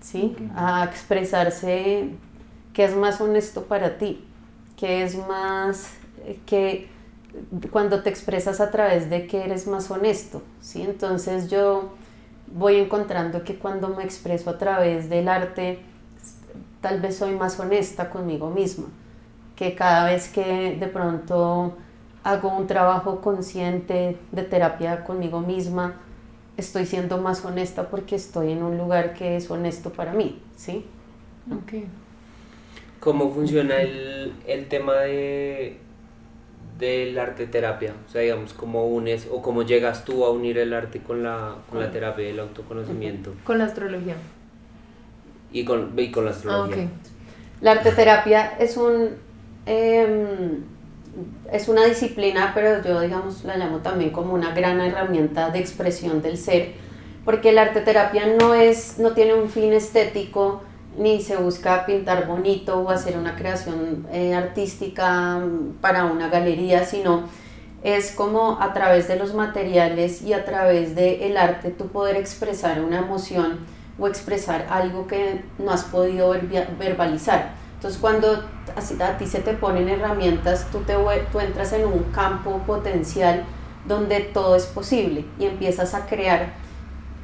¿sí? 0.00 0.36
A 0.54 0.84
expresarse 0.84 2.10
qué 2.72 2.84
es 2.84 2.94
más 2.94 3.20
honesto 3.20 3.64
para 3.64 3.96
ti, 3.96 4.24
qué 4.76 5.02
es 5.02 5.16
más 5.26 5.94
que 6.44 6.88
cuando 7.70 8.02
te 8.02 8.10
expresas 8.10 8.60
a 8.60 8.70
través 8.70 9.10
de 9.10 9.26
que 9.26 9.44
eres 9.44 9.66
más 9.66 9.90
honesto, 9.90 10.42
¿sí? 10.60 10.82
Entonces 10.82 11.50
yo 11.50 11.90
voy 12.46 12.76
encontrando 12.76 13.44
que 13.44 13.58
cuando 13.58 13.88
me 13.88 14.04
expreso 14.04 14.50
a 14.50 14.58
través 14.58 15.08
del 15.08 15.28
arte, 15.28 15.80
tal 16.80 17.00
vez 17.00 17.16
soy 17.16 17.32
más 17.32 17.58
honesta 17.58 18.10
conmigo 18.10 18.50
misma, 18.50 18.86
que 19.56 19.74
cada 19.74 20.06
vez 20.06 20.28
que 20.28 20.76
de 20.78 20.86
pronto 20.86 21.74
hago 22.22 22.56
un 22.56 22.66
trabajo 22.66 23.20
consciente 23.20 24.18
de 24.32 24.42
terapia 24.42 25.04
conmigo 25.04 25.40
misma, 25.40 25.94
estoy 26.56 26.86
siendo 26.86 27.18
más 27.18 27.44
honesta 27.44 27.88
porque 27.88 28.16
estoy 28.16 28.52
en 28.52 28.62
un 28.62 28.78
lugar 28.78 29.14
que 29.14 29.36
es 29.36 29.50
honesto 29.50 29.90
para 29.90 30.12
mí, 30.12 30.42
¿sí? 30.56 30.84
Ok. 31.50 31.84
¿Cómo 33.00 33.30
funciona 33.30 33.80
el, 33.80 34.32
el 34.46 34.68
tema 34.68 34.94
de 34.94 35.78
del 36.78 37.18
arte 37.18 37.46
terapia? 37.46 37.94
O 38.06 38.10
sea, 38.10 38.22
digamos, 38.22 38.52
¿cómo 38.52 38.86
unes 38.86 39.28
o 39.30 39.42
cómo 39.42 39.62
llegas 39.62 40.04
tú 40.04 40.24
a 40.24 40.30
unir 40.30 40.58
el 40.58 40.72
arte 40.74 41.00
con 41.00 41.22
la, 41.22 41.56
con 41.70 41.80
la 41.80 41.90
terapia 41.90 42.26
y 42.26 42.30
el 42.30 42.40
autoconocimiento? 42.40 43.32
Con 43.44 43.58
la 43.58 43.64
astrología. 43.64 44.16
Y 45.52 45.64
con, 45.64 45.98
y 45.98 46.10
con 46.10 46.24
la 46.24 46.32
astrología. 46.32 46.84
Ah, 46.84 47.08
La 47.60 47.72
arte 47.72 47.92
terapia 47.92 48.56
es 48.58 48.76
un... 48.76 49.10
Em, 49.66 50.64
es 51.50 51.68
una 51.68 51.84
disciplina, 51.84 52.52
pero 52.54 52.82
yo 52.82 53.00
digamos 53.00 53.44
la 53.44 53.56
llamo 53.56 53.78
también 53.78 54.10
como 54.10 54.34
una 54.34 54.54
gran 54.54 54.80
herramienta 54.80 55.50
de 55.50 55.58
expresión 55.58 56.20
del 56.22 56.36
ser, 56.36 56.72
porque 57.24 57.52
la 57.52 57.62
arte 57.62 57.80
terapia 57.80 58.26
no 58.38 58.54
es 58.54 58.98
no 58.98 59.12
tiene 59.12 59.34
un 59.34 59.48
fin 59.48 59.72
estético 59.72 60.62
ni 60.96 61.20
se 61.20 61.36
busca 61.36 61.86
pintar 61.86 62.26
bonito 62.26 62.80
o 62.80 62.90
hacer 62.90 63.16
una 63.18 63.36
creación 63.36 64.06
eh, 64.12 64.34
artística 64.34 65.40
para 65.80 66.06
una 66.06 66.28
galería, 66.28 66.84
sino 66.84 67.24
es 67.82 68.12
como 68.12 68.60
a 68.60 68.72
través 68.72 69.06
de 69.06 69.16
los 69.16 69.34
materiales 69.34 70.22
y 70.22 70.32
a 70.32 70.44
través 70.44 70.94
del 70.94 71.36
arte 71.36 71.70
tú 71.70 71.88
poder 71.88 72.16
expresar 72.16 72.80
una 72.80 72.98
emoción 72.98 73.58
o 73.98 74.08
expresar 74.08 74.66
algo 74.70 75.06
que 75.06 75.44
no 75.58 75.70
has 75.70 75.84
podido 75.84 76.34
verbalizar. 76.78 77.52
Entonces 77.74 78.00
cuando 78.00 78.42
a 78.74 79.18
ti 79.18 79.26
se 79.26 79.40
te 79.40 79.52
ponen 79.52 79.88
herramientas, 79.88 80.66
tú, 80.72 80.80
te, 80.80 80.94
tú 81.30 81.40
entras 81.40 81.72
en 81.72 81.86
un 81.86 82.04
campo 82.14 82.58
potencial 82.66 83.44
donde 83.86 84.20
todo 84.20 84.56
es 84.56 84.66
posible 84.66 85.24
y 85.38 85.44
empiezas 85.44 85.94
a 85.94 86.06
crear. 86.06 86.65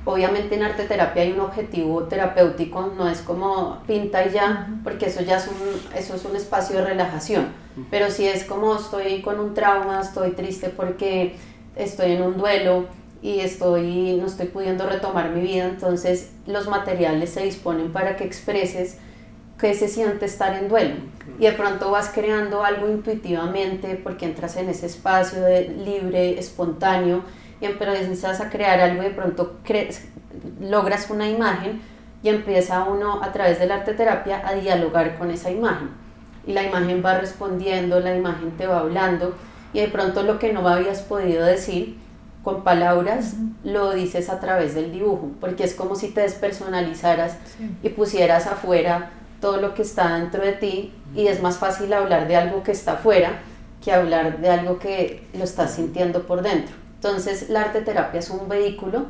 Obviamente 0.05 0.57
en 0.57 0.65
arte 0.65 0.85
terapia 0.85 1.23
hay 1.23 1.33
un 1.33 1.41
objetivo 1.41 2.05
terapéutico, 2.05 2.93
no 2.97 3.09
es 3.09 3.21
como 3.21 3.79
pinta 3.87 4.27
y 4.27 4.31
ya, 4.31 4.69
porque 4.83 5.07
eso 5.07 5.21
ya 5.23 5.37
es 5.37 5.47
un, 5.47 5.97
eso 5.97 6.17
es 6.17 6.25
un 6.25 6.35
espacio 6.35 6.79
de 6.79 6.85
relajación. 6.85 7.49
Pero 7.91 8.11
si 8.11 8.27
es 8.27 8.45
como 8.45 8.77
estoy 8.77 9.23
con 9.23 9.38
un 9.38 9.55
trauma, 9.55 10.01
estoy 10.01 10.33
triste 10.33 10.71
porque 10.71 11.37
estoy 11.77 12.12
en 12.12 12.23
un 12.23 12.37
duelo 12.37 12.87
y 13.23 13.41
estoy, 13.41 14.17
no 14.21 14.27
estoy 14.27 14.47
pudiendo 14.47 14.88
retomar 14.88 15.31
mi 15.31 15.41
vida, 15.41 15.67
entonces 15.67 16.33
los 16.47 16.67
materiales 16.69 17.31
se 17.31 17.45
disponen 17.45 17.93
para 17.93 18.17
que 18.17 18.25
expreses 18.25 18.99
qué 19.59 19.75
se 19.75 19.87
siente 19.87 20.25
estar 20.27 20.57
en 20.57 20.69
duelo. 20.69 20.97
Y 21.38 21.45
de 21.45 21.53
pronto 21.53 21.93
vas 21.93 22.11
creando 22.12 22.65
algo 22.65 22.88
intuitivamente 22.88 23.95
porque 23.95 24.27
entras 24.27 24.57
en 24.57 24.69
ese 24.69 24.87
espacio 24.87 25.41
de 25.41 25.69
libre, 25.69 26.38
espontáneo, 26.41 27.23
y 27.62 27.66
empiezas 27.66 28.40
a 28.40 28.51
crear 28.51 28.81
algo 28.81 29.03
y 29.03 29.07
de 29.07 29.12
pronto 29.12 29.59
logras 30.61 31.09
una 31.11 31.29
imagen 31.29 31.81
y 32.20 32.29
empieza 32.29 32.83
uno 32.85 33.22
a 33.22 33.31
través 33.31 33.61
de 33.61 33.66
la 33.66 33.77
arte 33.77 33.94
terapia 33.94 34.42
a 34.44 34.55
dialogar 34.55 35.16
con 35.16 35.31
esa 35.31 35.51
imagen. 35.51 35.90
Y 36.44 36.55
la 36.55 36.64
imagen 36.64 37.03
va 37.05 37.18
respondiendo, 37.18 38.01
la 38.01 38.16
imagen 38.16 38.51
te 38.57 38.66
va 38.66 38.81
hablando 38.81 39.37
y 39.72 39.79
de 39.79 39.87
pronto 39.87 40.25
lo 40.25 40.40
que 40.40 40.53
no 40.53 40.66
habías 40.66 41.03
podido 41.03 41.46
decir 41.46 41.98
con 42.42 42.64
palabras 42.64 43.35
lo 43.62 43.92
dices 43.92 44.29
a 44.29 44.40
través 44.40 44.75
del 44.75 44.90
dibujo, 44.90 45.31
porque 45.40 45.62
es 45.62 45.75
como 45.75 45.94
si 45.94 46.09
te 46.09 46.22
despersonalizaras 46.22 47.37
y 47.85 47.90
pusieras 47.90 48.48
afuera 48.48 49.11
todo 49.40 49.59
lo 49.59 49.75
que 49.75 49.83
está 49.83 50.18
dentro 50.18 50.44
de 50.44 50.53
ti 50.53 50.92
y 51.14 51.29
es 51.29 51.40
más 51.40 51.59
fácil 51.59 51.92
hablar 51.92 52.27
de 52.27 52.35
algo 52.35 52.64
que 52.64 52.72
está 52.72 52.94
afuera 52.94 53.40
que 53.85 53.92
hablar 53.92 54.40
de 54.40 54.48
algo 54.48 54.81
que 54.81 55.29
lo 55.35 55.44
estás 55.44 55.75
sintiendo 55.75 56.25
por 56.27 56.42
dentro. 56.42 56.82
Entonces 57.03 57.51
la 57.51 57.62
arte 57.62 57.81
terapia 57.81 58.21
es 58.21 58.31
un 58.31 58.49
vehículo 58.49 59.07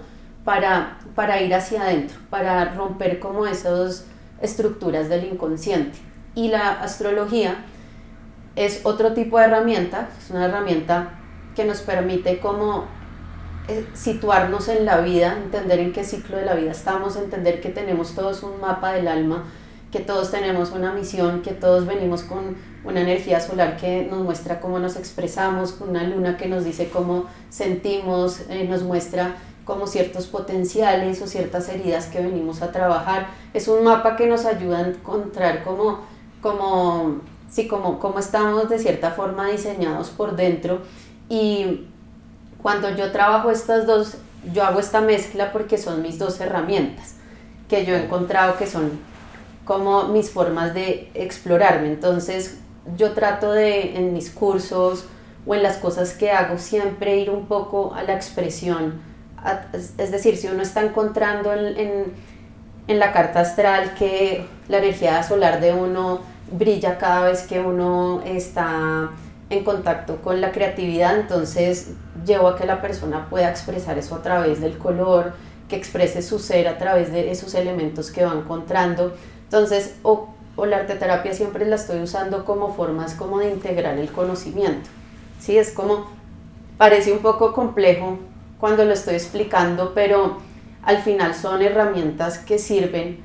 para, 0.46 0.98
para 1.14 1.42
ir 1.42 1.54
hacia 1.54 1.82
adentro, 1.82 2.16
para 2.30 2.72
romper 2.72 3.20
como 3.20 3.46
esas 3.46 4.06
estructuras 4.40 5.10
del 5.10 5.24
inconsciente. 5.24 5.98
Y 6.34 6.48
la 6.48 6.70
astrología 6.70 7.66
es 8.56 8.80
otro 8.84 9.12
tipo 9.12 9.38
de 9.38 9.44
herramienta, 9.44 10.08
es 10.18 10.30
una 10.30 10.46
herramienta 10.46 11.18
que 11.54 11.66
nos 11.66 11.82
permite 11.82 12.40
como 12.40 12.86
eh, 13.68 13.86
situarnos 13.92 14.68
en 14.68 14.86
la 14.86 15.02
vida, 15.02 15.36
entender 15.36 15.80
en 15.80 15.92
qué 15.92 16.02
ciclo 16.02 16.38
de 16.38 16.46
la 16.46 16.54
vida 16.54 16.70
estamos, 16.70 17.16
entender 17.16 17.60
que 17.60 17.68
tenemos 17.68 18.14
todos 18.14 18.42
un 18.42 18.58
mapa 18.58 18.94
del 18.94 19.06
alma 19.06 19.44
que 19.92 20.00
todos 20.00 20.30
tenemos 20.30 20.72
una 20.72 20.92
misión, 20.92 21.42
que 21.42 21.52
todos 21.52 21.86
venimos 21.86 22.22
con 22.22 22.56
una 22.82 23.02
energía 23.02 23.40
solar 23.40 23.76
que 23.76 24.08
nos 24.10 24.20
muestra 24.20 24.58
cómo 24.58 24.78
nos 24.78 24.96
expresamos, 24.96 25.76
una 25.80 26.02
luna 26.02 26.38
que 26.38 26.48
nos 26.48 26.64
dice 26.64 26.88
cómo 26.88 27.26
sentimos, 27.50 28.40
eh, 28.48 28.66
nos 28.68 28.82
muestra 28.82 29.36
como 29.66 29.86
ciertos 29.86 30.26
potenciales 30.26 31.20
o 31.20 31.26
ciertas 31.26 31.68
heridas 31.68 32.06
que 32.06 32.20
venimos 32.20 32.62
a 32.62 32.72
trabajar. 32.72 33.28
Es 33.52 33.68
un 33.68 33.84
mapa 33.84 34.16
que 34.16 34.26
nos 34.26 34.46
ayuda 34.46 34.78
a 34.78 34.88
encontrar 34.88 35.62
cómo, 35.62 36.00
como, 36.40 37.20
sí, 37.50 37.68
como, 37.68 38.00
cómo 38.00 38.18
estamos 38.18 38.70
de 38.70 38.78
cierta 38.78 39.10
forma 39.10 39.50
diseñados 39.50 40.08
por 40.08 40.36
dentro. 40.36 40.80
Y 41.28 41.86
cuando 42.62 42.90
yo 42.96 43.12
trabajo 43.12 43.50
estas 43.50 43.86
dos, 43.86 44.16
yo 44.52 44.64
hago 44.64 44.80
esta 44.80 45.02
mezcla 45.02 45.52
porque 45.52 45.76
son 45.76 46.00
mis 46.00 46.18
dos 46.18 46.40
herramientas 46.40 47.16
que 47.68 47.84
yo 47.84 47.94
he 47.94 48.04
encontrado 48.04 48.56
que 48.56 48.66
son 48.66 49.11
como 49.64 50.08
mis 50.08 50.30
formas 50.30 50.74
de 50.74 51.10
explorarme. 51.14 51.88
Entonces 51.88 52.58
yo 52.96 53.12
trato 53.12 53.52
de 53.52 53.96
en 53.96 54.12
mis 54.12 54.30
cursos 54.30 55.06
o 55.46 55.54
en 55.54 55.62
las 55.62 55.76
cosas 55.76 56.12
que 56.12 56.30
hago 56.30 56.58
siempre 56.58 57.16
ir 57.16 57.30
un 57.30 57.46
poco 57.46 57.94
a 57.94 58.02
la 58.02 58.14
expresión. 58.14 59.00
es 59.72 60.10
decir, 60.10 60.36
si 60.36 60.48
uno 60.48 60.62
está 60.62 60.82
encontrando 60.82 61.52
en, 61.52 62.12
en, 62.86 62.98
la 62.98 63.12
carta 63.12 63.40
astral 63.40 63.94
que 63.94 64.46
la 64.68 64.78
energía 64.78 65.22
solar 65.22 65.60
de 65.60 65.72
uno 65.72 66.20
brilla 66.50 66.98
cada 66.98 67.24
vez 67.24 67.42
que 67.42 67.60
uno 67.60 68.22
está 68.24 69.10
en 69.50 69.64
contacto 69.64 70.16
con 70.22 70.40
la 70.40 70.52
creatividad, 70.52 71.18
entonces 71.18 71.92
llevo 72.24 72.48
a 72.48 72.56
que 72.56 72.66
la 72.66 72.80
persona 72.80 73.28
pueda 73.28 73.50
expresar 73.50 73.98
eso 73.98 74.14
a 74.14 74.22
través 74.22 74.60
del 74.60 74.78
color, 74.78 75.34
que 75.68 75.76
exprese 75.76 76.22
su 76.22 76.38
ser 76.38 76.68
a 76.68 76.78
través 76.78 77.12
de 77.12 77.30
esos 77.30 77.54
elementos 77.54 78.10
que 78.10 78.24
va 78.24 78.32
encontrando. 78.32 79.14
Entonces, 79.52 79.96
o, 80.02 80.28
o 80.56 80.64
la 80.64 80.78
arteterapia 80.78 81.34
siempre 81.34 81.66
la 81.66 81.76
estoy 81.76 82.00
usando 82.00 82.46
como 82.46 82.72
formas 82.72 83.12
como 83.12 83.38
de 83.38 83.50
integrar 83.50 83.98
el 83.98 84.10
conocimiento. 84.10 84.88
Sí, 85.40 85.58
es 85.58 85.72
como, 85.72 86.06
parece 86.78 87.12
un 87.12 87.18
poco 87.18 87.52
complejo 87.52 88.18
cuando 88.58 88.86
lo 88.86 88.94
estoy 88.94 89.12
explicando, 89.12 89.92
pero 89.92 90.38
al 90.82 91.02
final 91.02 91.34
son 91.34 91.60
herramientas 91.60 92.38
que 92.38 92.58
sirven 92.58 93.18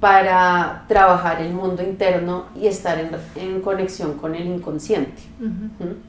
para 0.00 0.86
trabajar 0.88 1.42
el 1.42 1.52
mundo 1.52 1.82
interno 1.82 2.46
y 2.54 2.68
estar 2.68 2.98
en, 2.98 3.10
en 3.34 3.60
conexión 3.60 4.14
con 4.14 4.34
el 4.34 4.46
inconsciente, 4.46 5.20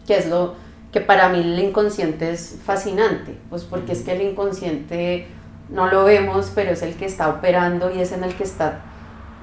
que 0.05 0.15
es 0.15 0.30
lo 0.30 0.55
que 0.93 1.01
para 1.01 1.28
mí 1.28 1.39
el 1.39 1.59
inconsciente 1.59 2.32
es 2.32 2.57
fascinante, 2.63 3.38
pues 3.49 3.65
porque 3.65 3.91
es 3.91 4.01
que 4.03 4.13
el 4.13 4.22
inconsciente 4.22 5.28
no 5.70 5.88
lo 5.88 6.05
vemos, 6.05 6.53
pero 6.55 6.72
es 6.72 6.82
el 6.84 6.95
que 6.95 7.05
está 7.05 7.28
operando 7.28 7.93
y 7.93 7.99
es 7.99 8.13
en 8.13 8.24
el 8.24 8.34
que 8.34 8.43
está 8.43 8.87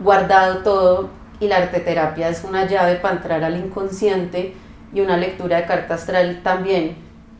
guardado 0.01 0.59
todo 0.59 1.11
y 1.41 1.49
la 1.49 1.59
arteterapia 1.59 2.29
es 2.29 2.45
una 2.45 2.67
llave 2.67 2.97
para 2.97 3.17
entrar 3.17 3.45
al 3.45 3.57
inconsciente 3.57 4.55
y 4.93 5.01
una 5.01 5.17
lectura 5.17 5.59
de 5.59 5.67
carta 5.67 5.95
astral 5.95 6.41
también 6.43 6.97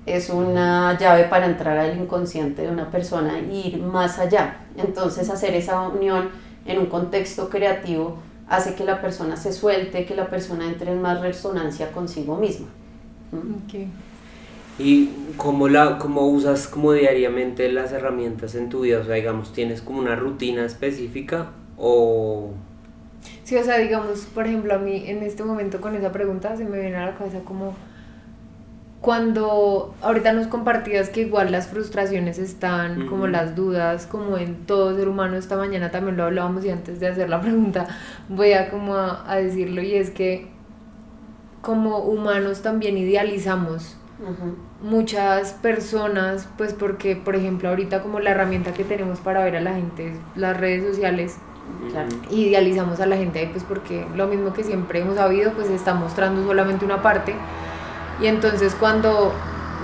es 0.07 0.29
una 0.29 0.99
llave 0.99 1.25
para 1.25 1.47
entrar 1.47 1.79
al 1.79 1.97
inconsciente 1.97 2.63
de 2.63 2.69
una 2.69 2.91
persona 2.91 3.39
e 3.39 3.55
ir 3.55 3.79
más 3.79 4.19
allá. 4.19 4.59
Entonces 4.77 5.31
hacer 5.31 5.55
esa 5.55 5.81
unión 5.89 6.29
en 6.67 6.79
un 6.79 6.87
contexto 6.87 7.49
creativo 7.49 8.19
hace 8.49 8.75
que 8.75 8.85
la 8.85 9.01
persona 9.01 9.37
se 9.37 9.53
suelte, 9.53 10.05
que 10.05 10.15
la 10.15 10.29
persona 10.29 10.67
entre 10.67 10.93
en 10.93 11.01
más 11.01 11.21
resonancia 11.21 11.93
consigo 11.93 12.37
misma. 12.37 12.67
Okay. 13.65 13.89
¿Y 14.79 15.11
cómo, 15.37 15.69
la, 15.69 15.99
cómo 15.99 16.27
usas 16.27 16.67
como 16.67 16.93
diariamente 16.93 17.71
las 17.73 17.93
herramientas 17.93 18.55
en 18.55 18.69
tu 18.69 18.81
vida? 18.81 18.99
O 18.99 19.05
sea, 19.05 19.15
digamos, 19.15 19.53
¿tienes 19.53 19.81
como 19.81 20.01
una 20.01 20.17
rutina 20.17 20.65
específica 20.67 21.53
o...? 21.79 22.51
Sí, 23.45 23.57
o 23.57 23.65
sea, 23.65 23.79
digamos, 23.79 24.27
por 24.35 24.47
ejemplo, 24.47 24.75
a 24.75 24.79
mí 24.79 25.05
en 25.07 25.23
este 25.23 25.45
momento 25.45 25.81
con 25.81 25.95
esa 25.95 26.13
pregunta 26.13 26.57
se 26.57 26.65
me 26.65 26.81
viene 26.81 26.97
a 26.97 27.07
la 27.07 27.15
cabeza 27.15 27.41
como 27.45 27.75
cuando 29.01 29.95
ahorita 30.01 30.33
nos 30.33 30.47
compartías 30.47 31.11
que 31.11 31.21
igual 31.21 31.53
las 31.53 31.67
frustraciones 31.69 32.39
están, 32.39 33.07
como 33.07 33.27
las 33.27 33.55
dudas, 33.55 34.07
como 34.07 34.39
en 34.39 34.65
todo 34.65 34.97
ser 34.97 35.09
humano, 35.09 35.37
esta 35.37 35.59
mañana 35.59 35.91
también 35.91 36.17
lo 36.17 36.25
hablábamos 36.25 36.65
y 36.65 36.71
antes 36.71 37.01
de 37.01 37.09
hacer 37.09 37.29
la 37.29 37.39
pregunta 37.43 37.87
voy 38.31 38.55
a 38.55 38.71
como 38.71 38.95
a, 38.95 39.31
a 39.31 39.37
decirlo 39.37 39.83
y 39.83 39.95
es 39.95 40.09
que 40.09 40.49
como 41.61 41.99
humanos 41.99 42.63
también 42.63 42.97
idealizamos 42.97 43.99
muchas 44.81 45.53
personas, 45.53 46.49
pues 46.57 46.73
porque 46.73 47.15
por 47.17 47.37
ejemplo 47.37 47.69
ahorita 47.69 48.03
como 48.03 48.21
la 48.21 48.31
herramienta 48.31 48.73
que 48.73 48.85
tenemos 48.85 49.19
para 49.21 49.45
ver 49.45 49.57
a 49.57 49.61
la 49.61 49.75
gente, 49.75 50.15
las 50.35 50.59
redes 50.59 50.83
sociales, 50.83 51.37
idealizamos 52.31 53.01
a 53.01 53.07
la 53.07 53.17
gente 53.17 53.39
ahí 53.39 53.47
pues 53.47 53.65
porque 53.65 54.07
lo 54.17 54.27
mismo 54.27 54.53
que 54.53 54.65
siempre 54.65 55.01
hemos 55.01 55.17
sabido 55.17 55.53
pues 55.53 55.71
está 55.71 55.95
mostrando 55.95 56.45
solamente 56.45 56.85
una 56.85 57.03
parte. 57.03 57.35
Y 58.21 58.27
entonces 58.27 58.75
cuando 58.79 59.33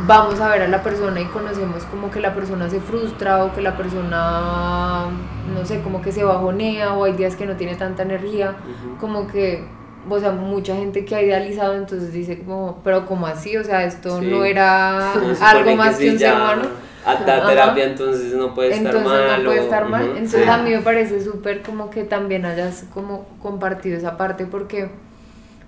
vamos 0.07 0.41
a 0.41 0.49
ver 0.49 0.63
a 0.63 0.69
la 0.69 0.83
persona 0.83 1.21
y 1.21 1.25
conocemos 1.27 1.85
como 1.85 2.11
que 2.11 2.21
la 2.21 2.35
persona 2.35 2.69
se 2.71 2.81
frustra 2.81 3.45
o 3.45 3.53
que 3.53 3.61
la 3.61 3.77
persona, 3.77 5.07
no 5.53 5.65
sé, 5.65 5.81
como 5.83 6.01
que 6.01 6.13
se 6.13 6.25
bajonea 6.25 6.95
o 6.95 7.05
hay 7.05 7.13
días 7.13 7.37
que 7.37 7.47
no 7.47 7.57
tiene 7.57 7.75
tanta 7.77 8.03
energía, 8.03 8.57
como 8.99 9.27
que, 9.27 9.65
o 10.09 10.19
sea, 10.19 10.33
mucha 10.33 10.77
gente 10.77 11.05
que 11.05 11.15
ha 11.15 11.23
idealizado 11.23 11.75
entonces 11.75 12.13
dice 12.13 12.39
como, 12.39 12.81
pero 12.83 13.07
como 13.07 13.27
así, 13.27 13.57
o 13.57 13.65
sea, 13.65 13.85
esto 13.85 14.21
no 14.21 14.45
era 14.45 15.13
algo 15.41 15.77
más 15.77 15.97
que, 15.97 16.11
un 16.11 16.19
ser 16.19 16.35
humano. 16.35 16.63
A 17.05 17.17
terapia 17.25 17.85
entonces 17.85 18.35
no 18.35 18.55
puede 18.55 18.75
estar 18.75 18.95
entonces 18.95 19.11
mal. 19.11 19.43
no 19.43 19.51
puede 19.51 19.63
estar 19.63 19.89
mal. 19.89 20.05
entonces 20.17 20.49
a 20.49 20.59
mí 20.59 20.71
me 20.71 20.83
parece 20.83 21.23
súper 21.23 21.63
como 21.63 21.91
que 21.91 22.05
también 22.05 22.45
hayas 22.45 22.85
como 22.93 23.27
compartido 23.43 23.97
esa 23.97 24.17
parte 24.17 24.47
porque, 24.47 24.91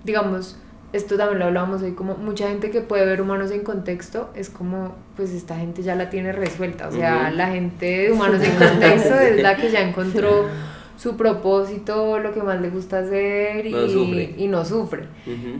digamos, 0.03 0.57
esto 0.93 1.17
también 1.17 1.39
lo 1.39 1.45
hablábamos 1.45 1.81
hoy, 1.81 1.93
como 1.93 2.15
mucha 2.15 2.47
gente 2.47 2.69
que 2.69 2.81
puede 2.81 3.03
ver 3.05 3.19
humanos 3.19 3.49
en 3.49 3.63
contexto, 3.63 4.29
es 4.35 4.51
como, 4.51 4.95
pues 5.15 5.31
esta 5.31 5.57
gente 5.57 5.81
ya 5.81 5.95
la 5.95 6.11
tiene 6.11 6.31
resuelta, 6.31 6.87
o 6.87 6.91
sea, 6.91 7.31
la 7.31 7.47
gente 7.47 7.85
de 7.85 8.11
humanos 8.11 8.43
en 8.43 8.55
contexto 8.55 9.15
es 9.19 9.41
la 9.41 9.55
que 9.55 9.71
ya 9.71 9.81
encontró 9.81 10.45
su 10.97 11.17
propósito, 11.17 12.19
lo 12.19 12.31
que 12.33 12.43
más 12.43 12.61
le 12.61 12.69
gusta 12.69 12.99
hacer 12.99 13.65
y 13.65 13.71
no 13.71 13.87
sufre. 13.89 14.35
Y 14.37 14.47
no 14.47 14.63
sufre. 14.63 15.07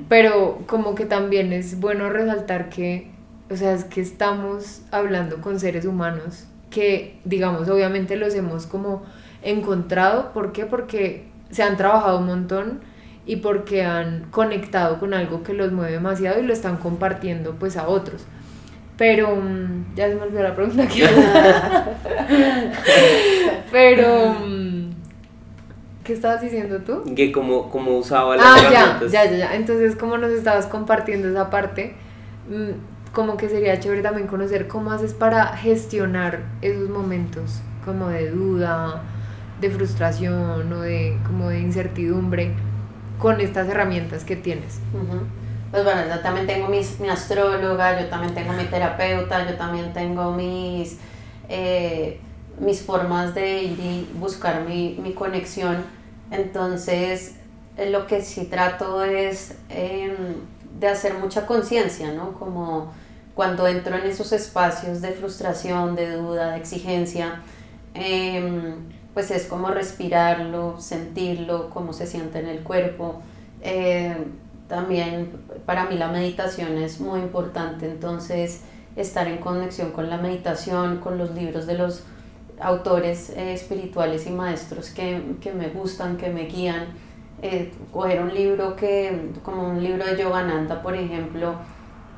Pero 0.07 0.59
como 0.67 0.93
que 0.93 1.05
también 1.05 1.51
es 1.51 1.79
bueno 1.79 2.09
resaltar 2.09 2.69
que, 2.69 3.09
o 3.53 3.57
sea, 3.57 3.73
es 3.73 3.85
que 3.85 4.01
estamos 4.01 4.81
hablando 4.91 5.39
con 5.41 5.59
seres 5.59 5.85
humanos 5.85 6.45
que, 6.71 7.19
digamos, 7.23 7.69
obviamente 7.69 8.15
los 8.15 8.33
hemos 8.33 8.65
como 8.65 9.03
encontrado, 9.43 10.33
¿por 10.33 10.51
qué? 10.51 10.65
Porque 10.65 11.25
se 11.51 11.61
han 11.61 11.77
trabajado 11.77 12.17
un 12.17 12.25
montón 12.25 12.79
y 13.27 13.37
porque 13.37 13.83
han 13.85 14.25
conectado 14.31 14.99
con 14.99 15.13
algo 15.13 15.43
que 15.43 15.53
los 15.53 15.71
mueve 15.71 15.91
demasiado 15.91 16.39
y 16.39 16.43
lo 16.43 16.51
están 16.51 16.77
compartiendo 16.77 17.55
pues 17.59 17.77
a 17.77 17.87
otros. 17.87 18.25
Pero 18.97 19.35
mm, 19.35 19.95
ya 19.95 20.09
se 20.09 20.15
me 20.15 20.23
olvidó 20.23 20.41
la 20.43 20.55
pregunta 20.55 20.87
que 20.87 21.07
Pero 23.71 24.33
mm, 24.33 24.89
¿qué 26.03 26.13
estabas 26.13 26.41
diciendo 26.41 26.79
tú? 26.79 27.03
Que 27.15 27.31
como, 27.31 27.69
como 27.69 27.97
usaba 27.97 28.35
las 28.35 28.45
ah, 28.45 28.57
ya, 28.71 28.99
ya, 29.07 29.25
ya, 29.25 29.37
ya. 29.37 29.55
Entonces, 29.55 29.95
como 29.95 30.17
nos 30.17 30.31
estabas 30.31 30.65
compartiendo 30.65 31.29
esa 31.29 31.51
parte, 31.51 31.95
mm, 32.49 32.92
como 33.13 33.37
que 33.37 33.47
sería 33.47 33.79
chévere 33.79 34.01
también 34.01 34.27
conocer 34.27 34.67
cómo 34.67 34.91
haces 34.91 35.13
para 35.13 35.55
gestionar 35.55 36.41
esos 36.61 36.89
momentos 36.89 37.61
como 37.85 38.07
de 38.07 38.31
duda, 38.31 39.03
de 39.61 39.69
frustración 39.69 40.73
o 40.73 40.81
de 40.81 41.17
como 41.25 41.49
de 41.49 41.59
incertidumbre 41.59 42.53
con 43.19 43.39
estas 43.39 43.69
herramientas 43.69 44.23
que 44.23 44.35
tienes. 44.35 44.79
Pues 45.71 45.83
bueno, 45.83 46.01
yo 46.09 46.19
también 46.21 46.47
tengo 46.47 46.67
mis, 46.67 46.99
mi 46.99 47.09
astróloga, 47.09 48.01
yo 48.01 48.07
también 48.07 48.33
tengo 48.33 48.51
mi 48.53 48.65
terapeuta, 48.65 49.49
yo 49.49 49.55
también 49.57 49.93
tengo 49.93 50.31
mis, 50.31 50.97
eh, 51.49 52.19
mis 52.59 52.81
formas 52.81 53.33
de 53.35 54.05
buscar 54.19 54.65
mi, 54.67 54.99
mi 55.01 55.13
conexión. 55.13 55.77
Entonces, 56.31 57.35
eh, 57.77 57.89
lo 57.89 58.07
que 58.07 58.21
sí 58.21 58.45
trato 58.45 59.03
es 59.03 59.55
em, 59.69 60.15
de 60.79 60.87
hacer 60.87 61.13
mucha 61.15 61.45
conciencia, 61.45 62.11
¿no? 62.11 62.33
Como 62.33 62.91
cuando 63.35 63.67
entro 63.67 63.95
en 63.95 64.05
esos 64.05 64.31
espacios 64.31 65.01
de 65.01 65.11
frustración, 65.11 65.95
de 65.95 66.11
duda, 66.11 66.51
de 66.51 66.57
exigencia, 66.57 67.41
eh, 67.95 68.75
pues 69.13 69.31
es 69.31 69.45
como 69.45 69.69
respirarlo, 69.69 70.79
sentirlo, 70.79 71.69
cómo 71.69 71.93
se 71.93 72.07
siente 72.07 72.39
en 72.39 72.47
el 72.47 72.59
cuerpo. 72.59 73.21
Eh, 73.61 74.15
también 74.67 75.31
para 75.65 75.85
mí 75.85 75.97
la 75.97 76.07
meditación 76.07 76.77
es 76.77 76.99
muy 76.99 77.19
importante, 77.19 77.89
entonces 77.89 78.61
estar 78.95 79.27
en 79.27 79.37
conexión 79.37 79.91
con 79.91 80.09
la 80.09 80.17
meditación, 80.17 80.97
con 80.97 81.17
los 81.17 81.31
libros 81.31 81.65
de 81.65 81.77
los 81.77 82.03
autores 82.59 83.29
eh, 83.31 83.53
espirituales 83.53 84.27
y 84.27 84.31
maestros 84.31 84.89
que, 84.89 85.21
me 85.53 85.69
gustan, 85.69 86.17
que 86.17 86.29
me 86.29 86.45
guían. 86.45 86.87
Eh, 87.41 87.71
coger 87.91 88.21
un 88.21 88.33
libro 88.33 88.75
que, 88.75 89.31
como 89.43 89.67
un 89.69 89.83
libro 89.83 90.05
de 90.05 90.17
Yogananda, 90.17 90.81
por 90.81 90.95
ejemplo, 90.95 91.55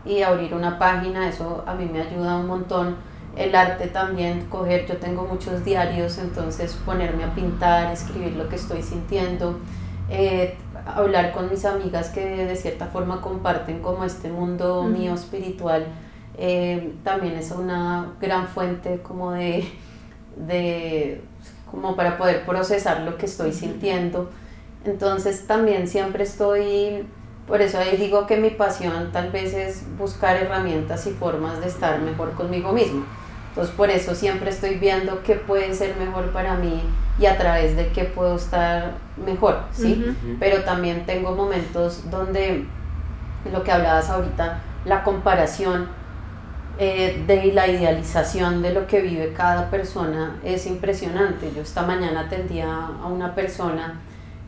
y 0.05 0.21
abrir 0.21 0.53
una 0.53 0.77
página, 0.77 1.27
eso 1.27 1.63
a 1.65 1.73
mí 1.73 1.85
me 1.91 2.01
ayuda 2.01 2.37
un 2.37 2.47
montón. 2.47 2.95
El 3.35 3.53
arte 3.53 3.87
también, 3.87 4.45
coger, 4.49 4.85
yo 4.87 4.97
tengo 4.97 5.25
muchos 5.25 5.65
diarios, 5.65 6.17
entonces 6.19 6.73
ponerme 6.85 7.25
a 7.25 7.35
pintar, 7.35 7.91
escribir 7.91 8.33
lo 8.33 8.47
que 8.47 8.55
estoy 8.55 8.81
sintiendo, 8.81 9.59
eh, 10.09 10.55
hablar 10.85 11.33
con 11.33 11.49
mis 11.49 11.65
amigas 11.65 12.09
que 12.09 12.45
de 12.45 12.55
cierta 12.55 12.85
forma 12.87 13.21
comparten 13.21 13.81
como 13.81 14.05
este 14.05 14.29
mundo 14.29 14.83
mío 14.83 15.13
espiritual, 15.13 15.85
eh, 16.37 16.93
también 17.03 17.35
es 17.35 17.51
una 17.51 18.13
gran 18.21 18.47
fuente 18.47 19.01
como 19.01 19.31
de, 19.31 19.65
de, 20.35 21.21
como 21.69 21.95
para 21.95 22.17
poder 22.17 22.45
procesar 22.45 23.01
lo 23.01 23.17
que 23.17 23.25
estoy 23.25 23.51
sintiendo. 23.53 24.29
Entonces 24.85 25.47
también 25.47 25.87
siempre 25.87 26.23
estoy, 26.23 27.05
por 27.47 27.61
eso 27.61 27.77
ahí 27.77 27.97
digo 27.97 28.25
que 28.25 28.37
mi 28.37 28.49
pasión 28.49 29.11
tal 29.11 29.31
vez 29.31 29.53
es 29.53 29.83
buscar 29.97 30.35
herramientas 30.35 31.05
y 31.05 31.11
formas 31.11 31.61
de 31.61 31.67
estar 31.67 31.99
mejor 31.99 32.31
conmigo 32.33 32.71
mismo. 32.71 33.05
Entonces 33.49 33.73
por 33.75 33.89
eso 33.89 34.15
siempre 34.15 34.49
estoy 34.49 34.75
viendo 34.75 35.23
qué 35.23 35.35
puede 35.35 35.73
ser 35.73 35.95
mejor 35.97 36.31
para 36.31 36.55
mí 36.55 36.81
y 37.17 37.25
a 37.27 37.37
través 37.37 37.77
de 37.77 37.87
qué 37.89 38.03
puedo 38.03 38.35
estar 38.35 38.95
mejor, 39.23 39.59
¿sí? 39.71 40.13
Pero 40.39 40.63
también 40.63 41.05
tengo 41.05 41.33
momentos 41.33 42.09
donde 42.09 42.65
lo 43.51 43.63
que 43.63 43.71
hablabas 43.71 44.09
ahorita, 44.09 44.59
la 44.83 45.03
comparación 45.03 45.87
eh, 46.77 47.23
de 47.25 47.53
la 47.53 47.67
idealización 47.67 48.61
de 48.61 48.73
lo 48.73 48.87
que 48.87 48.99
vive 48.99 49.31
cada 49.31 49.69
persona 49.69 50.37
es 50.43 50.65
impresionante. 50.65 51.53
Yo 51.55 51.61
esta 51.61 51.83
mañana 51.83 52.21
atendía 52.21 52.67
a 52.67 53.07
una 53.07 53.33
persona 53.33 54.01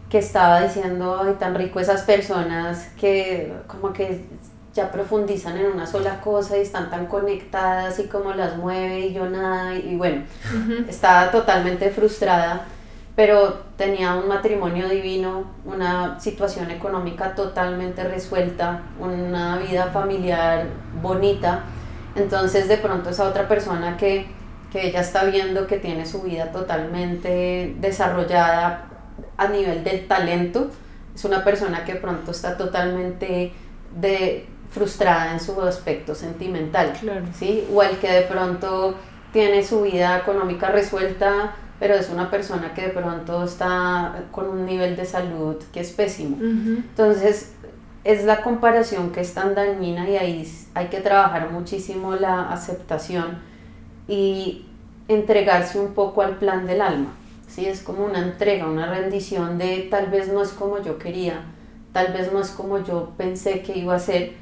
que 0.10 0.20
estaba 0.20 0.62
diciendo, 0.62 1.20
ay, 1.22 1.36
tan 1.38 1.56
rico 1.56 1.80
esas 1.80 2.04
personas 2.04 2.90
que 3.00 3.54
como 3.68 3.92
que 3.92 4.26
ya 4.74 4.92
profundizan 4.92 5.58
en 5.58 5.66
una 5.66 5.88
sola 5.88 6.22
cosa 6.22 6.58
y 6.58 6.62
están 6.62 6.90
tan 6.90 7.08
conectadas 7.08 8.00
y 8.00 8.08
como 8.08 8.34
las 8.34 8.58
mueve 8.58 9.08
y 9.08 9.14
yo 9.14 9.28
nada 9.30 9.76
y, 9.76 9.96
bueno, 9.98 10.24
estaba 10.88 11.32
totalmente 11.32 11.90
frustrada, 11.90 12.66
pero 13.16 13.66
tenía 13.76 14.14
un 14.14 14.28
matrimonio 14.28 14.88
divino, 14.88 15.46
una 15.66 16.20
situación 16.20 16.70
económica 16.70 17.34
totalmente 17.34 18.04
resuelta, 18.04 18.84
una 19.00 19.58
vida 19.58 19.88
familiar 19.88 20.68
bonita, 21.02 21.64
entonces 22.16 22.68
de 22.68 22.78
pronto 22.78 23.10
esa 23.10 23.28
otra 23.28 23.48
persona 23.48 23.98
que, 23.98 24.28
que 24.72 24.88
ella 24.88 25.02
está 25.02 25.24
viendo 25.24 25.66
que 25.66 25.80
tiene 25.80 26.06
su 26.06 26.22
vida 26.22 26.52
totalmente 26.52 27.76
desarrollada 27.80 28.97
a 29.38 29.48
nivel 29.48 29.84
del 29.84 30.08
talento, 30.08 30.70
es 31.16 31.26
una 31.26 31.44
persona 31.44 31.84
que 31.84 31.96
pronto 31.96 32.32
está 32.32 32.58
totalmente 32.58 33.54
de 34.00 34.46
frustrada 34.70 35.34
en 35.34 35.40
su 35.40 35.60
aspecto 35.62 36.14
sentimental, 36.14 36.94
¿sí? 37.38 37.66
O 37.74 37.82
el 37.82 37.98
que 37.98 38.12
de 38.12 38.22
pronto 38.22 38.96
tiene 39.32 39.64
su 39.64 39.82
vida 39.82 40.18
económica 40.18 40.70
resuelta, 40.70 41.56
pero 41.80 41.96
es 41.96 42.10
una 42.10 42.30
persona 42.30 42.74
que 42.74 42.84
de 42.84 42.90
pronto 42.90 43.44
está 43.44 44.24
con 44.32 44.50
un 44.50 44.66
nivel 44.66 44.96
de 44.96 45.06
salud 45.06 45.58
que 45.72 45.80
es 45.80 45.92
pésimo. 45.92 46.38
Entonces, 46.42 47.54
es 48.04 48.24
la 48.24 48.42
comparación 48.42 49.12
que 49.12 49.22
es 49.22 49.34
tan 49.34 49.54
dañina 49.54 50.10
y 50.10 50.18
ahí 50.18 50.54
hay 50.74 50.88
que 50.88 51.02
trabajar 51.02 51.52
muchísimo 51.52 52.16
la 52.16 52.52
aceptación 52.52 53.40
y 54.08 54.66
entregarse 55.08 55.80
un 55.80 55.94
poco 55.94 56.22
al 56.22 56.38
plan 56.38 56.66
del 56.68 56.82
alma. 56.82 57.10
¿Sí? 57.58 57.66
Es 57.66 57.82
como 57.82 58.06
una 58.06 58.20
entrega, 58.20 58.68
una 58.68 58.86
rendición 58.86 59.58
de 59.58 59.88
tal 59.90 60.12
vez 60.12 60.32
no 60.32 60.44
es 60.44 60.50
como 60.50 60.80
yo 60.80 61.00
quería, 61.00 61.42
tal 61.92 62.14
vez 62.14 62.32
no 62.32 62.40
es 62.40 62.50
como 62.52 62.84
yo 62.84 63.14
pensé 63.18 63.64
que 63.64 63.76
iba 63.76 63.96
a 63.96 64.00
ser. 64.00 64.34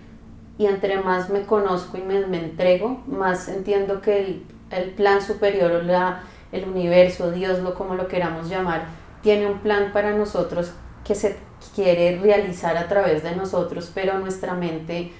Y 0.57 0.65
entre 0.65 0.99
más 0.99 1.29
me 1.29 1.43
conozco 1.43 1.97
y 1.97 2.01
me, 2.01 2.17
entrego, 2.17 3.03
más 3.07 3.47
entiendo 3.47 4.01
que 4.01 4.19
el, 4.19 4.43
el 4.69 4.89
plan 4.91 5.21
superior 5.21 5.71
o 5.71 5.81
la, 5.81 6.23
el 6.51 6.65
universo, 6.65 7.31
Dios, 7.31 7.59
lo 7.59 7.73
como 7.73 7.95
lo 7.95 8.09
queramos 8.09 8.49
llamar, 8.49 8.83
tiene 9.21 9.47
un 9.47 9.59
plan 9.59 9.91
para 9.93 10.11
nosotros 10.11 10.73
que 11.05 11.15
se 11.15 11.37
quiere 11.73 12.19
realizar 12.21 12.75
a 12.75 12.89
través 12.89 13.23
de 13.23 13.33
nosotros, 13.33 13.91
pero 13.95 14.19
nuestra 14.19 14.55
mente 14.55 15.13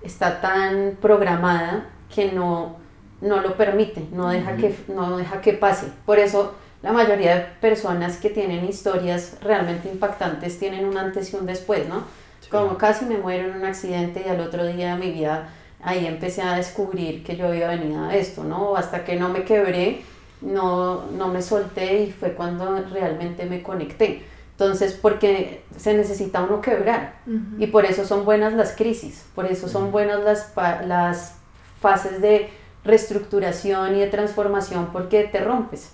está 0.00 0.40
tan 0.40 0.96
programada 1.02 1.90
que 2.14 2.32
no, 2.32 2.76
no 3.20 3.42
lo 3.42 3.56
permite, 3.58 4.06
no 4.10 4.30
deja, 4.30 4.56
que, 4.56 4.74
no 4.88 5.18
deja 5.18 5.42
que 5.42 5.52
pase. 5.52 5.88
Por 6.06 6.18
eso 6.18 6.54
la 6.82 6.92
mayoría 6.92 7.36
de 7.36 7.40
personas 7.60 8.16
que 8.16 8.30
tienen 8.30 8.64
historias 8.64 9.36
realmente 9.40 9.88
impactantes 9.88 10.58
tienen 10.58 10.84
un 10.84 10.98
antes 10.98 11.32
y 11.32 11.36
un 11.36 11.46
después, 11.46 11.88
¿no? 11.88 12.04
Como 12.50 12.76
casi 12.76 13.04
me 13.04 13.16
muero 13.16 13.48
en 13.48 13.56
un 13.56 13.64
accidente 13.64 14.22
y 14.26 14.28
al 14.28 14.40
otro 14.40 14.66
día 14.66 14.94
de 14.94 15.00
mi 15.00 15.12
vida 15.12 15.48
ahí 15.82 16.06
empecé 16.06 16.42
a 16.42 16.56
descubrir 16.56 17.24
que 17.24 17.36
yo 17.36 17.48
había 17.48 17.68
venido 17.68 18.04
a 18.04 18.14
esto, 18.14 18.44
¿no? 18.44 18.76
Hasta 18.76 19.04
que 19.04 19.16
no 19.16 19.28
me 19.28 19.44
quebré, 19.44 20.02
no, 20.40 21.06
no 21.12 21.28
me 21.28 21.40
solté 21.40 22.02
y 22.02 22.12
fue 22.12 22.34
cuando 22.34 22.84
realmente 22.90 23.46
me 23.46 23.62
conecté. 23.62 24.24
Entonces, 24.52 24.92
porque 24.92 25.62
se 25.76 25.94
necesita 25.94 26.42
uno 26.42 26.60
quebrar 26.60 27.14
y 27.58 27.66
por 27.68 27.84
eso 27.84 28.04
son 28.04 28.24
buenas 28.24 28.52
las 28.52 28.76
crisis, 28.76 29.24
por 29.34 29.46
eso 29.46 29.66
son 29.66 29.90
buenas 29.90 30.22
las, 30.22 30.52
las 30.86 31.36
fases 31.80 32.20
de 32.20 32.50
reestructuración 32.84 33.96
y 33.96 34.00
de 34.00 34.06
transformación 34.08 34.90
porque 34.92 35.24
te 35.24 35.40
rompes. 35.40 35.90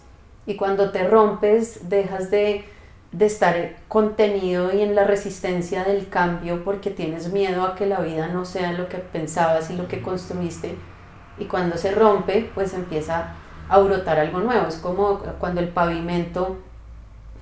Y 0.49 0.57
cuando 0.57 0.93
te 0.93 1.07
rompes, 1.07 1.91
dejas 1.91 2.31
de, 2.31 2.65
de 3.13 3.27
estar 3.27 3.77
contenido 3.87 4.75
y 4.75 4.81
en 4.81 4.95
la 4.95 5.05
resistencia 5.05 5.85
del 5.85 6.09
cambio 6.09 6.65
porque 6.65 6.89
tienes 6.89 7.31
miedo 7.31 7.65
a 7.65 7.75
que 7.75 7.85
la 7.85 8.01
vida 8.01 8.29
no 8.29 8.47
sea 8.47 8.73
lo 8.73 8.89
que 8.89 8.97
pensabas 8.97 9.69
y 9.69 9.77
lo 9.77 9.89
que 9.89 10.01
construiste. 10.01 10.75
Y 11.39 11.45
cuando 11.45 11.77
se 11.77 11.93
rompe, 11.93 12.51
pues 12.55 12.73
empieza 12.73 13.35
a 13.69 13.79
brotar 13.79 14.19
algo 14.19 14.41
nuevo. 14.41 14.67
Es 14.67 14.77
como 14.77 15.19
cuando 15.39 15.61
el 15.61 15.69
pavimento 15.69 16.57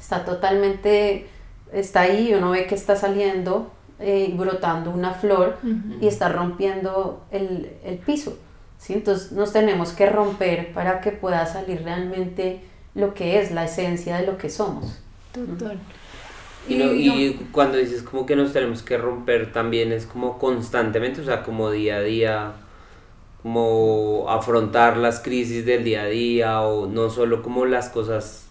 está 0.00 0.24
totalmente, 0.24 1.28
está 1.72 2.00
ahí 2.00 2.30
y 2.30 2.34
uno 2.34 2.50
ve 2.50 2.66
que 2.66 2.74
está 2.74 2.96
saliendo 2.96 3.70
eh, 4.00 4.34
brotando 4.36 4.90
una 4.90 5.12
flor 5.12 5.58
y 6.00 6.08
está 6.08 6.28
rompiendo 6.28 7.24
el, 7.30 7.70
el 7.84 7.98
piso. 7.98 8.36
¿sí? 8.78 8.94
Entonces 8.94 9.30
nos 9.30 9.52
tenemos 9.52 9.92
que 9.92 10.06
romper 10.06 10.72
para 10.72 11.00
que 11.00 11.12
pueda 11.12 11.46
salir 11.46 11.84
realmente 11.84 12.62
lo 12.96 13.14
que 13.14 13.40
es 13.40 13.52
la 13.52 13.66
esencia 13.66 14.16
de 14.16 14.26
lo 14.26 14.38
que 14.38 14.50
somos. 14.50 14.98
Total. 15.32 15.78
Y, 16.68 16.82
y 16.82 17.48
cuando 17.52 17.78
dices 17.78 18.02
como 18.02 18.26
que 18.26 18.34
nos 18.34 18.52
tenemos 18.52 18.82
que 18.82 18.96
romper 18.96 19.52
también 19.52 19.92
es 19.92 20.06
como 20.06 20.38
constantemente, 20.38 21.20
o 21.20 21.24
sea, 21.24 21.44
como 21.44 21.70
día 21.70 21.96
a 21.96 22.02
día, 22.02 22.54
como 23.42 24.26
afrontar 24.28 24.96
las 24.96 25.20
crisis 25.20 25.64
del 25.64 25.84
día 25.84 26.02
a 26.02 26.06
día 26.06 26.62
o 26.62 26.86
no 26.86 27.10
solo 27.10 27.42
como 27.42 27.66
las 27.66 27.90
cosas, 27.90 28.46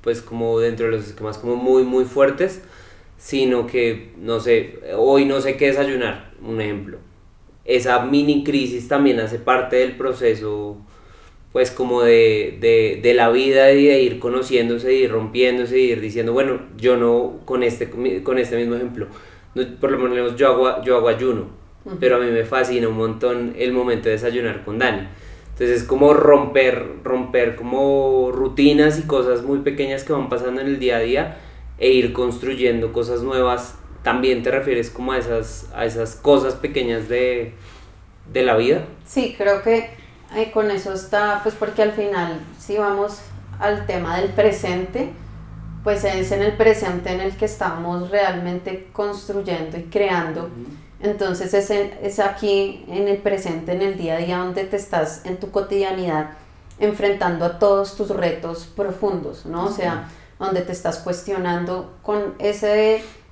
pues 0.00 0.22
como 0.22 0.58
dentro 0.58 0.86
de 0.86 0.92
los 0.92 1.06
esquemas 1.06 1.38
como 1.38 1.54
muy, 1.54 1.84
muy 1.84 2.06
fuertes, 2.06 2.62
sino 3.18 3.66
que, 3.66 4.14
no 4.16 4.40
sé, 4.40 4.80
hoy 4.96 5.26
no 5.26 5.40
sé 5.40 5.56
qué 5.56 5.66
desayunar, 5.66 6.32
un 6.42 6.60
ejemplo. 6.60 6.98
Esa 7.64 8.00
mini 8.00 8.44
crisis 8.44 8.88
también 8.88 9.20
hace 9.20 9.38
parte 9.38 9.76
del 9.76 9.96
proceso 9.96 10.78
pues 11.52 11.70
como 11.70 12.02
de, 12.02 12.58
de, 12.60 13.00
de, 13.02 13.14
la 13.14 13.30
vida 13.30 13.72
y 13.72 13.86
de 13.86 14.02
ir 14.02 14.18
conociéndose, 14.18 14.88
de 14.88 14.94
ir 14.94 15.10
rompiéndose, 15.10 15.74
de 15.74 15.80
ir 15.80 16.00
diciendo, 16.00 16.32
bueno, 16.32 16.60
yo 16.76 16.96
no, 16.96 17.40
con 17.44 17.62
este, 17.62 17.88
con 18.22 18.38
este 18.38 18.56
mismo 18.56 18.74
ejemplo, 18.74 19.06
por 19.80 19.90
lo 19.90 19.98
menos 19.98 20.36
yo 20.36 20.48
hago, 20.48 20.82
yo 20.84 20.96
hago 20.96 21.08
ayuno, 21.08 21.46
pero 22.00 22.16
a 22.16 22.18
mí 22.18 22.30
me 22.30 22.44
fascina 22.44 22.88
un 22.88 22.96
montón 22.96 23.54
el 23.58 23.72
momento 23.72 24.08
de 24.08 24.16
desayunar 24.16 24.64
con 24.64 24.78
Dani. 24.78 25.08
Entonces 25.52 25.82
es 25.82 25.88
como 25.88 26.14
romper, 26.14 26.86
romper 27.02 27.56
como 27.56 28.30
rutinas 28.30 28.98
y 28.98 29.02
cosas 29.02 29.42
muy 29.42 29.60
pequeñas 29.60 30.04
que 30.04 30.12
van 30.12 30.28
pasando 30.28 30.60
en 30.60 30.68
el 30.68 30.78
día 30.78 30.98
a 30.98 31.00
día 31.00 31.38
e 31.78 31.90
ir 31.90 32.12
construyendo 32.12 32.92
cosas 32.92 33.22
nuevas. 33.22 33.76
También 34.04 34.44
te 34.44 34.52
refieres 34.52 34.90
como 34.90 35.12
a 35.12 35.18
esas, 35.18 35.68
a 35.74 35.84
esas 35.84 36.14
cosas 36.14 36.54
pequeñas 36.54 37.08
de, 37.08 37.54
de 38.32 38.42
la 38.44 38.56
vida. 38.56 38.84
Sí, 39.04 39.34
creo 39.36 39.62
que 39.62 39.90
con 40.52 40.70
eso 40.70 40.92
está, 40.92 41.40
pues 41.42 41.54
porque 41.54 41.82
al 41.82 41.92
final, 41.92 42.40
si 42.58 42.76
vamos 42.76 43.20
al 43.58 43.86
tema 43.86 44.20
del 44.20 44.30
presente, 44.30 45.10
pues 45.82 46.04
es 46.04 46.32
en 46.32 46.42
el 46.42 46.52
presente 46.52 47.12
en 47.12 47.20
el 47.20 47.36
que 47.36 47.46
estamos 47.46 48.10
realmente 48.10 48.88
construyendo 48.92 49.78
y 49.78 49.84
creando. 49.84 50.50
Entonces 51.00 51.54
es, 51.54 51.70
es 51.70 52.18
aquí 52.18 52.84
en 52.88 53.08
el 53.08 53.18
presente, 53.18 53.72
en 53.72 53.82
el 53.82 53.96
día 53.96 54.16
a 54.16 54.18
día, 54.18 54.38
donde 54.38 54.64
te 54.64 54.76
estás 54.76 55.24
en 55.24 55.38
tu 55.38 55.50
cotidianidad 55.50 56.30
enfrentando 56.80 57.44
a 57.44 57.58
todos 57.58 57.96
tus 57.96 58.10
retos 58.10 58.66
profundos, 58.66 59.46
¿no? 59.46 59.66
O 59.66 59.70
sea, 59.70 60.08
donde 60.38 60.62
te 60.62 60.72
estás 60.72 60.98
cuestionando 60.98 61.96
con 62.02 62.34
esa 62.38 62.68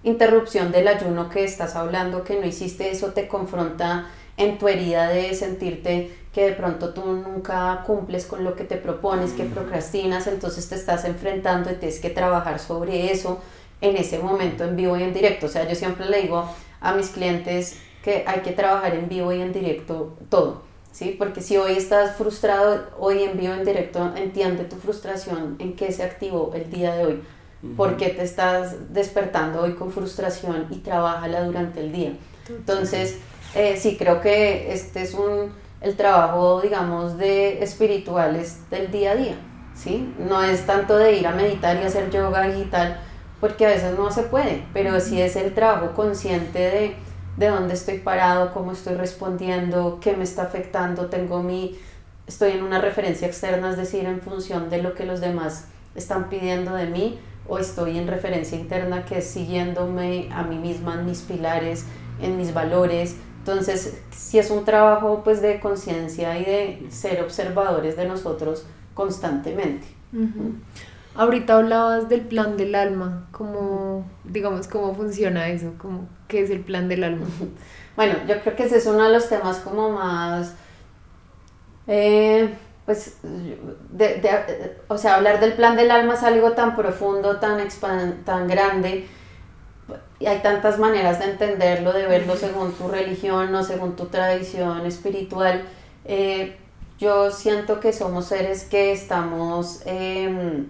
interrupción 0.02 0.72
del 0.72 0.88
ayuno 0.88 1.28
que 1.28 1.44
estás 1.44 1.76
hablando, 1.76 2.24
que 2.24 2.38
no 2.38 2.46
hiciste 2.46 2.90
eso, 2.90 3.08
te 3.12 3.28
confronta 3.28 4.06
en 4.36 4.58
tu 4.58 4.68
herida 4.68 5.08
de 5.08 5.34
sentirte 5.34 6.16
que 6.36 6.50
de 6.50 6.52
pronto 6.52 6.92
tú 6.92 7.00
nunca 7.00 7.82
cumples 7.86 8.26
con 8.26 8.44
lo 8.44 8.54
que 8.56 8.64
te 8.64 8.76
propones, 8.76 9.32
que 9.32 9.44
procrastinas, 9.44 10.26
entonces 10.26 10.68
te 10.68 10.74
estás 10.74 11.06
enfrentando 11.06 11.70
y 11.70 11.76
tienes 11.76 11.98
que 11.98 12.10
trabajar 12.10 12.58
sobre 12.58 13.10
eso 13.10 13.40
en 13.80 13.96
ese 13.96 14.18
momento 14.18 14.62
en 14.64 14.76
vivo 14.76 14.98
y 14.98 15.02
en 15.02 15.14
directo. 15.14 15.46
O 15.46 15.48
sea, 15.48 15.66
yo 15.66 15.74
siempre 15.74 16.04
le 16.10 16.20
digo 16.20 16.46
a 16.82 16.92
mis 16.92 17.08
clientes 17.08 17.78
que 18.04 18.22
hay 18.26 18.40
que 18.40 18.52
trabajar 18.52 18.94
en 18.94 19.08
vivo 19.08 19.32
y 19.32 19.40
en 19.40 19.50
directo 19.50 20.14
todo, 20.28 20.60
¿sí? 20.92 21.16
Porque 21.18 21.40
si 21.40 21.56
hoy 21.56 21.72
estás 21.72 22.16
frustrado, 22.16 22.84
hoy 22.98 23.22
en 23.22 23.38
vivo 23.38 23.54
y 23.54 23.58
en 23.58 23.64
directo, 23.64 24.12
entiende 24.14 24.64
tu 24.64 24.76
frustración, 24.76 25.56
en 25.58 25.74
qué 25.74 25.90
se 25.90 26.02
activó 26.02 26.52
el 26.54 26.70
día 26.70 26.94
de 26.96 27.06
hoy, 27.06 27.22
por 27.78 27.96
qué 27.96 28.10
te 28.10 28.24
estás 28.24 28.92
despertando 28.92 29.62
hoy 29.62 29.72
con 29.72 29.90
frustración 29.90 30.66
y 30.70 30.80
trabájala 30.80 31.44
durante 31.44 31.80
el 31.80 31.92
día. 31.92 32.12
Entonces, 32.46 33.20
eh, 33.54 33.78
sí, 33.78 33.96
creo 33.96 34.20
que 34.20 34.74
este 34.74 35.00
es 35.00 35.14
un 35.14 35.64
el 35.86 35.96
trabajo, 35.96 36.60
digamos, 36.60 37.16
de 37.16 37.62
espirituales 37.62 38.68
del 38.70 38.90
día 38.90 39.12
a 39.12 39.14
día, 39.14 39.36
¿sí? 39.74 40.12
No 40.18 40.42
es 40.42 40.66
tanto 40.66 40.96
de 40.96 41.14
ir 41.14 41.26
a 41.26 41.32
meditar 41.32 41.76
y 41.80 41.84
hacer 41.84 42.10
yoga 42.10 42.48
y 42.48 42.64
tal, 42.64 42.98
porque 43.40 43.66
a 43.66 43.68
veces 43.68 43.96
no 43.96 44.10
se 44.10 44.24
puede, 44.24 44.64
pero 44.72 44.98
sí 45.00 45.20
es 45.20 45.36
el 45.36 45.54
trabajo 45.54 45.92
consciente 45.94 46.58
de, 46.58 46.96
de 47.36 47.48
dónde 47.48 47.74
estoy 47.74 47.98
parado, 47.98 48.52
cómo 48.52 48.72
estoy 48.72 48.94
respondiendo, 48.96 49.98
qué 50.00 50.16
me 50.16 50.24
está 50.24 50.42
afectando, 50.42 51.06
tengo 51.06 51.42
mi, 51.42 51.78
estoy 52.26 52.52
en 52.52 52.64
una 52.64 52.80
referencia 52.80 53.28
externa, 53.28 53.70
es 53.70 53.76
decir, 53.76 54.06
en 54.06 54.20
función 54.20 54.70
de 54.70 54.82
lo 54.82 54.94
que 54.94 55.04
los 55.04 55.20
demás 55.20 55.66
están 55.94 56.28
pidiendo 56.28 56.74
de 56.74 56.86
mí, 56.86 57.20
o 57.48 57.58
estoy 57.58 57.96
en 57.96 58.08
referencia 58.08 58.58
interna 58.58 59.04
que 59.04 59.18
es 59.18 59.30
siguiéndome 59.30 60.28
a 60.32 60.42
mí 60.42 60.58
misma 60.58 60.94
en 60.94 61.06
mis 61.06 61.20
pilares, 61.20 61.84
en 62.20 62.36
mis 62.36 62.52
valores, 62.52 63.16
entonces, 63.46 63.96
si 64.10 64.40
es 64.40 64.50
un 64.50 64.64
trabajo 64.64 65.22
pues 65.22 65.40
de 65.40 65.60
conciencia 65.60 66.36
y 66.36 66.44
de 66.44 66.86
ser 66.90 67.22
observadores 67.22 67.96
de 67.96 68.08
nosotros 68.08 68.66
constantemente. 68.92 69.86
Ahorita 71.14 71.56
hablabas 71.56 72.08
del 72.08 72.22
plan 72.22 72.56
del 72.56 72.74
alma, 72.74 73.28
como, 73.30 74.04
digamos, 74.24 74.66
cómo 74.66 74.96
funciona 74.96 75.48
eso, 75.48 75.74
como, 75.78 76.08
¿qué 76.26 76.42
es 76.42 76.50
el 76.50 76.60
plan 76.60 76.88
del 76.88 77.04
alma? 77.04 77.26
Bueno, 77.96 78.14
yo 78.28 78.38
creo 78.42 78.54
que 78.54 78.64
ese 78.64 78.76
es 78.76 78.84
uno 78.84 79.04
de 79.04 79.10
los 79.10 79.26
temas 79.30 79.56
como 79.60 79.88
más, 79.88 80.52
eh, 81.86 82.54
pues, 82.84 83.16
o 84.88 84.98
sea, 84.98 85.14
hablar 85.14 85.40
del 85.40 85.54
plan 85.54 85.76
del 85.76 85.90
alma 85.90 86.12
es 86.12 86.22
algo 86.22 86.52
tan 86.52 86.76
profundo, 86.76 87.38
tan, 87.38 87.66
tan 88.26 88.48
grande, 88.48 89.06
y 90.18 90.26
hay 90.26 90.40
tantas 90.40 90.78
maneras 90.78 91.18
de 91.18 91.26
entenderlo, 91.26 91.92
de 91.92 92.06
verlo 92.06 92.36
según 92.36 92.72
tu 92.72 92.88
religión 92.88 93.54
o 93.54 93.62
según 93.62 93.96
tu 93.96 94.06
tradición 94.06 94.86
espiritual. 94.86 95.62
Eh, 96.04 96.56
yo 96.98 97.30
siento 97.30 97.80
que 97.80 97.92
somos 97.92 98.26
seres 98.26 98.64
que 98.64 98.92
estamos 98.92 99.82
em, 99.84 100.66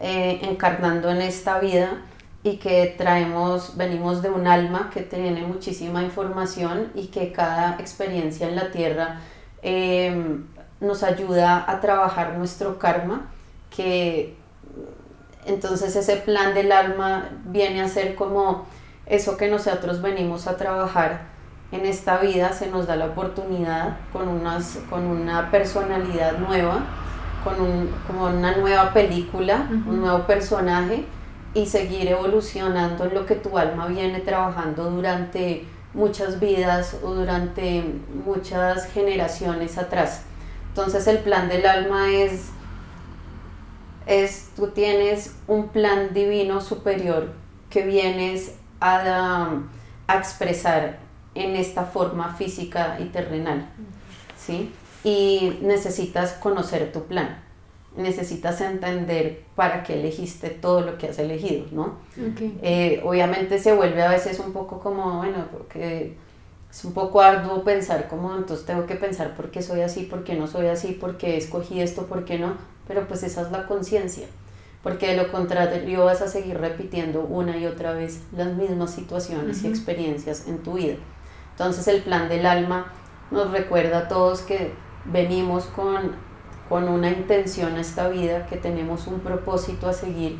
eh, 0.00 0.40
encarnando 0.42 1.10
en 1.10 1.20
esta 1.20 1.58
vida 1.58 2.02
y 2.42 2.56
que 2.56 2.94
traemos, 2.96 3.76
venimos 3.76 4.22
de 4.22 4.30
un 4.30 4.46
alma 4.46 4.90
que 4.92 5.02
tiene 5.02 5.42
muchísima 5.42 6.02
información 6.02 6.92
y 6.94 7.08
que 7.08 7.32
cada 7.32 7.76
experiencia 7.78 8.48
en 8.48 8.56
la 8.56 8.70
tierra 8.70 9.20
em, 9.62 10.46
nos 10.80 11.02
ayuda 11.02 11.70
a 11.70 11.80
trabajar 11.80 12.38
nuestro 12.38 12.78
karma, 12.78 13.30
que 13.68 14.34
entonces 15.46 15.96
ese 15.96 16.16
plan 16.16 16.54
del 16.54 16.72
alma 16.72 17.30
viene 17.44 17.82
a 17.82 17.88
ser 17.88 18.14
como 18.14 18.66
eso 19.06 19.36
que 19.36 19.48
nosotros 19.48 20.02
venimos 20.02 20.46
a 20.46 20.56
trabajar 20.56 21.36
en 21.72 21.84
esta 21.84 22.18
vida, 22.18 22.52
se 22.52 22.68
nos 22.68 22.86
da 22.86 22.96
la 22.96 23.06
oportunidad 23.06 23.96
con, 24.12 24.28
unas, 24.28 24.78
con 24.88 25.04
una 25.06 25.50
personalidad 25.50 26.38
nueva, 26.38 26.84
con 27.44 27.60
un, 27.60 27.90
como 28.06 28.26
una 28.26 28.56
nueva 28.56 28.92
película, 28.92 29.66
un 29.70 30.00
nuevo 30.00 30.26
personaje 30.26 31.04
y 31.54 31.66
seguir 31.66 32.08
evolucionando 32.08 33.04
en 33.04 33.14
lo 33.14 33.26
que 33.26 33.34
tu 33.34 33.56
alma 33.56 33.86
viene 33.86 34.20
trabajando 34.20 34.90
durante 34.90 35.66
muchas 35.94 36.38
vidas 36.38 36.96
o 37.02 37.14
durante 37.14 37.82
muchas 38.24 38.86
generaciones 38.92 39.78
atrás. 39.78 40.22
Entonces 40.68 41.06
el 41.06 41.18
plan 41.18 41.48
del 41.48 41.64
alma 41.66 42.12
es, 42.12 42.50
es 44.06 44.50
tú 44.56 44.68
tienes 44.68 45.34
un 45.46 45.68
plan 45.68 46.14
divino 46.14 46.60
superior 46.60 47.32
que 47.70 47.82
vienes 47.82 48.54
a, 48.80 49.62
a 50.06 50.16
expresar 50.16 50.98
en 51.34 51.56
esta 51.56 51.84
forma 51.84 52.34
física 52.34 52.98
y 53.00 53.06
terrenal, 53.06 53.68
¿sí? 54.38 54.72
Y 55.04 55.58
necesitas 55.60 56.32
conocer 56.32 56.92
tu 56.92 57.04
plan, 57.04 57.42
necesitas 57.96 58.60
entender 58.60 59.44
para 59.54 59.82
qué 59.82 60.00
elegiste 60.00 60.50
todo 60.50 60.80
lo 60.80 60.98
que 60.98 61.08
has 61.08 61.18
elegido, 61.18 61.66
¿no? 61.72 61.98
Eh, 62.62 63.02
obviamente 63.04 63.58
se 63.58 63.72
vuelve 63.74 64.02
a 64.02 64.10
veces 64.10 64.38
un 64.38 64.52
poco 64.52 64.80
como, 64.80 65.18
bueno, 65.18 65.46
porque 65.52 66.16
es 66.70 66.84
un 66.84 66.92
poco 66.92 67.20
arduo 67.20 67.64
pensar 67.64 68.08
como, 68.08 68.34
entonces 68.34 68.66
tengo 68.66 68.86
que 68.86 68.94
pensar 68.94 69.36
por 69.36 69.50
qué 69.50 69.62
soy 69.62 69.82
así, 69.82 70.02
por 70.04 70.24
qué 70.24 70.34
no 70.34 70.46
soy 70.46 70.66
así, 70.66 70.92
por 70.92 71.18
qué 71.18 71.36
escogí 71.36 71.80
esto, 71.80 72.06
por 72.06 72.24
qué 72.24 72.38
no, 72.38 72.54
pero 72.86 73.06
pues 73.08 73.22
esa 73.22 73.42
es 73.42 73.50
la 73.50 73.66
conciencia, 73.66 74.26
porque 74.82 75.08
de 75.08 75.16
lo 75.16 75.30
contrario 75.32 76.04
vas 76.04 76.22
a 76.22 76.28
seguir 76.28 76.58
repitiendo 76.58 77.20
una 77.20 77.56
y 77.56 77.66
otra 77.66 77.92
vez 77.92 78.22
las 78.32 78.54
mismas 78.54 78.90
situaciones 78.92 79.62
y 79.62 79.68
experiencias 79.68 80.46
en 80.46 80.58
tu 80.62 80.74
vida. 80.74 80.96
Entonces 81.52 81.88
el 81.88 82.02
plan 82.02 82.28
del 82.28 82.46
alma 82.46 82.92
nos 83.30 83.50
recuerda 83.50 83.98
a 83.98 84.08
todos 84.08 84.42
que 84.42 84.72
venimos 85.04 85.64
con, 85.64 86.12
con 86.68 86.88
una 86.88 87.08
intención 87.08 87.74
a 87.76 87.80
esta 87.80 88.08
vida, 88.08 88.46
que 88.46 88.56
tenemos 88.56 89.06
un 89.06 89.20
propósito 89.20 89.88
a 89.88 89.92
seguir, 89.92 90.38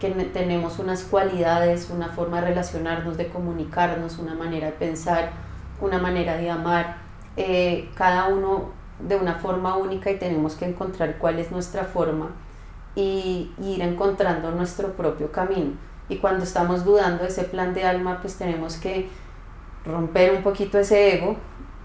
que 0.00 0.10
tenemos 0.10 0.78
unas 0.78 1.02
cualidades, 1.04 1.90
una 1.90 2.08
forma 2.08 2.40
de 2.40 2.48
relacionarnos, 2.48 3.16
de 3.16 3.28
comunicarnos, 3.28 4.18
una 4.18 4.34
manera 4.34 4.66
de 4.66 4.72
pensar, 4.72 5.32
una 5.80 5.98
manera 5.98 6.36
de 6.36 6.50
amar, 6.50 6.96
eh, 7.36 7.90
cada 7.94 8.26
uno 8.28 8.72
de 9.06 9.16
una 9.16 9.36
forma 9.36 9.76
única 9.76 10.10
y 10.10 10.18
tenemos 10.18 10.54
que 10.54 10.64
encontrar 10.64 11.18
cuál 11.18 11.38
es 11.38 11.50
nuestra 11.50 11.84
forma 11.84 12.30
y, 12.94 13.52
ir 13.60 13.82
encontrando 13.82 14.50
nuestro 14.50 14.92
propio 14.92 15.30
camino. 15.32 15.72
Y 16.08 16.18
cuando 16.18 16.44
estamos 16.44 16.84
dudando 16.84 17.22
de 17.22 17.28
ese 17.28 17.44
plan 17.44 17.74
de 17.74 17.84
alma, 17.84 18.20
pues 18.20 18.36
tenemos 18.36 18.76
que 18.76 19.08
romper 19.84 20.32
un 20.34 20.42
poquito 20.42 20.78
ese 20.78 21.14
ego 21.14 21.36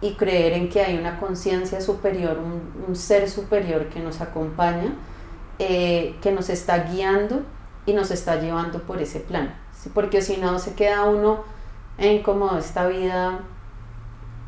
y 0.02 0.14
creer 0.14 0.54
en 0.54 0.70
que 0.70 0.82
hay 0.82 0.98
una 0.98 1.20
conciencia 1.20 1.82
superior, 1.82 2.38
un, 2.38 2.96
ser 2.96 3.30
superior 3.30 3.88
que 3.90 4.00
nos 4.00 4.22
acompaña, 4.22 4.94
eh, 5.58 6.16
que 6.22 6.32
nos 6.32 6.50
está 6.50 6.86
guiando 6.86 7.44
y 7.86 7.94
nos 7.94 8.12
está 8.12 8.40
llevando 8.40 8.82
por 8.84 9.02
ese 9.02 9.20
plan. 9.20 9.56
Porque 9.94 10.22
si 10.22 10.38
no, 10.38 10.60
se 10.60 10.74
queda 10.74 11.06
uno 11.06 11.44
en 11.98 12.22
como 12.24 12.58
esta 12.58 12.88
vida 12.88 13.40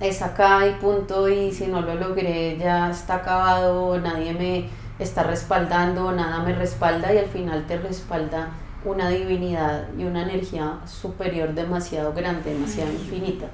es 0.01 0.21
acá 0.21 0.67
y 0.67 0.73
punto 0.73 1.29
y 1.29 1.51
si 1.51 1.67
no 1.67 1.81
lo 1.81 1.95
logré 1.95 2.57
ya 2.57 2.89
está 2.89 3.15
acabado, 3.15 3.97
nadie 3.99 4.33
me 4.33 4.65
está 4.99 5.23
respaldando, 5.23 6.11
nada 6.11 6.39
me 6.39 6.53
respalda 6.53 7.13
y 7.13 7.19
al 7.19 7.27
final 7.27 7.65
te 7.67 7.77
respalda 7.77 8.49
una 8.83 9.09
divinidad 9.09 9.87
y 9.97 10.03
una 10.03 10.23
energía 10.23 10.79
superior 10.85 11.53
demasiado 11.53 12.13
grande, 12.13 12.51
demasiado 12.51 12.91
infinita, 12.91 13.45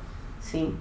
¿sí? 0.42 0.74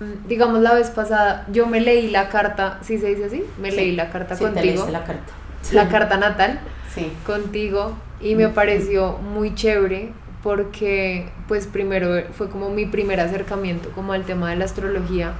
Mm, 0.00 0.26
digamos 0.26 0.60
la 0.60 0.74
vez 0.74 0.88
pasada, 0.90 1.46
yo 1.52 1.66
me 1.66 1.80
leí 1.80 2.10
la 2.10 2.30
carta, 2.30 2.78
¿sí 2.82 2.98
se 2.98 3.08
dice 3.08 3.26
así? 3.26 3.44
Me 3.58 3.70
leí 3.70 3.94
la 3.94 4.10
carta 4.10 4.34
sí, 4.34 4.44
contigo. 4.44 4.84
Te 4.84 4.92
la 4.92 5.04
carta. 5.04 5.32
La 5.72 5.88
carta 5.88 6.16
natal. 6.16 6.60
Sí. 6.94 7.12
Contigo 7.26 7.92
y 8.22 8.34
me 8.34 8.48
pareció 8.48 9.18
muy 9.18 9.54
chévere 9.54 10.12
porque 10.42 11.28
pues 11.48 11.66
primero 11.66 12.22
fue 12.32 12.48
como 12.48 12.70
mi 12.70 12.86
primer 12.86 13.20
acercamiento 13.20 13.90
como 13.90 14.12
al 14.12 14.24
tema 14.24 14.50
de 14.50 14.56
la 14.56 14.64
astrología 14.64 15.32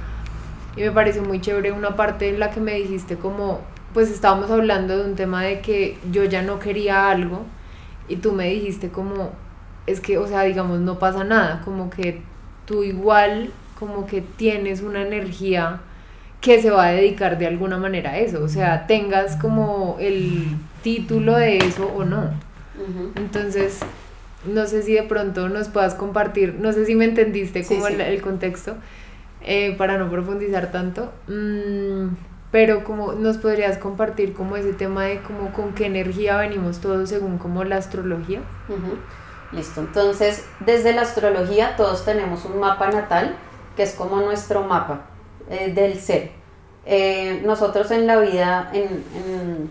y 0.75 0.81
me 0.81 0.91
pareció 0.91 1.23
muy 1.23 1.41
chévere 1.41 1.71
una 1.71 1.95
parte 1.95 2.29
en 2.29 2.39
la 2.39 2.51
que 2.51 2.59
me 2.59 2.73
dijiste 2.75 3.15
como 3.17 3.61
pues 3.93 4.11
estábamos 4.11 4.51
hablando 4.51 4.97
de 4.97 5.09
un 5.09 5.15
tema 5.15 5.43
de 5.43 5.61
que 5.61 5.97
yo 6.11 6.23
ya 6.23 6.41
no 6.41 6.59
quería 6.59 7.09
algo 7.09 7.45
y 8.07 8.17
tú 8.17 8.31
me 8.33 8.49
dijiste 8.49 8.89
como 8.89 9.31
es 9.85 9.99
que 10.01 10.17
o 10.17 10.27
sea 10.27 10.43
digamos 10.43 10.79
no 10.79 10.99
pasa 10.99 11.23
nada 11.23 11.61
como 11.63 11.89
que 11.89 12.21
tú 12.65 12.83
igual 12.83 13.51
como 13.79 14.05
que 14.05 14.21
tienes 14.21 14.81
una 14.81 15.01
energía 15.01 15.79
que 16.41 16.61
se 16.61 16.69
va 16.69 16.87
a 16.87 16.91
dedicar 16.91 17.37
de 17.37 17.47
alguna 17.47 17.77
manera 17.77 18.11
a 18.11 18.17
eso 18.17 18.43
o 18.43 18.49
sea 18.49 18.87
tengas 18.87 19.35
como 19.37 19.97
el 19.99 20.45
título 20.83 21.35
de 21.35 21.57
eso 21.57 21.91
o 21.95 22.03
no 22.03 22.29
entonces 23.15 23.79
no 24.47 24.65
sé 24.65 24.81
si 24.83 24.93
de 24.93 25.03
pronto 25.03 25.49
nos 25.49 25.69
puedas 25.69 25.95
compartir, 25.95 26.55
no 26.59 26.71
sé 26.73 26.85
si 26.85 26.95
me 26.95 27.05
entendiste 27.05 27.65
como 27.65 27.87
El, 27.87 28.21
contexto, 28.21 28.75
eh, 29.41 29.75
para 29.77 29.97
no 29.97 30.09
profundizar 30.09 30.71
tanto, 30.71 31.11
mm, 31.27 32.15
pero 32.51 32.83
como 32.83 33.13
nos 33.13 33.37
podrías 33.37 33.77
compartir 33.77 34.33
como 34.33 34.55
ese 34.55 34.73
tema 34.73 35.05
de 35.05 35.21
como 35.21 35.51
con 35.53 35.73
qué 35.73 35.85
energía 35.85 36.37
venimos 36.37 36.79
todos 36.79 37.09
según 37.09 37.37
como 37.37 37.63
la 37.63 37.77
astrología. 37.77 38.41
Listo, 39.51 39.81
entonces 39.81 40.45
desde 40.59 40.93
la 40.93 41.01
astrología 41.01 41.75
todos 41.77 42.03
tenemos 42.03 42.43
un 42.45 42.59
mapa 42.59 42.89
natal 42.89 43.35
que 43.75 43.83
es 43.83 43.93
como 43.93 44.21
nuestro 44.21 44.63
mapa 44.63 45.05
eh, 45.49 45.71
del 45.73 45.99
ser. 45.99 46.31
Eh, 46.85 47.41
nosotros 47.45 47.91
en 47.91 48.07
la 48.07 48.17
vida, 48.17 48.69
en 48.73 49.03
en 49.15 49.69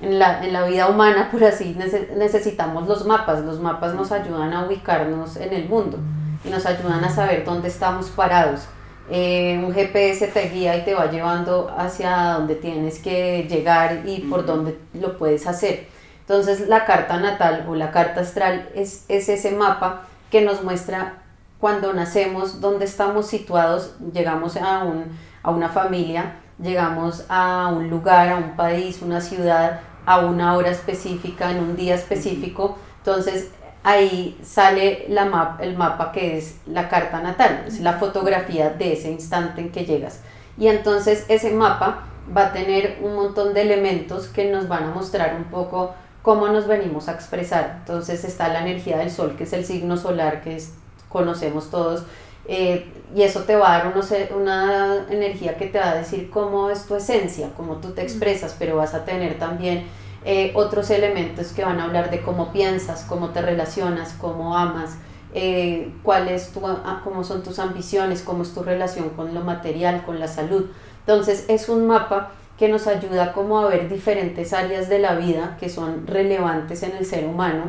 la, 0.00 0.44
en 0.44 0.52
la 0.52 0.66
vida 0.66 0.88
humana, 0.88 1.28
por 1.30 1.42
así, 1.44 1.76
necesitamos 2.16 2.86
los 2.86 3.06
mapas. 3.06 3.44
Los 3.44 3.60
mapas 3.60 3.94
nos 3.94 4.12
ayudan 4.12 4.52
a 4.52 4.66
ubicarnos 4.66 5.36
en 5.36 5.52
el 5.52 5.68
mundo 5.68 5.98
y 6.44 6.50
nos 6.50 6.66
ayudan 6.66 7.02
a 7.04 7.10
saber 7.10 7.44
dónde 7.44 7.68
estamos 7.68 8.10
parados. 8.10 8.62
Eh, 9.08 9.62
un 9.64 9.72
GPS 9.72 10.26
te 10.28 10.48
guía 10.48 10.76
y 10.76 10.84
te 10.84 10.94
va 10.94 11.10
llevando 11.10 11.72
hacia 11.76 12.32
donde 12.32 12.56
tienes 12.56 12.98
que 12.98 13.46
llegar 13.48 14.02
y 14.04 14.20
por 14.22 14.44
dónde 14.44 14.78
lo 14.94 15.16
puedes 15.16 15.46
hacer. 15.46 15.86
Entonces 16.20 16.68
la 16.68 16.84
carta 16.84 17.18
natal 17.18 17.66
o 17.68 17.76
la 17.76 17.92
carta 17.92 18.20
astral 18.20 18.68
es, 18.74 19.04
es 19.08 19.28
ese 19.28 19.52
mapa 19.52 20.02
que 20.30 20.42
nos 20.42 20.64
muestra 20.64 21.22
cuando 21.60 21.92
nacemos, 21.92 22.60
dónde 22.60 22.84
estamos 22.84 23.28
situados, 23.28 23.94
llegamos 24.12 24.56
a, 24.56 24.82
un, 24.84 25.04
a 25.42 25.50
una 25.50 25.68
familia, 25.68 26.40
llegamos 26.58 27.24
a 27.28 27.72
un 27.74 27.90
lugar, 27.90 28.28
a 28.28 28.36
un 28.36 28.56
país, 28.56 29.02
una 29.02 29.20
ciudad, 29.20 29.80
a 30.04 30.20
una 30.20 30.54
hora 30.54 30.70
específica, 30.70 31.50
en 31.50 31.58
un 31.58 31.76
día 31.76 31.94
específico. 31.94 32.78
Entonces 32.98 33.50
ahí 33.82 34.38
sale 34.42 35.06
la 35.08 35.26
map, 35.26 35.60
el 35.60 35.76
mapa 35.76 36.12
que 36.12 36.38
es 36.38 36.56
la 36.66 36.88
carta 36.88 37.20
natal, 37.20 37.64
es 37.66 37.80
la 37.80 37.94
fotografía 37.94 38.70
de 38.70 38.94
ese 38.94 39.10
instante 39.10 39.60
en 39.60 39.70
que 39.70 39.84
llegas. 39.84 40.20
Y 40.58 40.68
entonces 40.68 41.24
ese 41.28 41.52
mapa 41.52 42.04
va 42.36 42.46
a 42.46 42.52
tener 42.52 42.98
un 43.02 43.14
montón 43.14 43.54
de 43.54 43.62
elementos 43.62 44.26
que 44.26 44.50
nos 44.50 44.68
van 44.68 44.84
a 44.84 44.90
mostrar 44.90 45.36
un 45.36 45.44
poco 45.44 45.94
cómo 46.22 46.48
nos 46.48 46.66
venimos 46.66 47.08
a 47.08 47.12
expresar. 47.12 47.76
Entonces 47.78 48.24
está 48.24 48.48
la 48.48 48.60
energía 48.60 48.98
del 48.98 49.10
sol, 49.10 49.36
que 49.36 49.44
es 49.44 49.52
el 49.52 49.64
signo 49.64 49.96
solar 49.96 50.42
que 50.42 50.60
conocemos 51.08 51.70
todos, 51.70 52.04
eh, 52.48 52.86
y 53.14 53.22
eso 53.22 53.44
te 53.44 53.56
va 53.56 53.74
a 53.74 53.78
dar 53.78 53.94
una 54.34 55.06
energía 55.10 55.56
que 55.56 55.66
te 55.66 55.78
va 55.78 55.90
a 55.90 55.94
decir 55.94 56.28
cómo 56.30 56.70
es 56.70 56.86
tu 56.86 56.96
esencia, 56.96 57.50
cómo 57.56 57.76
tú 57.76 57.90
te 57.90 58.02
expresas, 58.02 58.56
pero 58.58 58.76
vas 58.76 58.94
a 58.94 59.04
tener 59.04 59.38
también 59.38 59.84
eh, 60.24 60.52
otros 60.54 60.90
elementos 60.90 61.52
que 61.52 61.64
van 61.64 61.78
a 61.80 61.84
hablar 61.84 62.10
de 62.10 62.20
cómo 62.20 62.52
piensas, 62.52 63.04
cómo 63.08 63.30
te 63.30 63.42
relacionas, 63.42 64.14
cómo 64.20 64.56
amas, 64.56 64.96
eh, 65.34 65.92
cuál 66.02 66.28
es 66.28 66.50
tu, 66.50 66.60
cómo 67.04 67.22
son 67.22 67.42
tus 67.42 67.58
ambiciones, 67.58 68.22
cómo 68.22 68.42
es 68.42 68.52
tu 68.52 68.62
relación 68.62 69.10
con 69.10 69.34
lo 69.34 69.42
material, 69.42 70.04
con 70.04 70.18
la 70.18 70.28
salud. 70.28 70.66
Entonces 71.00 71.44
es 71.48 71.68
un 71.68 71.86
mapa 71.86 72.32
que 72.58 72.68
nos 72.68 72.86
ayuda 72.86 73.32
como 73.32 73.58
a 73.58 73.68
ver 73.68 73.88
diferentes 73.88 74.52
áreas 74.52 74.88
de 74.88 74.98
la 74.98 75.14
vida 75.14 75.56
que 75.60 75.68
son 75.68 76.06
relevantes 76.06 76.82
en 76.82 76.96
el 76.96 77.06
ser 77.06 77.26
humano 77.26 77.64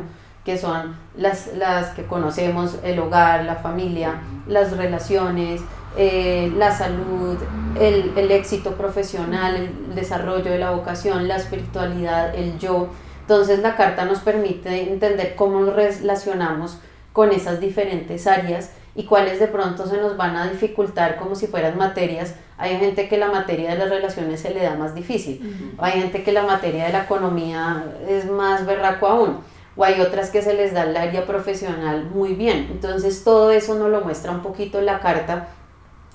que 0.48 0.56
son 0.56 0.96
las, 1.14 1.50
las 1.58 1.90
que 1.90 2.06
conocemos, 2.06 2.78
el 2.82 2.98
hogar, 3.00 3.44
la 3.44 3.56
familia, 3.56 4.22
las 4.46 4.74
relaciones, 4.74 5.60
eh, 5.94 6.50
la 6.56 6.74
salud, 6.74 7.36
el, 7.78 8.14
el, 8.16 8.30
éxito 8.30 8.70
profesional, 8.72 9.56
el 9.56 9.94
desarrollo 9.94 10.50
de 10.50 10.58
la 10.58 10.70
vocación, 10.70 11.28
la 11.28 11.36
espiritualidad, 11.36 12.34
el 12.34 12.58
yo. 12.58 12.88
Entonces 13.20 13.58
la 13.58 13.76
carta 13.76 14.06
nos 14.06 14.20
permite 14.20 14.90
entender 14.90 15.34
cómo 15.36 15.60
nos 15.60 15.74
relacionamos 15.74 16.78
con 17.12 17.30
esas 17.30 17.60
diferentes 17.60 18.26
áreas 18.26 18.70
y 18.94 19.04
cuáles 19.04 19.40
de 19.40 19.48
pronto 19.48 19.86
se 19.86 19.98
nos 19.98 20.16
van 20.16 20.34
a 20.34 20.48
dificultar 20.48 21.16
como 21.16 21.34
si 21.34 21.46
fueran 21.46 21.76
materias. 21.76 22.36
Hay 22.56 22.78
gente 22.78 23.06
que 23.06 23.18
la 23.18 23.30
materia 23.30 23.72
de 23.72 23.76
las 23.76 23.90
relaciones 23.90 24.40
se 24.40 24.54
le 24.54 24.62
da 24.62 24.76
más 24.76 24.94
difícil, 24.94 25.74
hay 25.76 26.00
gente 26.00 26.22
que 26.22 26.32
la 26.32 26.44
materia 26.44 26.86
de 26.86 26.92
la 26.92 27.02
economía 27.02 27.84
es 28.08 28.24
más 28.30 28.64
berraco 28.64 29.06
aún, 29.06 29.40
o 29.78 29.84
hay 29.84 30.00
otras 30.00 30.30
que 30.30 30.42
se 30.42 30.54
les 30.54 30.74
da 30.74 30.82
el 30.82 30.96
área 30.96 31.24
profesional 31.24 32.10
muy 32.12 32.34
bien. 32.34 32.66
Entonces 32.70 33.22
todo 33.22 33.52
eso 33.52 33.76
nos 33.76 33.88
lo 33.90 34.00
muestra 34.00 34.32
un 34.32 34.42
poquito 34.42 34.80
la 34.80 34.98
carta. 34.98 35.48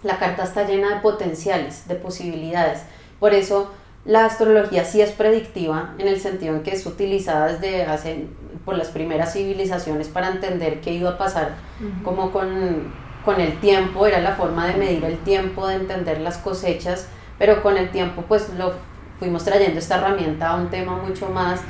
La 0.03 0.19
carta 0.19 0.43
está 0.43 0.67
llena 0.67 0.95
de 0.95 1.01
potenciales, 1.01 1.87
de 1.87 1.95
posibilidades. 1.95 2.81
Por 3.21 3.33
eso 3.33 3.71
la 4.03 4.25
astrología 4.25 4.83
sí 4.83 5.01
es 5.01 5.11
predictiva 5.11 5.93
en 5.97 6.09
el 6.09 6.19
sentido 6.19 6.55
en 6.55 6.63
que 6.63 6.71
es 6.71 6.85
utilizada 6.85 7.53
desde 7.53 7.85
hace 7.85 8.27
por 8.65 8.77
las 8.77 8.89
primeras 8.89 9.31
civilizaciones 9.31 10.09
para 10.09 10.27
entender 10.27 10.81
qué 10.81 10.91
iba 10.91 11.11
a 11.11 11.17
pasar, 11.17 11.55
como 12.03 12.31
con, 12.31 12.93
con, 13.23 13.39
el 13.39 13.59
tiempo, 13.61 14.05
era 14.05 14.19
la 14.19 14.35
forma 14.35 14.67
de 14.67 14.75
medir 14.75 15.05
el 15.05 15.17
tiempo, 15.19 15.67
de 15.67 15.75
entender 15.75 16.19
las 16.19 16.37
cosechas, 16.37 17.07
pero 17.39 17.61
con 17.61 17.77
el 17.77 17.91
tiempo 17.91 18.23
pues 18.27 18.49
lo 18.57 18.73
fuimos 19.19 19.45
trayendo 19.45 19.79
esta 19.79 19.97
herramienta 19.97 20.49
a 20.49 20.55
un 20.57 20.69
tema 20.69 20.97
mucho 20.97 21.29
más 21.29 21.61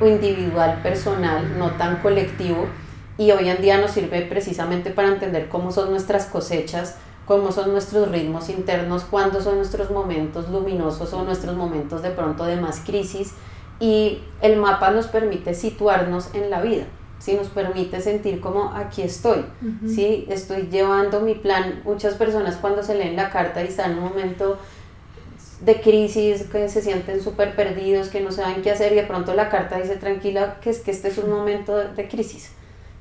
individual, 0.00 0.80
personal, 0.82 1.58
no 1.58 1.70
tan 1.72 1.96
colectivo, 1.96 2.66
y 3.16 3.32
hoy 3.32 3.48
en 3.48 3.60
día 3.60 3.80
nos 3.80 3.90
sirve 3.90 4.22
precisamente 4.22 4.90
para 4.90 5.08
entender 5.08 5.48
cómo 5.48 5.72
son 5.72 5.90
nuestras 5.90 6.26
cosechas, 6.26 6.96
cómo 7.26 7.52
son 7.52 7.72
nuestros 7.72 8.08
ritmos 8.10 8.48
internos, 8.48 9.04
cuándo 9.04 9.40
son 9.42 9.56
nuestros 9.56 9.90
momentos 9.90 10.48
luminosos 10.48 11.12
o 11.12 11.24
nuestros 11.24 11.56
momentos 11.56 12.02
de 12.02 12.10
pronto 12.10 12.44
de 12.44 12.56
más 12.56 12.80
crisis 12.80 13.34
y 13.80 14.20
el 14.40 14.56
mapa 14.56 14.90
nos 14.90 15.08
permite 15.08 15.52
situarnos 15.54 16.34
en 16.34 16.48
la 16.48 16.62
vida, 16.62 16.84
¿sí? 17.18 17.34
nos 17.34 17.48
permite 17.48 18.00
sentir 18.00 18.40
como 18.40 18.72
aquí 18.72 19.02
estoy, 19.02 19.44
¿sí? 19.86 20.26
estoy 20.28 20.68
llevando 20.70 21.20
mi 21.20 21.34
plan. 21.34 21.82
Muchas 21.84 22.14
personas 22.14 22.56
cuando 22.56 22.82
se 22.82 22.94
leen 22.94 23.16
la 23.16 23.30
carta 23.30 23.62
y 23.62 23.68
están 23.68 23.92
en 23.92 23.98
un 23.98 24.04
momento 24.04 24.58
de 25.60 25.80
crisis, 25.80 26.44
que 26.44 26.68
se 26.68 26.82
sienten 26.82 27.20
súper 27.22 27.56
perdidos, 27.56 28.08
que 28.08 28.20
no 28.20 28.30
saben 28.30 28.62
qué 28.62 28.70
hacer 28.70 28.92
y 28.92 28.96
de 28.96 29.02
pronto 29.02 29.34
la 29.34 29.48
carta 29.48 29.78
dice 29.78 29.96
tranquila 29.96 30.58
que 30.60 30.70
es 30.70 30.80
que 30.80 30.90
este 30.90 31.08
es 31.08 31.18
un 31.18 31.30
momento 31.30 31.76
de 31.76 32.08
crisis. 32.08 32.52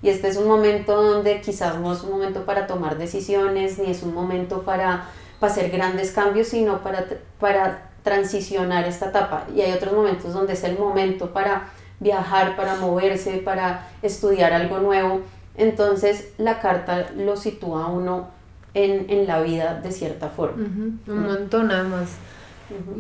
Y 0.02 0.10
este 0.10 0.28
es 0.28 0.38
un 0.38 0.48
momento 0.48 1.02
donde 1.02 1.42
quizás 1.42 1.80
no 1.80 1.92
es 1.92 2.04
un 2.04 2.12
momento 2.12 2.46
para 2.46 2.68
tomar 2.68 2.98
decisiones, 2.98 3.80
ni 3.80 3.90
es 3.90 4.04
un 4.04 4.14
momento 4.14 4.62
para, 4.62 5.10
para 5.40 5.52
hacer 5.52 5.72
grandes 5.72 6.12
cambios, 6.12 6.48
sino 6.48 6.84
para, 6.84 7.06
para 7.40 7.90
transicionar 8.04 8.86
esta 8.86 9.08
etapa. 9.08 9.46
Y 9.56 9.62
hay 9.62 9.72
otros 9.72 9.94
momentos 9.94 10.34
donde 10.34 10.54
es 10.54 10.64
el 10.64 10.78
momento 10.78 11.34
para 11.34 11.70
viajar, 12.00 12.56
para 12.56 12.76
moverse, 12.76 13.38
para 13.38 13.88
estudiar 14.02 14.54
algo 14.54 14.80
nuevo. 14.80 15.22
Entonces 15.56 16.30
la 16.38 16.60
carta 16.60 17.08
lo 17.16 17.36
sitúa 17.36 17.86
a 17.86 17.88
uno 17.88 18.28
en, 18.76 19.10
en 19.10 19.26
la 19.26 19.42
vida 19.42 19.80
de 19.82 19.92
cierta 19.92 20.30
forma. 20.30 20.64
Un 20.64 21.02
montón. 21.08 21.72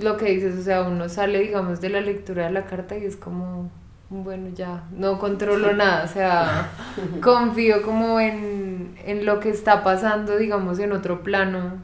Lo 0.01 0.17
que 0.17 0.31
dices, 0.31 0.57
o 0.57 0.61
sea, 0.63 0.83
uno 0.83 1.09
sale, 1.09 1.39
digamos, 1.39 1.81
de 1.81 1.89
la 1.89 2.01
lectura 2.01 2.45
de 2.45 2.51
la 2.51 2.65
carta 2.65 2.97
y 2.97 3.05
es 3.05 3.17
como, 3.17 3.69
bueno, 4.09 4.49
ya, 4.55 4.85
no 4.91 5.19
controlo 5.19 5.73
nada, 5.73 6.05
o 6.05 6.07
sea, 6.07 6.69
confío 7.21 7.81
como 7.81 8.19
en, 8.19 8.95
en, 9.05 9.25
lo 9.25 9.39
que 9.39 9.49
está 9.49 9.83
pasando, 9.83 10.37
digamos, 10.37 10.79
en 10.79 10.91
otro 10.91 11.21
plano. 11.23 11.81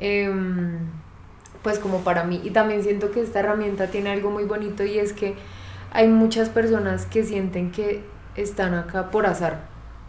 Eh, 0.00 0.30
pues 1.62 1.78
como 1.78 2.00
para 2.00 2.24
mí. 2.24 2.40
Y 2.44 2.50
también 2.50 2.82
siento 2.82 3.10
que 3.10 3.20
esta 3.20 3.40
herramienta 3.40 3.86
tiene 3.88 4.10
algo 4.10 4.30
muy 4.30 4.44
bonito 4.44 4.84
y 4.84 4.98
es 4.98 5.12
que 5.12 5.36
hay 5.92 6.08
muchas 6.08 6.48
personas 6.48 7.06
que 7.06 7.24
sienten 7.24 7.70
que 7.70 8.02
están 8.34 8.74
acá 8.74 9.10
por 9.10 9.26
azar 9.26 9.60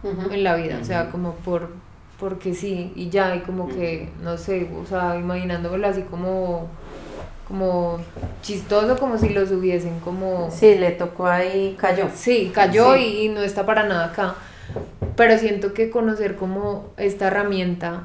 en 0.02 0.44
la 0.44 0.54
vida, 0.54 0.78
o 0.80 0.84
sea, 0.84 1.10
como 1.10 1.34
por 1.36 1.70
porque 2.18 2.54
sí 2.54 2.92
y 2.94 3.10
ya 3.10 3.34
y 3.36 3.40
como 3.40 3.68
que 3.68 4.08
no 4.22 4.36
sé, 4.36 4.68
o 4.80 4.86
sea, 4.86 5.16
imaginándolo 5.16 5.86
así 5.86 6.02
como 6.02 6.68
como 7.46 7.98
chistoso 8.42 8.96
como 8.98 9.18
si 9.18 9.28
los 9.28 9.50
hubiesen 9.50 10.00
como 10.00 10.50
sí 10.50 10.76
le 10.76 10.92
tocó 10.92 11.26
ahí 11.26 11.76
cayó. 11.78 12.08
Sí 12.14 12.50
cayó 12.54 12.96
Y, 12.96 13.26
y, 13.26 13.28
no 13.28 13.42
está 13.42 13.66
para 13.66 13.84
nada 13.84 14.06
acá. 14.06 14.34
Pero 15.16 15.38
siento 15.38 15.74
que 15.74 15.90
conocer 15.90 16.36
como 16.36 16.92
esta 16.96 17.26
herramienta 17.26 18.04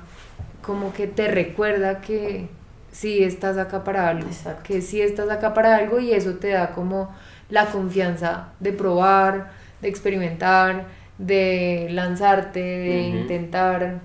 como 0.61 0.93
que 0.93 1.07
te 1.07 1.27
recuerda 1.27 2.01
que 2.01 2.49
sí 2.91 3.23
estás 3.23 3.57
acá 3.57 3.83
para 3.83 4.07
algo, 4.09 4.29
que 4.63 4.81
sí 4.81 5.01
estás 5.01 5.29
acá 5.29 5.53
para 5.53 5.75
algo 5.77 5.99
y 5.99 6.13
eso 6.13 6.35
te 6.35 6.49
da 6.49 6.71
como 6.71 7.13
la 7.49 7.65
confianza 7.65 8.49
de 8.59 8.73
probar, 8.73 9.51
de 9.81 9.87
experimentar, 9.87 10.85
de 11.19 11.87
lanzarte, 11.91 12.59
de 12.59 13.01
intentar 13.01 14.01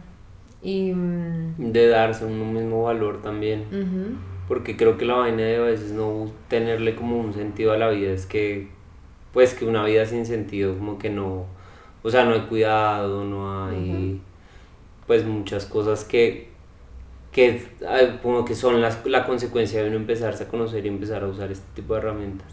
y... 0.63 0.93
Mm, 0.93 1.73
de 1.73 1.89
darse 1.89 2.27
un 2.27 2.53
mismo 2.53 2.83
valor 2.83 3.23
también. 3.23 3.65
Porque 4.47 4.77
creo 4.77 4.99
que 4.99 5.07
la 5.07 5.15
vaina 5.15 5.43
de 5.43 5.57
a 5.57 5.61
veces 5.61 5.93
no 5.93 6.31
tenerle 6.49 6.95
como 6.95 7.19
un 7.19 7.33
sentido 7.33 7.73
a 7.73 7.79
la 7.79 7.89
vida 7.89 8.13
es 8.13 8.27
que, 8.27 8.69
pues 9.33 9.55
que 9.55 9.65
una 9.65 9.85
vida 9.85 10.05
sin 10.05 10.27
sentido 10.27 10.77
como 10.77 10.99
que 10.99 11.09
no, 11.09 11.47
o 12.03 12.11
sea, 12.11 12.27
no 12.27 12.35
hay 12.35 12.43
cuidado, 12.43 13.25
no 13.25 13.65
hay, 13.65 14.21
pues 15.07 15.25
muchas 15.25 15.65
cosas 15.65 16.05
que 16.05 16.53
que 17.35 17.67
como 18.23 18.45
que 18.45 18.55
son 18.55 18.81
las, 18.81 19.05
la 19.07 19.27
consecuencia 19.27 19.83
de 19.83 19.89
uno 19.89 19.97
empezarse 19.97 20.45
a 20.45 20.49
conocer 20.49 20.87
y 20.87 20.89
empezar 20.89 21.25
a 21.25 21.27
usar 21.27 21.51
este 21.51 21.67
tipo 21.75 21.95
de 21.95 22.01
herramientas. 22.01 22.47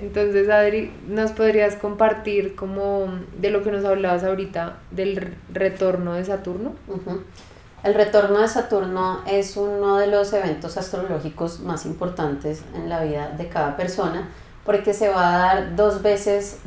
Entonces, 0.00 0.48
Adri, 0.48 0.90
¿nos 1.08 1.32
podrías 1.32 1.76
compartir 1.76 2.56
como 2.56 3.08
de 3.38 3.50
lo 3.50 3.62
que 3.62 3.70
nos 3.70 3.84
hablabas 3.84 4.24
ahorita 4.24 4.78
del 4.90 5.36
retorno 5.52 6.14
de 6.14 6.24
Saturno? 6.24 6.72
El 7.82 7.92
retorno 7.92 8.38
de 8.38 8.48
Saturno 8.48 9.20
es 9.26 9.58
uno 9.58 9.98
de 9.98 10.06
los 10.06 10.32
eventos 10.32 10.78
astrológicos 10.78 11.60
más 11.60 11.84
importantes 11.84 12.62
en 12.74 12.88
la 12.88 13.04
vida 13.04 13.28
de 13.28 13.48
cada 13.50 13.76
persona 13.76 14.30
porque 14.64 14.94
se 14.94 15.10
va 15.10 15.34
a 15.34 15.38
dar 15.38 15.76
dos 15.76 16.00
veces 16.00 16.60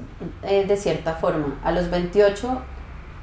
eh, 0.44 0.66
de 0.68 0.78
cierta 0.78 1.16
forma, 1.16 1.60
a 1.64 1.72
los 1.72 1.90
28, 1.90 2.62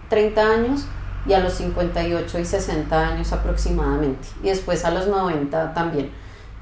30 0.09 0.43
años 0.43 0.87
y 1.25 1.35
a 1.35 1.39
los 1.39 1.53
58 1.53 2.37
y 2.37 2.45
60 2.45 3.09
años 3.09 3.33
aproximadamente. 3.33 4.27
Y 4.43 4.49
después 4.49 4.85
a 4.85 4.91
los 4.91 5.07
90 5.07 5.73
también, 5.73 6.11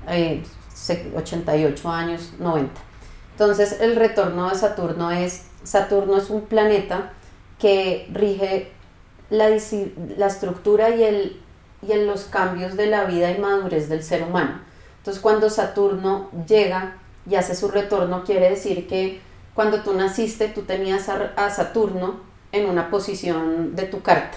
88 0.07 1.89
eh, 1.89 1.91
años, 1.91 2.35
90. 2.39 2.88
Entonces 3.39 3.81
el 3.81 3.95
retorno 3.95 4.51
de 4.51 4.57
Saturno 4.57 5.13
es, 5.13 5.45
Saturno 5.63 6.17
es 6.17 6.29
un 6.29 6.43
planeta 6.43 7.13
que 7.61 8.09
rige 8.13 8.73
la, 9.31 9.49
la 10.17 10.27
estructura 10.27 10.91
y, 10.91 11.05
el, 11.05 11.41
y 11.87 11.93
en 11.93 12.09
los 12.09 12.25
cambios 12.25 12.77
de 12.77 12.87
la 12.87 13.05
vida 13.05 13.31
y 13.31 13.39
madurez 13.39 13.89
del 13.89 14.03
ser 14.03 14.25
humano. 14.25 14.61
Entonces 14.97 15.23
cuando 15.23 15.51
Saturno 15.51 16.31
llega 16.49 16.97
y 17.31 17.37
hace 17.37 17.55
su 17.55 17.69
retorno, 17.69 18.25
quiere 18.25 18.51
decir 18.51 18.89
que 18.89 19.21
cuando 19.55 19.83
tú 19.83 19.95
naciste, 19.95 20.49
tú 20.49 20.63
tenías 20.63 21.09
a 21.09 21.51
Saturno 21.51 22.21
en 22.51 22.69
una 22.69 22.91
posición 22.91 23.77
de 23.77 23.85
tu 23.85 24.03
carta 24.03 24.37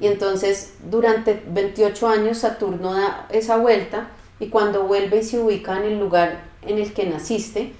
y 0.00 0.06
entonces 0.06 0.74
durante 0.88 1.42
28 1.48 2.08
años 2.08 2.38
Saturno 2.38 2.92
da 2.92 3.26
esa 3.30 3.56
vuelta 3.56 4.08
y 4.38 4.48
cuando 4.48 4.84
vuelve 4.84 5.18
y 5.18 5.22
se 5.24 5.38
ubica 5.40 5.78
en 5.78 5.84
el 5.84 5.98
lugar 5.98 6.44
en 6.62 6.78
el 6.78 6.92
que 6.92 7.06
naciste, 7.06 7.72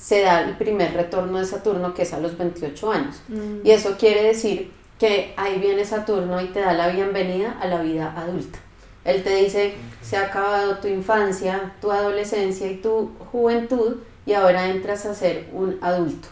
se 0.00 0.22
da 0.22 0.40
el 0.40 0.56
primer 0.56 0.94
retorno 0.94 1.38
de 1.38 1.44
Saturno 1.44 1.92
que 1.92 2.02
es 2.02 2.12
a 2.14 2.20
los 2.20 2.38
28 2.38 2.90
años. 2.90 3.20
Mm. 3.28 3.66
Y 3.66 3.70
eso 3.70 3.96
quiere 3.98 4.22
decir 4.22 4.72
que 4.98 5.34
ahí 5.36 5.58
viene 5.58 5.84
Saturno 5.84 6.40
y 6.40 6.46
te 6.46 6.60
da 6.60 6.72
la 6.72 6.88
bienvenida 6.88 7.58
a 7.60 7.66
la 7.66 7.82
vida 7.82 8.14
adulta. 8.16 8.58
Él 9.04 9.22
te 9.22 9.36
dice, 9.36 9.74
se 10.00 10.16
ha 10.16 10.26
acabado 10.26 10.78
tu 10.78 10.88
infancia, 10.88 11.74
tu 11.82 11.90
adolescencia 11.92 12.66
y 12.70 12.76
tu 12.76 13.10
juventud 13.30 13.98
y 14.24 14.32
ahora 14.32 14.68
entras 14.68 15.04
a 15.04 15.14
ser 15.14 15.48
un 15.52 15.78
adulto. 15.82 16.28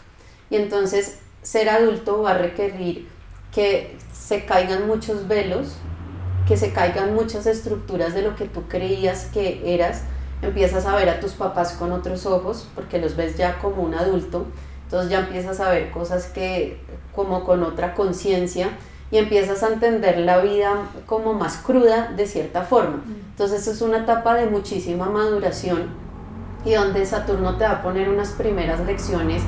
Y 0.49 0.55
entonces 0.55 1.19
ser 1.43 1.69
adulto 1.69 2.23
va 2.23 2.31
a 2.31 2.37
requerir 2.37 3.07
que 3.53 3.97
se 4.11 4.45
caigan 4.45 4.87
muchos 4.87 5.27
velos, 5.27 5.75
que 6.47 6.57
se 6.57 6.73
caigan 6.73 7.13
muchas 7.13 7.45
estructuras 7.45 8.15
de 8.15 8.23
lo 8.23 8.35
que 8.35 8.45
tú 8.45 8.67
creías 8.67 9.25
que 9.31 9.61
eras, 9.63 10.03
empiezas 10.41 10.85
a 10.85 10.95
ver 10.95 11.09
a 11.09 11.19
tus 11.19 11.33
papás 11.33 11.73
con 11.73 11.91
otros 11.91 12.25
ojos, 12.25 12.67
porque 12.75 12.99
los 12.99 13.15
ves 13.15 13.37
ya 13.37 13.59
como 13.59 13.83
un 13.83 13.93
adulto, 13.93 14.45
entonces 14.83 15.11
ya 15.11 15.19
empiezas 15.19 15.59
a 15.59 15.69
ver 15.69 15.91
cosas 15.91 16.27
que 16.27 16.79
como 17.15 17.43
con 17.43 17.63
otra 17.63 17.93
conciencia 17.93 18.69
y 19.11 19.17
empiezas 19.17 19.63
a 19.63 19.73
entender 19.73 20.19
la 20.19 20.39
vida 20.39 20.73
como 21.05 21.33
más 21.33 21.57
cruda 21.57 22.11
de 22.15 22.25
cierta 22.25 22.63
forma. 22.63 23.03
Entonces 23.31 23.67
es 23.67 23.81
una 23.81 23.99
etapa 23.99 24.35
de 24.35 24.47
muchísima 24.47 25.07
maduración 25.07 25.87
y 26.65 26.73
donde 26.73 27.05
Saturno 27.05 27.57
te 27.57 27.63
va 27.63 27.71
a 27.71 27.81
poner 27.81 28.09
unas 28.09 28.29
primeras 28.29 28.79
lecciones 28.81 29.43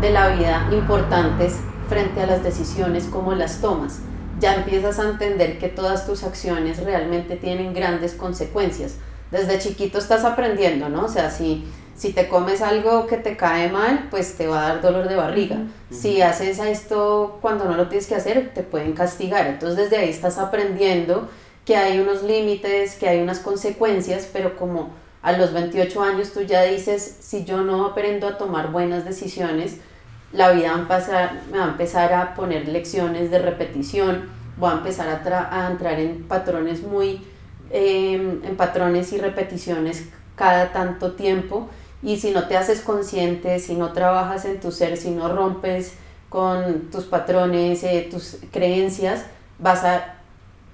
de 0.00 0.10
la 0.10 0.28
vida 0.28 0.68
importantes 0.72 1.56
frente 1.88 2.22
a 2.22 2.26
las 2.26 2.42
decisiones 2.42 3.06
como 3.06 3.34
las 3.34 3.60
tomas 3.60 4.00
ya 4.40 4.54
empiezas 4.54 4.98
a 4.98 5.08
entender 5.08 5.58
que 5.58 5.68
todas 5.68 6.06
tus 6.06 6.22
acciones 6.22 6.82
realmente 6.82 7.36
tienen 7.36 7.74
grandes 7.74 8.14
consecuencias. 8.14 8.96
Desde 9.30 9.58
chiquito 9.58 9.98
estás 9.98 10.24
aprendiendo, 10.24 10.88
¿no? 10.88 11.04
O 11.04 11.08
sea, 11.08 11.30
si, 11.30 11.64
Si 11.94 12.12
te 12.12 12.28
comes 12.28 12.62
algo 12.62 13.08
que 13.08 13.16
te 13.16 13.36
cae 13.36 13.68
mal, 13.70 14.06
pues 14.08 14.36
te 14.36 14.46
va 14.46 14.60
a 14.60 14.68
dar 14.68 14.80
dolor 14.82 15.08
de 15.08 15.16
barriga. 15.16 15.56
Si 15.90 16.22
haces 16.22 16.60
esto 16.60 17.38
cuando 17.42 17.64
no 17.64 17.76
lo 17.76 17.88
tienes 17.88 18.06
que 18.06 18.14
hacer, 18.14 18.52
te 18.54 18.62
pueden 18.62 18.92
castigar. 18.92 19.48
Entonces 19.48 19.76
desde 19.76 19.96
ahí 19.96 20.08
estás 20.08 20.38
aprendiendo 20.38 21.28
que 21.64 21.76
hay 21.76 21.98
unos 21.98 22.22
límites, 22.22 22.94
que 22.94 23.08
hay 23.08 23.20
unas 23.20 23.40
consecuencias, 23.40 24.28
pero 24.32 24.56
como 24.56 24.90
a 25.22 25.32
los 25.32 25.52
28 25.52 26.00
años 26.00 26.32
tú 26.32 26.42
ya 26.42 26.62
dices, 26.62 27.18
si 27.20 27.44
yo 27.44 27.62
no 27.62 27.84
aprendo 27.84 28.28
a 28.28 28.38
tomar 28.38 28.70
buenas 28.70 29.04
decisiones, 29.04 29.78
la 30.32 30.52
vida 30.52 30.72
va 30.72 30.84
a 30.84 30.88
pasar, 30.88 31.42
me 31.50 31.58
va 31.58 31.64
a 31.64 31.68
empezar 31.70 32.12
a 32.12 32.34
poner 32.34 32.68
lecciones 32.68 33.30
de 33.30 33.40
repetición, 33.40 34.30
voy 34.56 34.70
a 34.70 34.74
empezar 34.74 35.08
a, 35.08 35.64
a 35.66 35.70
entrar 35.70 35.98
en 35.98 36.28
patrones 36.28 36.82
muy, 36.82 37.26
em, 37.70 38.44
en 38.44 38.56
patrones 38.56 39.12
y 39.12 39.18
repeticiones 39.18 40.08
cada 40.36 40.72
tanto 40.72 41.12
tiempo. 41.12 41.68
Y 42.02 42.18
si 42.18 42.30
no 42.30 42.46
te 42.46 42.56
haces 42.56 42.80
consciente, 42.80 43.58
si 43.58 43.74
no 43.74 43.92
trabajas 43.92 44.44
en 44.44 44.60
tu 44.60 44.70
ser, 44.70 44.96
si 44.96 45.10
no 45.10 45.28
rompes 45.34 45.94
con 46.28 46.90
tus 46.90 47.04
patrones, 47.04 47.82
eh, 47.84 48.08
tus 48.10 48.38
creencias, 48.52 49.24
vas 49.58 49.84
a, 49.84 50.14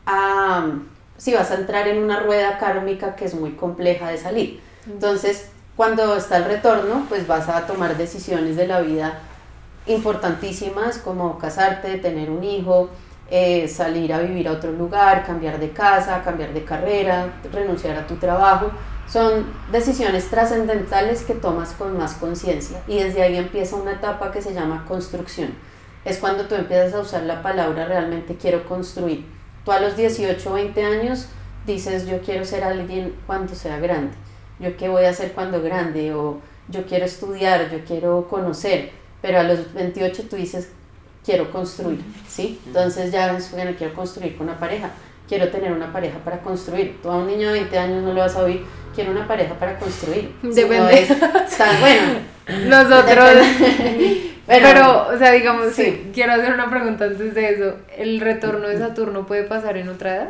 a 0.06 0.68
si 1.16 1.32
vas 1.32 1.50
a 1.50 1.54
entrar 1.54 1.88
en 1.88 2.02
una 2.02 2.20
rueda 2.20 2.58
kármica 2.58 3.16
que 3.16 3.24
es 3.24 3.34
muy 3.34 3.52
compleja 3.52 4.10
de 4.10 4.18
salir. 4.18 4.60
Entonces, 4.86 5.48
cuando 5.76 6.16
está 6.16 6.36
el 6.36 6.44
retorno, 6.44 7.06
pues 7.08 7.26
vas 7.26 7.48
a 7.48 7.66
tomar 7.66 7.96
decisiones 7.96 8.56
de 8.56 8.66
la 8.66 8.80
vida 8.80 9.20
importantísimas 9.86 10.98
como 10.98 11.38
casarte, 11.38 11.98
tener 11.98 12.30
un 12.30 12.44
hijo, 12.44 12.90
eh, 13.30 13.68
salir 13.68 14.12
a 14.12 14.20
vivir 14.20 14.48
a 14.48 14.52
otro 14.52 14.72
lugar, 14.72 15.24
cambiar 15.24 15.58
de 15.58 15.70
casa, 15.70 16.22
cambiar 16.22 16.52
de 16.52 16.64
carrera, 16.64 17.32
renunciar 17.52 17.96
a 17.96 18.06
tu 18.06 18.16
trabajo. 18.16 18.70
Son 19.08 19.46
decisiones 19.70 20.30
trascendentales 20.30 21.22
que 21.22 21.34
tomas 21.34 21.72
con 21.72 21.96
más 21.96 22.14
conciencia 22.14 22.82
y 22.86 22.98
desde 22.98 23.22
ahí 23.22 23.36
empieza 23.36 23.76
una 23.76 23.92
etapa 23.92 24.32
que 24.32 24.42
se 24.42 24.54
llama 24.54 24.84
construcción. 24.86 25.54
Es 26.04 26.18
cuando 26.18 26.46
tú 26.46 26.54
empiezas 26.54 26.94
a 26.94 27.00
usar 27.00 27.22
la 27.22 27.42
palabra 27.42 27.86
realmente 27.86 28.36
quiero 28.36 28.66
construir. 28.66 29.26
Tú 29.64 29.72
a 29.72 29.80
los 29.80 29.96
18 29.96 30.50
o 30.50 30.54
20 30.54 30.84
años 30.84 31.28
dices 31.66 32.06
yo 32.06 32.20
quiero 32.20 32.44
ser 32.44 32.64
alguien 32.64 33.14
cuando 33.26 33.54
sea 33.54 33.78
grande. 33.78 34.14
Yo 34.58 34.76
qué 34.76 34.88
voy 34.88 35.04
a 35.04 35.10
hacer 35.10 35.32
cuando 35.32 35.62
grande 35.62 36.14
o 36.14 36.40
yo 36.68 36.86
quiero 36.86 37.04
estudiar, 37.04 37.70
yo 37.70 37.84
quiero 37.84 38.26
conocer 38.28 39.04
pero 39.24 39.40
a 39.40 39.42
los 39.42 39.72
28 39.72 40.24
tú 40.28 40.36
dices, 40.36 40.70
quiero 41.24 41.50
construir, 41.50 42.00
¿sí? 42.28 42.60
Entonces 42.66 43.10
ya, 43.10 43.36
bueno, 43.52 43.72
quiero 43.76 43.94
construir 43.94 44.36
con 44.36 44.48
una 44.48 44.58
pareja, 44.58 44.90
quiero 45.28 45.48
tener 45.50 45.72
una 45.72 45.92
pareja 45.92 46.18
para 46.18 46.40
construir. 46.40 46.98
Tú 47.02 47.08
a 47.08 47.16
un 47.16 47.26
niño 47.26 47.48
de 47.48 47.60
20 47.60 47.78
años 47.78 48.02
no 48.02 48.12
lo 48.12 48.20
vas 48.20 48.36
a 48.36 48.42
oír, 48.42 48.64
quiero 48.94 49.10
una 49.10 49.26
pareja 49.26 49.54
para 49.54 49.78
construir. 49.78 50.34
Depende. 50.42 51.00
está 51.02 51.80
bueno. 51.80 52.18
Nosotros... 52.68 53.30
Pero, 54.46 55.08
o 55.08 55.18
sea, 55.18 55.32
digamos, 55.32 55.72
sí. 55.72 56.10
quiero 56.12 56.34
hacer 56.34 56.52
una 56.52 56.68
pregunta 56.68 57.06
antes 57.06 57.34
de 57.34 57.48
eso. 57.48 57.76
¿El 57.96 58.20
retorno 58.20 58.68
de 58.68 58.78
Saturno 58.78 59.26
puede 59.26 59.44
pasar 59.44 59.78
en 59.78 59.88
otra 59.88 60.16
edad? 60.16 60.28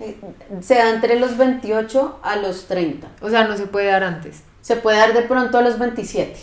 Eh, 0.00 0.16
se 0.60 0.74
da 0.74 0.90
entre 0.90 1.20
los 1.20 1.36
28 1.36 2.18
a 2.20 2.34
los 2.34 2.66
30. 2.66 3.06
O 3.20 3.30
sea, 3.30 3.44
no 3.44 3.56
se 3.56 3.66
puede 3.66 3.86
dar 3.86 4.02
antes. 4.02 4.42
Se 4.60 4.74
puede 4.74 4.98
dar 4.98 5.14
de 5.14 5.22
pronto 5.22 5.56
a 5.56 5.62
los 5.62 5.78
27. 5.78 6.34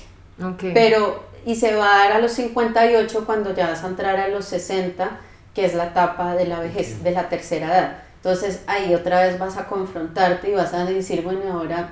Okay. 0.53 0.73
Pero 0.73 1.25
y 1.45 1.55
se 1.55 1.75
va 1.75 1.95
a 1.95 1.97
dar 1.99 2.11
a 2.13 2.19
los 2.19 2.31
58 2.33 3.25
cuando 3.25 3.53
ya 3.53 3.69
vas 3.69 3.83
a 3.83 3.87
entrar 3.87 4.19
a 4.19 4.27
los 4.27 4.45
60, 4.45 5.19
que 5.53 5.65
es 5.65 5.73
la 5.73 5.87
etapa 5.87 6.35
de 6.35 6.45
la 6.45 6.59
vejez, 6.59 7.03
de 7.03 7.11
la 7.11 7.29
tercera 7.29 7.67
edad. 7.67 7.97
Entonces 8.17 8.63
ahí 8.67 8.93
otra 8.93 9.21
vez 9.21 9.39
vas 9.39 9.57
a 9.57 9.67
confrontarte 9.67 10.51
y 10.51 10.53
vas 10.53 10.73
a 10.73 10.85
decir, 10.85 11.23
bueno, 11.23 11.41
ahora 11.51 11.89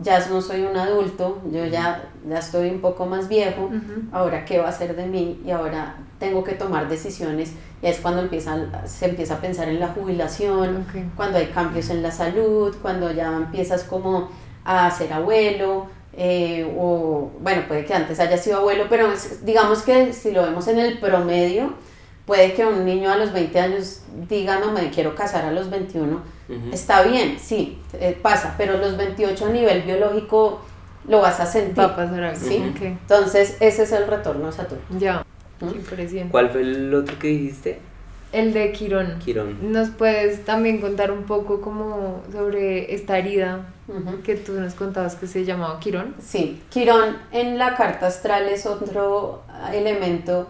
ya 0.00 0.26
no 0.28 0.40
soy 0.40 0.62
un 0.62 0.76
adulto, 0.76 1.40
yo 1.50 1.64
ya, 1.66 2.02
ya 2.28 2.38
estoy 2.38 2.70
un 2.70 2.80
poco 2.80 3.06
más 3.06 3.28
viejo, 3.28 3.70
ahora 4.12 4.44
qué 4.44 4.58
va 4.58 4.68
a 4.68 4.72
ser 4.72 4.94
de 4.94 5.06
mí 5.06 5.40
y 5.44 5.50
ahora 5.50 5.96
tengo 6.18 6.44
que 6.44 6.52
tomar 6.52 6.88
decisiones 6.88 7.52
y 7.82 7.86
es 7.86 7.98
cuando 8.00 8.22
empieza, 8.22 8.56
se 8.86 9.06
empieza 9.06 9.34
a 9.34 9.40
pensar 9.40 9.68
en 9.68 9.80
la 9.80 9.88
jubilación, 9.88 10.86
cuando 11.14 11.38
hay 11.38 11.46
cambios 11.46 11.90
en 11.90 12.02
la 12.02 12.10
salud, 12.10 12.74
cuando 12.80 13.10
ya 13.12 13.34
empiezas 13.36 13.84
como 13.84 14.30
a 14.64 14.90
ser 14.90 15.12
abuelo, 15.12 15.86
eh, 16.16 16.66
o 16.78 17.30
bueno, 17.40 17.62
puede 17.68 17.84
que 17.84 17.94
antes 17.94 18.18
haya 18.20 18.38
sido 18.38 18.58
abuelo, 18.58 18.86
pero 18.88 19.08
digamos 19.42 19.82
que 19.82 20.12
si 20.12 20.32
lo 20.32 20.42
vemos 20.42 20.66
en 20.68 20.78
el 20.78 20.98
promedio, 20.98 21.74
puede 22.24 22.54
que 22.54 22.64
un 22.64 22.84
niño 22.84 23.10
a 23.10 23.16
los 23.16 23.32
20 23.32 23.60
años 23.60 24.02
diga, 24.28 24.58
no 24.58 24.72
me 24.72 24.90
quiero 24.90 25.14
casar 25.14 25.44
a 25.44 25.52
los 25.52 25.70
21, 25.70 26.20
está 26.72 27.02
bien, 27.02 27.38
sí, 27.40 27.78
eh, 27.94 28.18
pasa, 28.20 28.54
pero 28.56 28.78
los 28.78 28.96
28 28.96 29.46
a 29.46 29.50
nivel 29.50 29.82
biológico 29.82 30.60
lo 31.08 31.20
vas 31.20 31.38
a 31.40 31.46
sentir. 31.46 31.78
Va 31.78 31.84
a 31.84 31.96
pasar 31.96 32.36
¿sí? 32.36 32.62
Entonces, 32.80 33.56
ese 33.60 33.82
es 33.84 33.92
el 33.92 34.06
retorno 34.06 34.48
a 34.48 34.52
Saturno. 34.52 34.84
Ya, 34.98 35.24
¿Cuál 36.30 36.50
fue 36.50 36.60
el 36.60 36.94
otro 36.94 37.18
que 37.18 37.28
dijiste? 37.28 37.78
El 38.32 38.52
de 38.52 38.72
Quirón. 38.72 39.18
Quirón. 39.24 39.72
¿Nos 39.72 39.90
puedes 39.90 40.44
también 40.44 40.80
contar 40.80 41.10
un 41.10 41.24
poco 41.24 41.60
como 41.60 42.22
sobre 42.32 42.94
esta 42.94 43.18
herida 43.18 43.66
que 44.24 44.34
tú 44.34 44.54
nos 44.54 44.74
contabas 44.74 45.14
que 45.14 45.26
se 45.26 45.44
llamaba 45.44 45.78
Quirón? 45.78 46.14
Sí, 46.20 46.62
Quirón 46.70 47.16
en 47.32 47.58
la 47.58 47.76
carta 47.76 48.08
astral 48.08 48.48
es 48.48 48.66
otro 48.66 49.42
elemento 49.72 50.48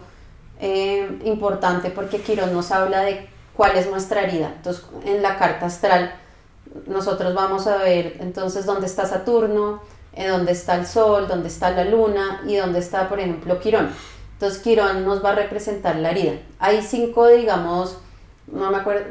eh, 0.59 1.07
importante 1.23 1.91
porque 1.91 2.19
Quirón 2.19 2.51
nos 2.53 2.71
habla 2.71 3.01
de 3.01 3.27
cuál 3.55 3.77
es 3.77 3.89
nuestra 3.89 4.23
herida. 4.23 4.53
Entonces, 4.55 4.83
en 5.05 5.21
la 5.21 5.37
carta 5.37 5.67
astral 5.67 6.13
nosotros 6.87 7.33
vamos 7.33 7.67
a 7.67 7.77
ver 7.77 8.17
entonces 8.19 8.65
dónde 8.65 8.87
está 8.87 9.05
Saturno, 9.05 9.81
eh, 10.13 10.27
dónde 10.27 10.51
está 10.51 10.75
el 10.75 10.85
Sol, 10.85 11.27
dónde 11.27 11.47
está 11.47 11.69
la 11.71 11.83
Luna 11.85 12.41
y 12.47 12.55
dónde 12.55 12.79
está, 12.79 13.07
por 13.07 13.19
ejemplo, 13.19 13.59
Quirón. 13.59 13.89
Entonces 14.37 14.61
Quirón 14.61 15.03
nos 15.03 15.25
va 15.25 15.31
a 15.31 15.35
representar 15.35 15.95
la 15.95 16.11
herida. 16.11 16.33
Hay 16.59 16.83
cinco, 16.83 17.27
digamos, 17.27 17.97
no 18.45 18.69
me 18.69 18.77
acuerdo, 18.77 19.03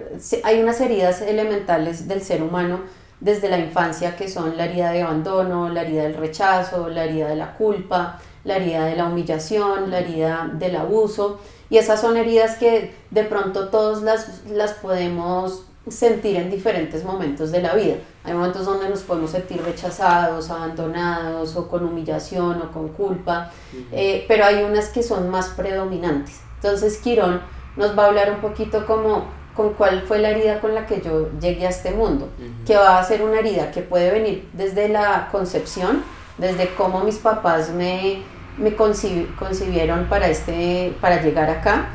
hay 0.45 0.61
unas 0.61 0.81
heridas 0.81 1.21
elementales 1.21 2.07
del 2.07 2.23
ser 2.23 2.43
humano 2.43 2.83
desde 3.19 3.49
la 3.49 3.59
infancia 3.59 4.15
que 4.15 4.29
son 4.29 4.57
la 4.57 4.67
herida 4.67 4.93
de 4.93 5.03
abandono, 5.03 5.69
la 5.69 5.83
herida 5.83 6.05
del 6.05 6.15
rechazo, 6.15 6.89
la 6.89 7.05
herida 7.07 7.29
de 7.29 7.35
la 7.35 7.55
culpa, 7.55 8.21
la 8.45 8.57
herida 8.57 8.85
de 8.85 8.95
la 8.95 9.07
humillación, 9.07 9.91
la 9.91 9.99
herida 9.99 10.49
del 10.53 10.77
abuso. 10.77 11.41
Y 11.71 11.79
esas 11.79 12.01
son 12.01 12.17
heridas 12.17 12.57
que 12.57 12.95
de 13.11 13.25
pronto 13.25 13.71
todos 13.71 14.03
las, 14.03 14.45
las 14.47 14.75
podemos 14.75 15.65
sentir 15.89 16.37
en 16.37 16.51
diferentes 16.51 17.05
momentos 17.05 17.53
de 17.53 17.63
la 17.63 17.75
vida. 17.75 17.97
Hay 18.25 18.35
momentos 18.35 18.65
donde 18.65 18.89
nos 18.89 19.03
podemos 19.03 19.31
sentir 19.31 19.63
rechazados, 19.63 20.51
abandonados 20.51 21.57
o 21.57 21.69
con 21.69 21.85
humillación 21.85 22.61
o 22.63 22.73
con 22.73 22.89
culpa, 22.89 23.51
eh, 23.93 24.25
pero 24.27 24.45
hay 24.45 24.65
unas 24.65 24.89
que 24.89 25.03
son 25.03 25.31
más 25.31 25.49
predominantes. 25.51 26.41
Entonces 26.57 26.99
Quirón 26.99 27.41
nos 27.77 27.97
va 27.97 28.05
a 28.05 28.07
hablar 28.07 28.33
un 28.33 28.41
poquito 28.41 28.87
como 28.87 29.27
con 29.55 29.75
cuál 29.75 30.03
fue 30.03 30.19
la 30.19 30.31
herida 30.31 30.61
con 30.61 30.75
la 30.75 30.87
que 30.87 31.01
yo 31.01 31.31
llegué 31.41 31.67
a 31.67 31.71
este 31.71 31.93
mundo, 31.93 32.29
que 32.67 32.77
va 32.77 32.99
a 32.99 33.05
ser 33.05 33.23
una 33.23 33.39
herida 33.39 33.71
que 33.71 33.81
puede 33.81 34.11
venir 34.11 34.49
desde 34.53 34.89
la 34.89 35.29
concepción, 35.33 36.03
desde 36.37 36.75
cómo 36.75 37.01
mis 37.01 37.17
papás 37.17 37.71
me, 37.71 38.23
me 38.59 38.75
concibieron 38.75 40.07
para, 40.09 40.29
este, 40.29 40.95
para 41.01 41.23
llegar 41.23 41.49
acá. 41.49 41.89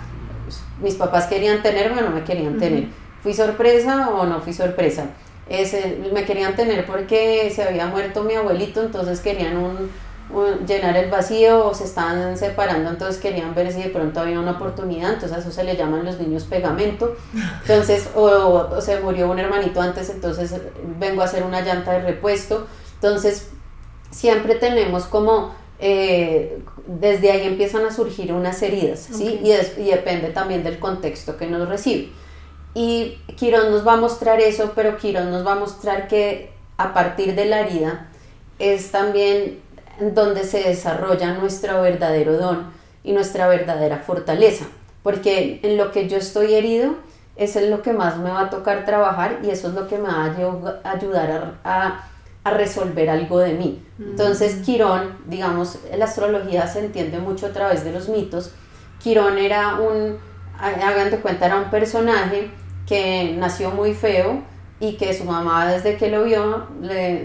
Mis 0.81 0.95
papás 0.95 1.27
querían 1.27 1.61
tenerme 1.61 2.01
o 2.01 2.05
no 2.05 2.11
me 2.11 2.23
querían 2.23 2.57
tener 2.57 2.87
¿Fui 3.22 3.34
sorpresa 3.34 4.09
o 4.09 4.26
no 4.26 4.41
fui 4.41 4.53
sorpresa? 4.53 5.07
me 6.13 6.24
querían 6.26 6.55
tener 6.55 6.86
porque 6.86 7.51
se 7.53 7.63
había 7.63 7.88
muerto 7.88 8.24
mi 8.24 8.36
abuelito, 8.36 8.82
entonces 8.82 9.19
querían 9.19 9.57
un, 9.57 9.89
llenar 10.65 10.95
el 10.95 11.09
vacío 11.09 11.67
o 11.67 11.74
se 11.74 11.84
estaban 11.84 12.38
separando, 12.38 12.89
entonces 12.89 13.22
querían 13.22 13.53
ver 13.53 13.72
si 13.72 13.84
de 13.84 13.89
pronto 13.89 14.22
había 14.22 14.39
una 14.39 14.51
oportunidad, 14.51 15.13
entonces 15.13 15.38
a 15.38 15.41
eso 15.41 15.51
se 15.51 15.63
le 15.63 15.76
llaman 15.76 16.05
los 16.05 16.19
niños 16.19 16.45
pegamento. 16.45 17.15
Entonces, 17.61 18.09
o, 18.15 18.80
se 18.80 18.99
murió 19.01 19.30
un 19.30 19.39
hermanito 19.39 19.82
antes, 19.82 20.09
entonces 20.09 20.55
vengo 20.99 21.22
a 21.22 21.26
hacer 21.26 21.43
una 21.43 21.61
llanta 21.61 21.91
de 21.93 22.01
repuesto. 22.01 22.67
Entonces, 22.95 23.49
siempre 24.09 24.55
tenemos 24.55 25.03
como 25.03 25.53
eh, 25.80 26.63
desde 26.86 27.32
ahí 27.32 27.47
empiezan 27.47 27.86
a 27.86 27.91
surgir 27.91 28.32
unas 28.32 28.61
heridas, 28.61 29.09
¿sí? 29.11 29.41
Y, 29.43 29.51
y, 29.82 29.86
depende 29.89 30.30
también 30.30 30.63
del 30.63 30.80
contexto 30.80 31.38
que 31.38 31.47
nos 31.47 31.67
recibe. 31.67 32.11
Y 32.74 33.17
Quirón 33.38 33.72
nos 33.72 33.86
va 33.86 33.93
a 33.93 33.97
mostrar 33.97 34.39
eso, 34.39 34.72
pero 34.76 34.97
Quirón 34.97 35.32
nos 35.32 35.45
va 35.45 35.53
a 35.53 35.59
mostrar 35.59 36.07
que 36.07 36.51
a 36.78 36.93
partir 36.93 37.36
de 37.36 37.45
la 37.45 37.61
herida 37.61 38.07
es 38.59 38.91
también 38.91 39.59
donde 39.99 40.43
se 40.43 40.63
desarrolla 40.63 41.34
nuestro 41.34 41.82
verdadero 41.82 42.38
don 42.38 42.72
y 43.03 43.11
nuestra 43.11 43.47
verdadera 43.47 43.97
fortaleza. 43.97 44.65
Porque 45.03 45.59
en 45.63 45.78
lo 45.78 45.91
que 45.91 46.07
yo 46.07 46.17
estoy 46.17 46.53
herido, 46.53 46.95
es 47.36 47.55
en 47.55 47.72
lo 47.72 47.82
que 47.82 47.93
más 47.93 48.17
me 48.17 48.30
va 48.30 48.41
a 48.41 48.49
tocar 48.49 48.86
trabajar 48.86 49.39
y 49.43 49.49
eso 49.49 49.69
es 49.69 49.74
lo 49.74 49.88
que 49.88 49.97
me 49.97 50.09
va 50.09 50.26
a 50.84 50.91
ayudar 50.91 51.55
a, 51.63 52.05
a, 52.43 52.51
resolver 52.51 53.09
algo 53.09 53.39
de 53.39 53.53
mí. 53.53 53.84
Entonces, 53.99 54.55
Quirón, 54.65 55.17
digamos, 55.26 55.80
la 55.95 56.05
astrología 56.05 56.67
se 56.67 56.80
entiende 56.80 57.19
mucho 57.19 57.47
a 57.47 57.49
través 57.51 57.84
de 57.84 57.91
los 57.91 58.09
mitos. 58.09 58.51
Quirón 59.01 59.38
era 59.38 59.76
un, 59.76 60.17
hagan 60.59 61.09
de 61.09 61.19
cuenta, 61.19 61.45
era 61.45 61.57
un 61.57 61.69
personaje 61.69 62.51
que 62.91 63.33
nació 63.37 63.71
muy 63.71 63.93
feo, 63.93 64.43
y 64.81 64.93
que 64.93 65.13
su 65.13 65.23
mamá 65.23 65.71
desde 65.71 65.95
que 65.95 66.09
lo 66.09 66.23
vio 66.23 66.67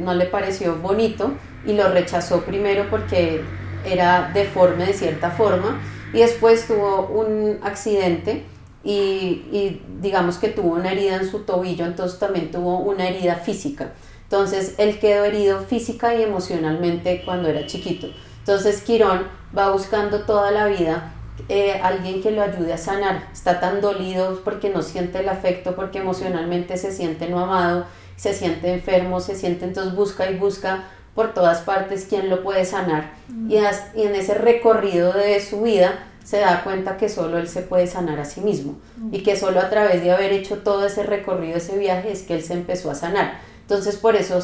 no 0.01 0.15
le 0.15 0.27
pareció 0.27 0.77
bonito 0.77 1.33
y 1.67 1.73
lo 1.73 1.89
rechazó 1.89 2.43
primero 2.43 2.89
porque 2.91 3.43
era 3.85 4.31
deforme 4.35 4.85
de 4.87 4.93
cierta 4.93 5.31
forma 5.31 5.81
y 6.13 6.19
después 6.19 6.69
tuvo 6.69 7.07
un 7.07 7.59
accidente 7.63 8.45
y, 8.85 9.81
digamos 10.01 10.37
que 10.37 10.49
tuvo 10.49 10.75
una 10.75 10.93
herida 10.93 11.17
en 11.17 11.29
su 11.29 11.41
tobillo, 11.41 11.87
entonces 11.87 12.21
también 12.21 12.53
tuvo 12.53 12.79
una 12.79 13.09
herida 13.09 13.35
física. 13.37 13.95
Entonces 14.25 14.75
él 14.79 15.01
quedó 15.01 15.25
herido 15.25 15.61
física 15.61 16.15
y 16.15 16.23
emocionalmente 16.23 17.23
cuando 17.25 17.49
era 17.49 17.67
chiquito. 17.67 18.09
Entonces 18.41 18.83
Quirón 18.83 19.23
va 19.57 19.73
buscando 19.73 20.21
toda 20.21 20.51
la 20.53 20.67
vida 20.67 21.15
eh, 21.49 21.81
alguien 21.83 22.23
que 22.23 22.31
lo 22.31 22.43
ayude 22.43 22.73
a 22.73 22.79
sanar. 22.79 23.29
Está 23.33 23.61
tan 23.61 23.81
dolido 23.81 24.41
porque 24.45 24.71
no 24.71 24.83
siente 24.83 25.21
el 25.21 25.29
afecto, 25.29 25.77
porque 25.77 25.99
emocionalmente 25.99 26.77
se 26.77 26.93
siente 26.93 27.29
no 27.29 27.41
amado, 27.41 27.87
se 28.17 28.33
siente 28.33 28.73
enfermo, 28.73 29.21
se 29.21 29.35
siente, 29.35 29.65
entonces 29.65 29.95
busca 29.95 30.31
y 30.31 30.37
busca 30.37 30.85
por 31.15 31.35
todas 31.35 31.61
partes 31.61 32.07
quién 32.09 32.29
lo 32.29 32.43
puede 32.43 32.65
sanar. 32.65 33.13
Mm. 33.29 33.51
Y, 33.51 33.57
y 33.57 34.03
en 34.03 34.15
ese 34.15 34.35
recorrido 34.35 35.13
de 35.13 35.41
su 35.41 35.63
vida 35.63 35.99
se 36.27 36.41
da 36.41 36.65
cuenta 36.65 36.97
que 36.97 37.09
solo 37.09 37.39
él 37.39 37.49
se 37.49 37.63
puede 37.63 37.87
sanar 37.87 38.19
a 38.19 38.25
sí 38.25 38.41
mismo 38.41 38.75
y 39.13 39.23
que 39.23 39.37
solo 39.37 39.61
a 39.61 39.71
través 39.71 40.03
de 40.03 40.11
haber 40.11 40.33
hecho 40.33 40.59
todo 40.59 40.85
ese 40.85 41.05
recorrido, 41.05 41.57
ese 41.57 41.79
viaje, 41.79 42.11
es 42.11 42.23
que 42.23 42.35
él 42.35 42.43
se 42.43 42.55
empezó 42.55 42.91
a 42.91 42.97
sanar. 42.97 43.39
Entonces, 43.61 43.97
por 43.97 44.17
eso 44.17 44.41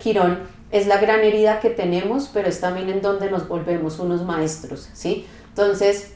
Quirón 0.00 0.40
es 0.72 0.88
la 0.88 0.98
gran 0.98 1.20
herida 1.20 1.60
que 1.60 1.70
tenemos, 1.70 2.28
pero 2.32 2.48
es 2.48 2.60
también 2.60 2.88
en 2.88 3.00
donde 3.00 3.30
nos 3.30 3.46
volvemos 3.46 4.00
unos 4.00 4.24
maestros, 4.24 4.88
¿sí? 4.92 5.24
Entonces, 5.58 6.12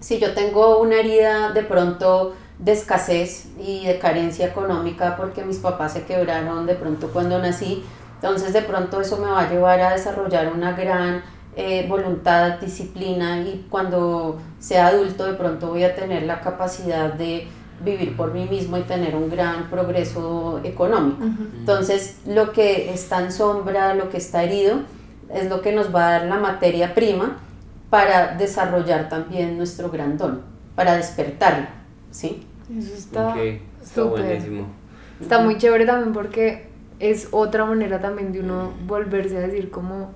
si 0.00 0.18
yo 0.18 0.32
tengo 0.32 0.80
una 0.80 0.96
herida 0.96 1.52
de 1.52 1.62
pronto 1.62 2.34
de 2.58 2.72
escasez 2.72 3.48
y 3.58 3.84
de 3.84 3.98
carencia 3.98 4.46
económica 4.46 5.18
porque 5.18 5.44
mis 5.44 5.58
papás 5.58 5.92
se 5.92 6.04
quebraron 6.04 6.64
de 6.64 6.76
pronto 6.76 7.08
cuando 7.08 7.38
nací, 7.38 7.84
entonces 8.14 8.54
de 8.54 8.62
pronto 8.62 9.02
eso 9.02 9.18
me 9.18 9.26
va 9.26 9.42
a 9.42 9.50
llevar 9.50 9.80
a 9.80 9.92
desarrollar 9.92 10.50
una 10.50 10.72
gran 10.72 11.22
eh, 11.56 11.84
voluntad, 11.90 12.58
disciplina 12.58 13.42
y 13.42 13.66
cuando 13.68 14.38
sea 14.58 14.86
adulto 14.86 15.26
de 15.26 15.34
pronto 15.34 15.68
voy 15.68 15.84
a 15.84 15.94
tener 15.94 16.22
la 16.22 16.40
capacidad 16.40 17.12
de 17.12 17.48
vivir 17.84 18.16
por 18.16 18.32
mí 18.32 18.46
mismo 18.46 18.78
y 18.78 18.82
tener 18.82 19.14
un 19.14 19.28
gran 19.28 19.68
progreso 19.68 20.62
económico. 20.64 21.22
Entonces, 21.58 22.20
lo 22.26 22.52
que 22.52 22.94
está 22.94 23.20
en 23.20 23.30
sombra, 23.30 23.94
lo 23.94 24.08
que 24.08 24.16
está 24.16 24.42
herido, 24.42 24.80
es 25.28 25.50
lo 25.50 25.60
que 25.60 25.72
nos 25.72 25.94
va 25.94 26.08
a 26.08 26.10
dar 26.12 26.24
la 26.24 26.36
materia 26.36 26.94
prima 26.94 27.40
para 27.90 28.36
desarrollar 28.36 29.08
también 29.08 29.58
nuestro 29.58 29.90
gran 29.90 30.16
don, 30.16 30.42
para 30.74 30.96
despertarlo, 30.96 31.66
¿sí? 32.10 32.46
Eso 32.74 32.94
está, 32.94 33.34
está 33.82 34.02
buenísimo. 34.04 34.66
Está 35.20 35.40
muy 35.40 35.58
chévere 35.58 35.84
también 35.84 36.12
porque 36.12 36.70
es 36.98 37.28
otra 37.32 37.66
manera 37.66 38.00
también 38.00 38.32
de 38.32 38.40
uno 38.40 38.72
volverse 38.86 39.36
a 39.36 39.40
decir 39.40 39.70
como 39.70 40.10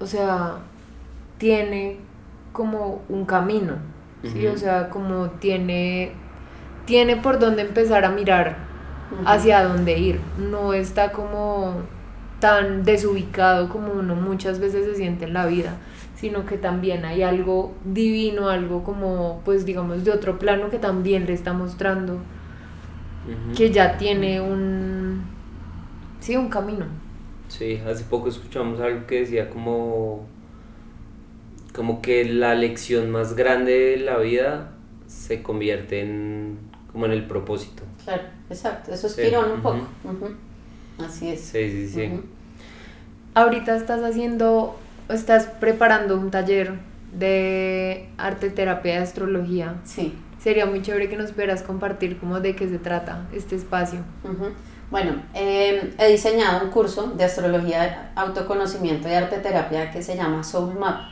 o 0.00 0.06
sea, 0.06 0.56
tiene 1.38 1.98
como 2.52 3.02
un 3.08 3.26
camino, 3.26 3.74
¿sí? 4.22 4.46
O 4.46 4.56
sea, 4.56 4.88
como 4.88 5.30
tiene, 5.32 6.12
tiene 6.86 7.16
por 7.16 7.38
dónde 7.38 7.62
empezar 7.62 8.04
a 8.04 8.10
mirar 8.10 8.56
hacia 9.26 9.62
dónde 9.62 9.98
ir, 9.98 10.20
no 10.38 10.72
está 10.72 11.12
como 11.12 11.74
tan 12.38 12.84
desubicado 12.84 13.68
como 13.68 13.92
uno 13.92 14.14
muchas 14.14 14.58
veces 14.58 14.86
se 14.86 14.94
siente 14.94 15.26
en 15.26 15.34
la 15.34 15.46
vida, 15.46 15.74
sino 16.20 16.44
que 16.44 16.58
también 16.58 17.04
hay 17.04 17.22
algo 17.22 17.72
divino, 17.84 18.50
algo 18.50 18.84
como, 18.84 19.40
pues 19.44 19.64
digamos, 19.64 20.04
de 20.04 20.10
otro 20.10 20.38
plano 20.38 20.68
que 20.68 20.78
también 20.78 21.24
le 21.26 21.32
está 21.32 21.52
mostrando 21.52 22.18
que 23.56 23.70
ya 23.70 23.96
tiene 23.96 24.40
un, 24.40 25.22
sí, 26.20 26.36
un 26.36 26.48
camino. 26.48 26.86
Sí, 27.48 27.80
hace 27.86 28.04
poco 28.04 28.28
escuchamos 28.28 28.80
algo 28.80 29.06
que 29.06 29.20
decía 29.20 29.48
como, 29.48 30.26
como 31.74 32.02
que 32.02 32.24
la 32.24 32.54
lección 32.54 33.10
más 33.10 33.34
grande 33.34 33.72
de 33.72 33.96
la 33.98 34.18
vida 34.18 34.72
se 35.06 35.42
convierte 35.42 36.02
en 36.02 36.58
como 36.92 37.06
en 37.06 37.12
el 37.12 37.24
propósito. 37.26 37.82
Claro, 38.04 38.22
exacto, 38.48 38.92
eso 38.92 39.06
es 39.06 39.14
Quirón 39.14 39.52
un 39.52 39.62
poco. 39.62 39.88
Así 40.98 41.28
es. 41.28 41.40
Sí, 41.40 41.70
sí, 41.70 41.88
sí. 41.88 42.20
Ahorita 43.34 43.76
estás 43.76 44.02
haciendo, 44.02 44.76
estás 45.10 45.46
preparando 45.46 46.16
un 46.16 46.30
taller 46.30 46.74
de 47.12 48.08
arte, 48.18 48.50
terapia 48.50 48.94
y 48.94 48.96
astrología. 48.98 49.74
Sí. 49.84 50.14
Sería 50.38 50.66
muy 50.66 50.80
chévere 50.80 51.08
que 51.08 51.16
nos 51.16 51.32
pudieras 51.32 51.62
compartir 51.62 52.18
cómo 52.18 52.40
de 52.40 52.56
qué 52.56 52.68
se 52.68 52.78
trata 52.78 53.26
este 53.32 53.56
espacio. 53.56 54.00
Bueno, 54.90 55.22
em, 55.34 55.92
he 55.98 56.08
diseñado 56.08 56.64
un 56.64 56.70
curso 56.70 57.08
de 57.08 57.24
astrología, 57.24 58.12
autoconocimiento 58.16 59.08
y 59.08 59.12
arte 59.12 59.38
terapia 59.38 59.90
que 59.90 60.02
se 60.02 60.16
llama 60.16 60.42
Soul 60.42 60.78
Map. 60.78 61.02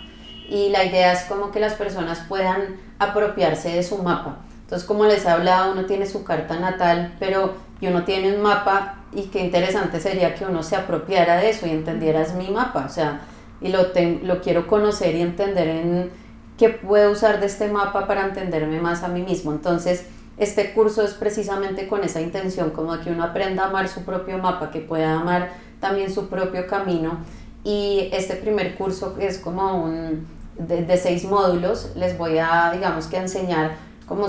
Y 0.49 0.71
la 0.71 0.85
idea 0.85 1.13
es 1.13 1.25
como 1.25 1.51
que 1.51 1.61
las 1.61 1.75
personas 1.75 2.21
puedan 2.27 2.77
apropiarse 2.99 3.69
de 3.69 3.83
su 3.83 3.99
mapa. 3.99 4.39
Entonces, 4.63 4.87
como 4.87 5.05
les 5.05 5.25
he 5.25 5.29
hablado, 5.29 5.73
uno 5.73 5.85
tiene 5.85 6.07
su 6.07 6.25
carta 6.25 6.59
natal, 6.59 7.15
pero 7.19 7.55
y 7.81 7.87
uno 7.87 8.05
tiene 8.05 8.35
un 8.35 8.43
mapa 8.43 8.97
y 9.13 9.25
qué 9.25 9.41
interesante 9.41 10.01
sería 10.01 10.35
que 10.35 10.45
uno 10.45 10.63
se 10.63 10.77
apropiara 10.77 11.37
de 11.37 11.51
eso 11.51 11.67
y 11.67 11.71
entendiera 11.71 12.21
es 12.21 12.35
mi 12.35 12.49
mapa, 12.49 12.85
o 12.87 12.89
sea, 12.89 13.21
y 13.61 13.69
lo, 13.69 13.79
lo 14.23 14.41
quiero 14.41 14.67
conocer 14.67 15.15
y 15.15 15.23
entender 15.23 15.69
en 15.69 16.11
qué 16.57 16.71
puedo 16.71 17.13
usar 17.13 17.41
de 17.41 17.47
este 17.47 17.69
mapa 17.69 18.07
para 18.07 18.27
entenderme 18.27 18.81
más 18.81 19.03
a 19.03 19.09
mí 19.09 19.23
mismo. 19.23 19.53
Entonces, 19.53 20.07
este 20.37 20.73
curso 20.73 21.03
es 21.03 21.15
precisamente 21.15 21.89
con 21.89 22.05
esa 22.05 22.21
intención, 22.21 22.71
como 22.71 22.97
de 22.97 23.05
que 23.05 23.11
uno 23.11 23.25
aprenda 23.25 23.65
a 23.65 23.69
amar 23.69 23.89
su 23.89 24.05
propio 24.05 24.39
mapa, 24.39 24.71
que 24.71 24.81
pueda 24.81 25.21
amar 25.21 25.51
también 25.81 26.13
su 26.13 26.29
propio 26.29 26.67
camino. 26.67 27.19
Y 27.65 28.09
este 28.13 28.35
primer 28.35 28.77
curso 28.77 29.17
es 29.19 29.39
como 29.39 29.85
un 29.85 30.27
de, 30.59 30.97
seis 30.97 31.25
módulos, 31.25 31.91
les 31.95 32.19
voy 32.19 32.39
a, 32.39 32.71
digamos 32.73 33.07
que, 33.07 33.17
enseñar 33.17 33.77
como 34.07 34.29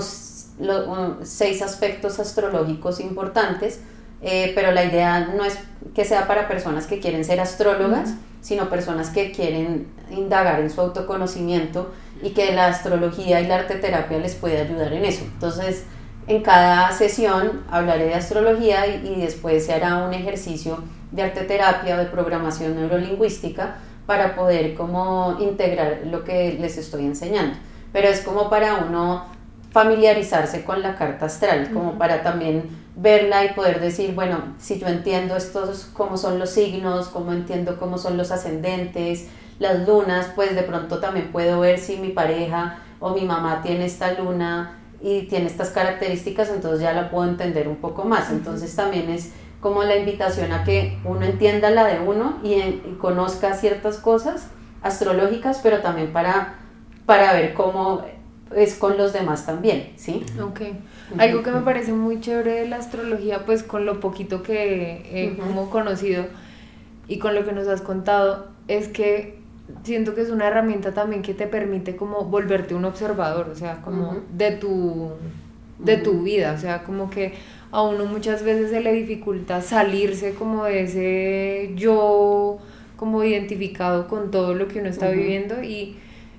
seis 1.22 1.62
aspectos 1.62 2.18
astrológicos 2.18 3.00
importantes, 3.00 3.80
eh, 4.22 4.52
pero 4.54 4.72
la 4.72 4.84
idea 4.84 5.32
no 5.34 5.44
es 5.44 5.58
que 5.94 6.04
sea 6.04 6.26
para 6.26 6.48
personas 6.48 6.86
que 6.86 7.00
quieren 7.00 7.24
ser 7.24 7.40
astrólogas, 7.40 8.14
sino 8.40 8.68
personas 8.68 9.10
que 9.10 9.32
quieren 9.32 9.86
indagar 10.10 10.60
en 10.60 10.70
su 10.70 10.80
autoconocimiento 10.80 11.92
y 12.22 12.30
que 12.30 12.52
la 12.52 12.66
astrología 12.66 13.40
y 13.40 13.46
la 13.46 13.56
arte 13.56 13.76
terapia 13.76 14.18
les 14.18 14.34
puede 14.34 14.60
ayudar 14.60 14.92
en 14.92 15.04
eso. 15.04 15.24
Entonces, 15.24 15.84
en 16.26 16.42
cada 16.42 16.92
sesión 16.92 17.64
hablaré 17.70 18.06
de 18.06 18.14
astrología 18.14 18.86
y, 18.86 19.20
después 19.20 19.66
se 19.66 19.72
hará 19.72 20.04
un 20.04 20.14
ejercicio 20.14 20.82
de 21.10 21.22
arte 21.22 21.42
terapia 21.42 21.96
o 21.96 21.98
de 21.98 22.06
programación 22.06 22.76
neurolingüística 22.76 23.76
para 24.06 24.34
poder 24.36 24.74
como 24.74 25.36
integrar 25.40 26.02
lo 26.04 26.24
que 26.24 26.56
les 26.60 26.78
estoy 26.78 27.06
enseñando. 27.06 27.58
Pero 27.92 28.08
es 28.08 28.20
como 28.20 28.48
para 28.48 28.76
uno 28.76 29.24
familiarizarse 29.70 30.64
con 30.64 30.82
la 30.82 30.96
carta 30.96 31.26
astral, 31.26 31.70
como 31.72 31.96
para 31.98 32.22
también 32.22 32.68
verla 32.96 33.44
y 33.44 33.54
poder 33.54 33.80
decir, 33.80 34.14
bueno, 34.14 34.54
si 34.58 34.78
yo 34.78 34.88
entiendo 34.88 35.36
estos, 35.36 35.90
cómo 35.92 36.16
son 36.16 36.38
los 36.38 36.50
signos, 36.50 37.08
cómo 37.08 37.32
entiendo 37.32 37.78
cómo 37.78 37.96
son 37.98 38.16
los 38.16 38.30
ascendentes, 38.30 39.28
las 39.58 39.86
lunas, 39.86 40.32
pues 40.34 40.54
de 40.54 40.62
pronto 40.62 40.98
también 40.98 41.30
puedo 41.30 41.60
ver 41.60 41.78
si 41.78 41.98
mi 41.98 42.08
pareja 42.08 42.78
o 42.98 43.14
mi 43.14 43.22
mamá 43.22 43.62
tiene 43.62 43.84
esta 43.84 44.12
luna 44.14 44.78
y 45.00 45.22
tiene 45.22 45.46
estas 45.46 45.70
características, 45.70 46.50
entonces 46.50 46.80
ya 46.80 46.92
la 46.92 47.10
puedo 47.10 47.28
entender 47.28 47.68
un 47.68 47.76
poco 47.76 48.04
más. 48.04 48.30
Entonces 48.30 48.74
también 48.74 49.08
es 49.08 49.32
como 49.60 49.82
la 49.82 49.96
invitación 49.96 50.52
a 50.52 50.64
que 50.64 50.98
uno 51.04 51.24
entienda 51.24 51.70
la 51.70 51.84
de 51.84 52.00
uno 52.00 52.38
y, 52.42 52.60
conozca 52.98 53.54
ciertas 53.54 53.98
cosas 53.98 54.48
astrológicas, 54.82 55.60
pero 55.62 55.80
también 55.80 56.12
para, 56.12 56.54
para 57.06 57.32
ver 57.32 57.54
cómo 57.54 58.02
es 58.56 58.74
con 58.74 58.96
los 58.96 59.12
demás 59.12 59.46
también, 59.46 59.90
¿sí? 59.96 60.24
Ok. 60.40 60.60
Algo 61.18 61.42
que 61.42 61.50
me 61.50 61.60
parece 61.60 61.92
muy 61.92 62.20
chévere 62.20 62.60
de 62.60 62.68
la 62.68 62.76
astrología, 62.76 63.44
pues 63.46 63.62
con 63.62 63.86
lo 63.86 64.00
poquito 64.00 64.42
que 64.42 65.02
he 65.12 65.36
como 65.36 65.70
conocido 65.70 66.24
y 67.08 67.18
con 67.18 67.34
lo 67.34 67.44
que 67.44 67.52
nos 67.52 67.66
has 67.68 67.80
contado, 67.80 68.48
es 68.68 68.88
que 68.88 69.38
siento 69.84 70.14
que 70.14 70.22
es 70.22 70.30
una 70.30 70.48
herramienta 70.48 70.92
también 70.92 71.22
que 71.22 71.34
te 71.34 71.46
permite 71.46 71.96
como 71.96 72.24
volverte 72.24 72.74
un 72.74 72.84
observador, 72.84 73.48
o 73.50 73.54
sea, 73.54 73.82
como 73.82 74.18
de 74.32 74.52
tu 74.52 75.10
de 75.78 75.96
tu 75.96 76.22
vida, 76.22 76.52
o 76.56 76.60
sea, 76.60 76.82
como 76.84 77.08
que 77.08 77.32
a 77.70 77.82
uno 77.82 78.04
muchas 78.04 78.42
veces 78.42 78.70
se 78.70 78.80
le 78.80 78.92
dificulta 78.92 79.62
salirse 79.62 80.34
como 80.34 80.64
de 80.64 80.82
ese 80.82 81.72
yo 81.74 82.58
como 82.96 83.24
identificado 83.24 84.08
con 84.08 84.30
todo 84.30 84.54
lo 84.54 84.68
que 84.68 84.80
uno 84.80 84.90
está 84.90 85.08
viviendo 85.08 85.62
y 85.62 85.96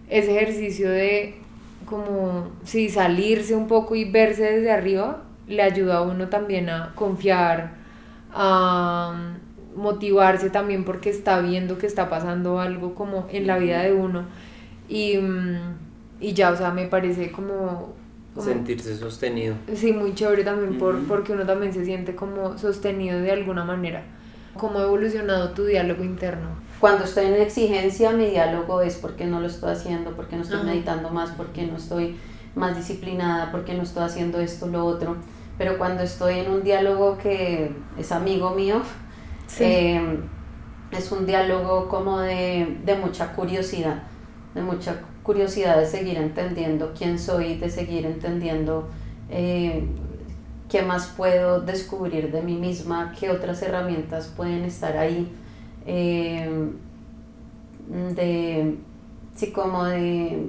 ese 0.10 0.38
ejercicio 0.38 0.90
de 0.90 1.41
como 1.92 2.48
sí 2.64 2.90
salirse 2.90 3.54
un 3.54 3.68
poco 3.68 3.96
y 3.96 4.10
verse 4.10 4.44
desde 4.44 4.72
arriba 4.72 5.24
le 5.48 5.62
ayuda 5.62 5.98
a 5.98 6.02
uno 6.02 6.30
también 6.30 6.70
a 6.70 6.94
confiar 6.96 7.74
a 8.34 9.14
motivarse 9.76 10.50
también 10.50 10.84
porque 10.86 11.10
está 11.10 11.40
viendo 11.42 11.78
que 11.78 11.86
está 11.88 12.10
pasando 12.10 12.60
algo 12.60 12.96
como 12.96 13.28
en 13.32 13.46
la 13.48 13.58
vida 13.58 13.84
de 13.84 13.94
uno 13.94 14.24
y, 14.90 15.18
mm, 15.18 15.76
y 16.22 16.34
ya, 16.34 16.52
o 16.52 16.56
sea, 16.56 16.72
me 16.72 16.86
parece 16.88 17.32
como 17.32 17.94
Como- 18.34 18.48
Sentirse 18.48 18.96
sostenido. 18.96 19.56
Sí, 19.76 19.92
muy 19.92 20.16
chévere 20.16 20.46
también 20.46 20.78
por, 20.78 20.98
porque 21.06 21.34
uno 21.34 21.46
también 21.46 21.74
se 21.74 21.84
siente 21.84 22.16
como 22.16 22.58
sostenido 22.58 23.20
de 23.20 23.32
alguna 23.34 23.66
manera. 23.66 24.04
¿Cómo 24.56 24.80
ha 24.80 24.84
evolucionado 24.84 25.50
tu 25.52 25.66
diálogo 25.66 26.04
interno? 26.06 26.48
Cuando 26.82 27.06
estoy 27.06 27.28
en 27.28 27.36
exigencia, 27.36 28.12
mi 28.12 28.26
diálogo 28.26 28.82
es 28.82 28.96
porque 28.96 29.26
no 29.26 29.40
lo 29.40 29.48
estoy 29.48 29.72
haciendo, 29.72 30.16
porque 30.16 30.36
no 30.36 30.42
estoy 30.42 30.58
Ajá. 30.58 30.66
meditando 30.66 31.12
más, 31.12 31.30
porque 31.30 31.66
no 31.68 31.78
estoy 31.78 32.18
más 32.56 32.76
disciplinada, 32.76 33.52
porque 33.52 33.76
no 33.76 33.84
estoy 33.84 34.04
haciendo 34.04 34.40
esto, 34.40 34.66
lo 34.66 34.84
otro. 34.86 35.18
Pero 35.60 35.78
cuando 35.78 36.02
estoy 36.02 36.40
en 36.40 36.52
un 36.52 36.64
diálogo 36.64 37.20
que 37.20 37.72
es 38.00 38.12
amigo 38.12 38.50
mío, 38.56 38.82
eh, 39.60 40.20
es 40.92 41.12
un 41.12 41.28
diálogo 41.28 41.88
como 41.88 42.20
de, 42.20 42.80
de 42.84 42.96
mucha 42.96 43.34
curiosidad, 43.34 44.02
de 44.56 44.62
mucha 44.64 45.02
curiosidad 45.22 45.78
de 45.78 45.86
seguir 45.86 46.18
entendiendo 46.18 46.94
quién 46.98 47.20
soy, 47.20 47.58
de 47.58 47.70
seguir 47.70 48.08
entendiendo 48.08 48.90
eh, 49.30 49.86
qué 50.68 50.82
más 50.82 51.08
puedo 51.16 51.62
descubrir 51.62 52.32
de 52.32 52.42
mí 52.42 52.56
misma, 52.56 53.14
qué 53.20 53.30
otras 53.30 53.62
herramientas 53.62 54.34
pueden 54.36 54.64
estar 54.64 54.98
ahí, 54.98 55.32
eh, 55.86 56.50
de, 58.16 58.78
sí, 59.36 59.52
como 59.52 59.86
de, 59.86 60.48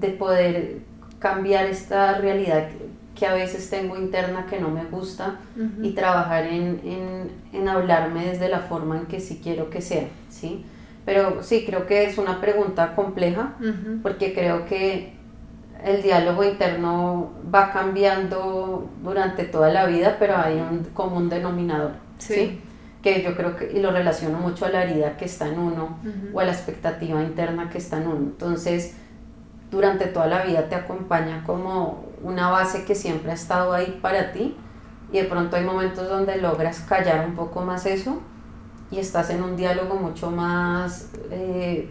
de 0.00 0.08
poder 0.10 0.78
cambiar 1.18 1.66
esta 1.66 2.18
realidad 2.18 2.68
que 3.14 3.26
a 3.26 3.34
veces 3.34 3.68
tengo 3.68 3.96
interna 3.96 4.46
que 4.46 4.60
no 4.60 4.70
me 4.70 4.84
gusta 4.84 5.40
y 5.82 5.90
trabajar 5.90 6.46
en, 6.46 6.80
en, 6.84 7.30
en 7.52 7.68
hablarme 7.68 8.26
desde 8.26 8.48
la 8.48 8.60
forma 8.60 8.96
en 8.96 9.06
que 9.06 9.18
sí 9.18 9.40
quiero 9.42 9.70
que 9.70 9.80
sea, 9.80 10.06
¿sí? 10.30 10.64
Pero 11.04 11.42
sí, 11.42 11.64
creo 11.66 11.86
que 11.86 12.04
es 12.04 12.16
una 12.18 12.40
pregunta 12.40 12.94
compleja 12.94 13.54
porque 14.02 14.34
creo 14.34 14.66
que 14.66 15.14
el 15.84 16.02
diálogo 16.02 16.44
interno 16.44 17.30
va 17.52 17.72
cambiando 17.72 18.88
durante 19.02 19.44
toda 19.44 19.72
la 19.72 19.86
vida, 19.86 20.16
pero 20.18 20.36
hay 20.36 20.56
un 20.58 20.84
común 20.94 21.28
denominador, 21.28 21.92
¿sí? 22.18 22.34
Sí. 22.34 22.60
Que 23.14 23.22
yo 23.22 23.36
creo 23.36 23.56
que, 23.56 23.70
y 23.72 23.80
lo 23.80 23.90
relaciono 23.90 24.38
mucho 24.38 24.66
a 24.66 24.68
la 24.70 24.82
herida 24.84 25.16
que 25.16 25.24
está 25.24 25.48
en 25.48 25.58
uno 25.58 25.98
Ujú. 26.02 26.36
o 26.36 26.40
a 26.40 26.44
la 26.44 26.52
expectativa 26.52 27.22
interna 27.22 27.70
que 27.70 27.78
está 27.78 27.96
en 27.98 28.06
uno. 28.08 28.16
Entonces, 28.18 28.94
durante 29.70 30.06
toda 30.06 30.26
la 30.26 30.42
vida 30.42 30.68
te 30.68 30.74
acompaña 30.74 31.42
como 31.44 32.04
una 32.22 32.50
base 32.50 32.84
que 32.84 32.94
siempre 32.94 33.30
ha 33.30 33.34
estado 33.34 33.72
ahí 33.72 33.98
para 34.02 34.32
ti 34.32 34.56
y 35.12 35.18
de 35.18 35.24
pronto 35.24 35.56
hay 35.56 35.64
momentos 35.64 36.08
donde 36.08 36.36
logras 36.36 36.80
callar 36.80 37.26
un 37.26 37.34
poco 37.34 37.62
más 37.62 37.86
eso 37.86 38.20
y 38.90 38.98
estás 38.98 39.30
en 39.30 39.42
un 39.42 39.56
diálogo 39.56 39.94
mucho 39.96 40.30
más, 40.30 41.10
eh, 41.30 41.88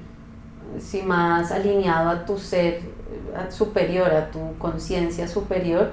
sí, 0.80 1.01
más 1.03 1.51
alineado 1.51 2.09
a 2.09 2.26
tu 2.26 2.38
ser 2.38 2.82
superior, 3.49 4.11
a 4.11 4.32
tu 4.32 4.57
conciencia 4.57 5.28
superior. 5.28 5.91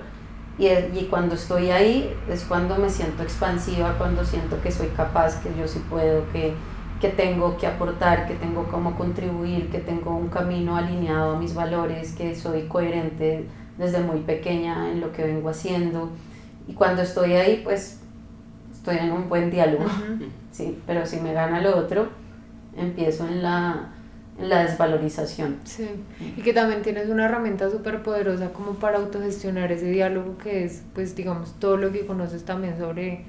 Y, 0.58 0.66
y 0.68 1.08
cuando 1.10 1.34
estoy 1.34 1.70
ahí 1.70 2.14
es 2.30 2.44
cuando 2.44 2.76
me 2.76 2.88
siento 2.88 3.22
expansiva, 3.22 3.96
cuando 3.98 4.24
siento 4.24 4.60
que 4.62 4.70
soy 4.70 4.88
capaz, 4.88 5.42
que 5.42 5.50
yo 5.58 5.66
sí 5.66 5.82
puedo, 5.90 6.30
que, 6.32 6.54
que 7.00 7.08
tengo 7.08 7.56
que 7.56 7.66
aportar, 7.66 8.26
que 8.28 8.34
tengo 8.34 8.64
cómo 8.70 8.96
contribuir, 8.96 9.68
que 9.70 9.78
tengo 9.78 10.14
un 10.16 10.28
camino 10.28 10.76
alineado 10.76 11.36
a 11.36 11.38
mis 11.38 11.54
valores, 11.54 12.14
que 12.14 12.34
soy 12.36 12.62
coherente 12.68 13.46
desde 13.78 14.00
muy 14.00 14.20
pequeña 14.20 14.92
en 14.92 15.00
lo 15.00 15.12
que 15.12 15.24
vengo 15.24 15.48
haciendo. 15.48 16.10
Y 16.68 16.74
cuando 16.74 17.02
estoy 17.02 17.32
ahí, 17.32 17.60
pues 17.64 18.00
estoy 18.72 18.98
en 18.98 19.12
un 19.12 19.28
buen 19.28 19.50
diálogo. 19.50 19.84
Ujú. 19.84 20.24
Sí, 20.54 20.78
pero 20.86 21.04
si 21.04 21.16
me 21.16 21.32
gana 21.32 21.60
lo 21.60 21.76
otro, 21.76 22.10
empiezo 22.76 23.26
en 23.26 23.42
la, 23.42 23.88
la 24.40 24.64
desvalorización. 24.64 25.58
Sí, 25.64 25.88
y 26.36 26.42
que 26.42 26.52
también 26.52 26.82
tienes 26.82 27.08
una 27.08 27.26
herramienta 27.26 27.70
súper 27.70 28.02
poderosa 28.02 28.52
como 28.52 28.74
para 28.74 28.98
autogestionar 28.98 29.70
ese 29.72 29.90
diálogo 29.90 30.38
que 30.38 30.64
es, 30.64 30.82
pues 30.94 31.14
digamos, 31.16 31.54
todo 31.60 31.76
lo 31.76 31.92
que 31.92 32.06
conoces 32.06 32.44
también 32.44 32.76
sobre 32.78 33.24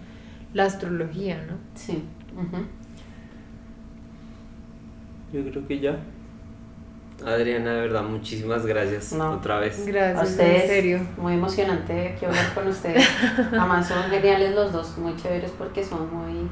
la 0.53 0.65
astrología, 0.65 1.37
¿no? 1.47 1.57
Sí. 1.75 2.03
ujú. 2.35 2.57
Yo 5.33 5.43
creo 5.51 5.67
que 5.67 5.79
ya. 5.79 5.97
Adriana, 7.25 7.73
de 7.75 7.81
verdad, 7.81 8.03
muchísimas 8.03 8.65
gracias 8.65 9.13
No. 9.13 9.31
otra 9.31 9.59
vez. 9.59 9.79
A 9.79 9.85
Gracias, 9.85 10.29
ustedes, 10.31 10.63
en 10.63 10.67
serio. 10.69 10.99
muy 11.17 11.33
emocionante 11.33 12.09
aquí 12.09 12.25
hablar 12.25 12.53
con 12.53 12.67
ustedes. 12.67 13.07
Además 13.51 13.87
son 13.87 14.03
geniales 14.09 14.53
los 14.53 14.73
dos, 14.73 14.97
muy 14.97 15.15
chéveres 15.15 15.51
porque 15.57 15.83
son 15.83 16.13
muy, 16.13 16.49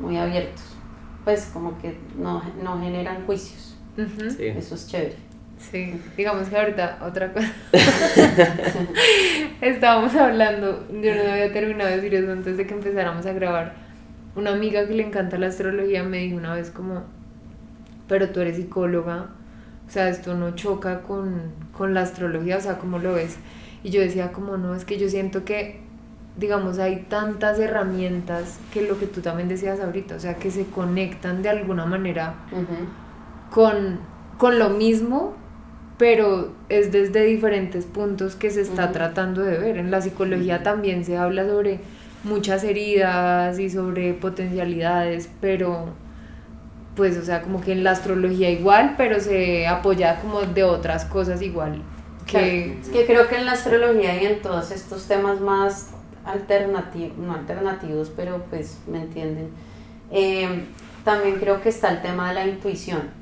muy 0.00 0.16
abiertos. 0.16 0.76
Pues 1.24 1.50
como 1.52 1.78
que 1.78 1.98
no, 2.16 2.42
no 2.62 2.80
generan 2.80 3.26
juicios. 3.26 3.69
Ujú. 4.04 4.30
Sí. 4.30 4.46
Eso 4.46 4.74
es 4.74 4.86
chévere. 4.88 5.16
Sí, 5.58 5.92
digamos 6.16 6.48
que 6.48 6.56
ahorita 6.56 6.98
otra 7.02 7.32
cosa. 7.32 7.52
Estábamos 9.60 10.14
hablando, 10.14 10.86
yo 10.90 11.14
no 11.14 11.32
había 11.32 11.52
terminado 11.52 11.90
de 11.90 11.96
decir 11.96 12.14
eso 12.14 12.32
antes 12.32 12.56
de 12.56 12.66
que 12.66 12.74
empezáramos 12.74 13.26
a 13.26 13.32
grabar. 13.32 13.74
Una 14.36 14.52
amiga 14.52 14.86
que 14.86 14.94
le 14.94 15.06
encanta 15.06 15.38
la 15.38 15.48
astrología 15.48 16.02
me 16.02 16.18
dijo 16.18 16.36
una 16.36 16.54
vez 16.54 16.70
como, 16.70 17.02
pero 18.08 18.30
tú 18.30 18.40
eres 18.40 18.56
psicóloga, 18.56 19.26
o 19.86 19.90
sea, 19.90 20.08
esto 20.08 20.34
no 20.34 20.54
choca 20.54 21.02
con, 21.02 21.52
con 21.76 21.94
la 21.94 22.02
astrología, 22.02 22.56
o 22.56 22.60
sea, 22.60 22.78
¿cómo 22.78 22.98
lo 22.98 23.14
ves? 23.14 23.36
Y 23.82 23.90
yo 23.90 24.00
decía 24.00 24.32
como, 24.32 24.56
no, 24.56 24.74
es 24.74 24.84
que 24.84 24.98
yo 24.98 25.08
siento 25.08 25.44
que, 25.44 25.80
digamos, 26.36 26.78
hay 26.78 27.06
tantas 27.08 27.58
herramientas 27.58 28.58
que 28.72 28.82
lo 28.82 28.98
que 28.98 29.06
tú 29.06 29.20
también 29.20 29.48
decías 29.48 29.80
ahorita, 29.80 30.16
o 30.16 30.20
sea, 30.20 30.36
que 30.36 30.50
se 30.50 30.64
conectan 30.66 31.42
de 31.42 31.48
alguna 31.50 31.86
manera 31.86 32.34
Ujú. 32.52 32.86
Con, 33.50 33.98
con 34.38 34.58
lo 34.58 34.70
mismo, 34.70 35.34
pero 35.98 36.52
es 36.68 36.92
desde 36.92 37.24
diferentes 37.24 37.84
puntos 37.84 38.34
que 38.36 38.50
se 38.50 38.62
está 38.62 38.84
Ujú. 38.84 38.92
tratando 38.94 39.42
de 39.42 39.58
ver. 39.58 39.76
En 39.76 39.90
la 39.90 40.00
psicología 40.00 40.62
también 40.62 41.04
se 41.04 41.16
habla 41.16 41.46
sobre 41.46 41.80
muchas 42.24 42.64
heridas 42.64 43.58
y 43.58 43.68
sobre 43.70 44.14
potencialidades, 44.14 45.28
pero 45.40 45.86
pues, 46.96 47.16
o 47.16 47.22
sea, 47.22 47.42
como 47.42 47.60
que 47.60 47.72
en 47.72 47.84
la 47.84 47.92
astrología 47.92 48.50
igual, 48.50 48.94
pero 48.96 49.20
se 49.20 49.66
apoya 49.66 50.20
como 50.20 50.40
de 50.42 50.64
otras 50.64 51.04
cosas 51.04 51.40
igual. 51.42 51.82
Que, 52.26 52.78
Es 52.80 52.88
que 52.88 53.06
creo 53.06 53.26
que 53.28 53.36
en 53.36 53.46
la 53.46 53.52
astrología 53.52 54.22
y 54.22 54.26
en 54.26 54.42
todos 54.42 54.70
estos 54.70 55.06
temas 55.06 55.40
más 55.40 55.90
alternativos, 56.24 57.16
no 57.18 57.34
alternativos, 57.34 58.12
pero 58.14 58.44
pues 58.50 58.78
me 58.86 59.02
entienden, 59.02 59.48
eh, 60.12 60.64
también 61.04 61.36
creo 61.36 61.60
que 61.62 61.70
está 61.70 61.90
el 61.90 62.02
tema 62.02 62.28
de 62.28 62.34
la 62.34 62.46
intuición. 62.46 63.19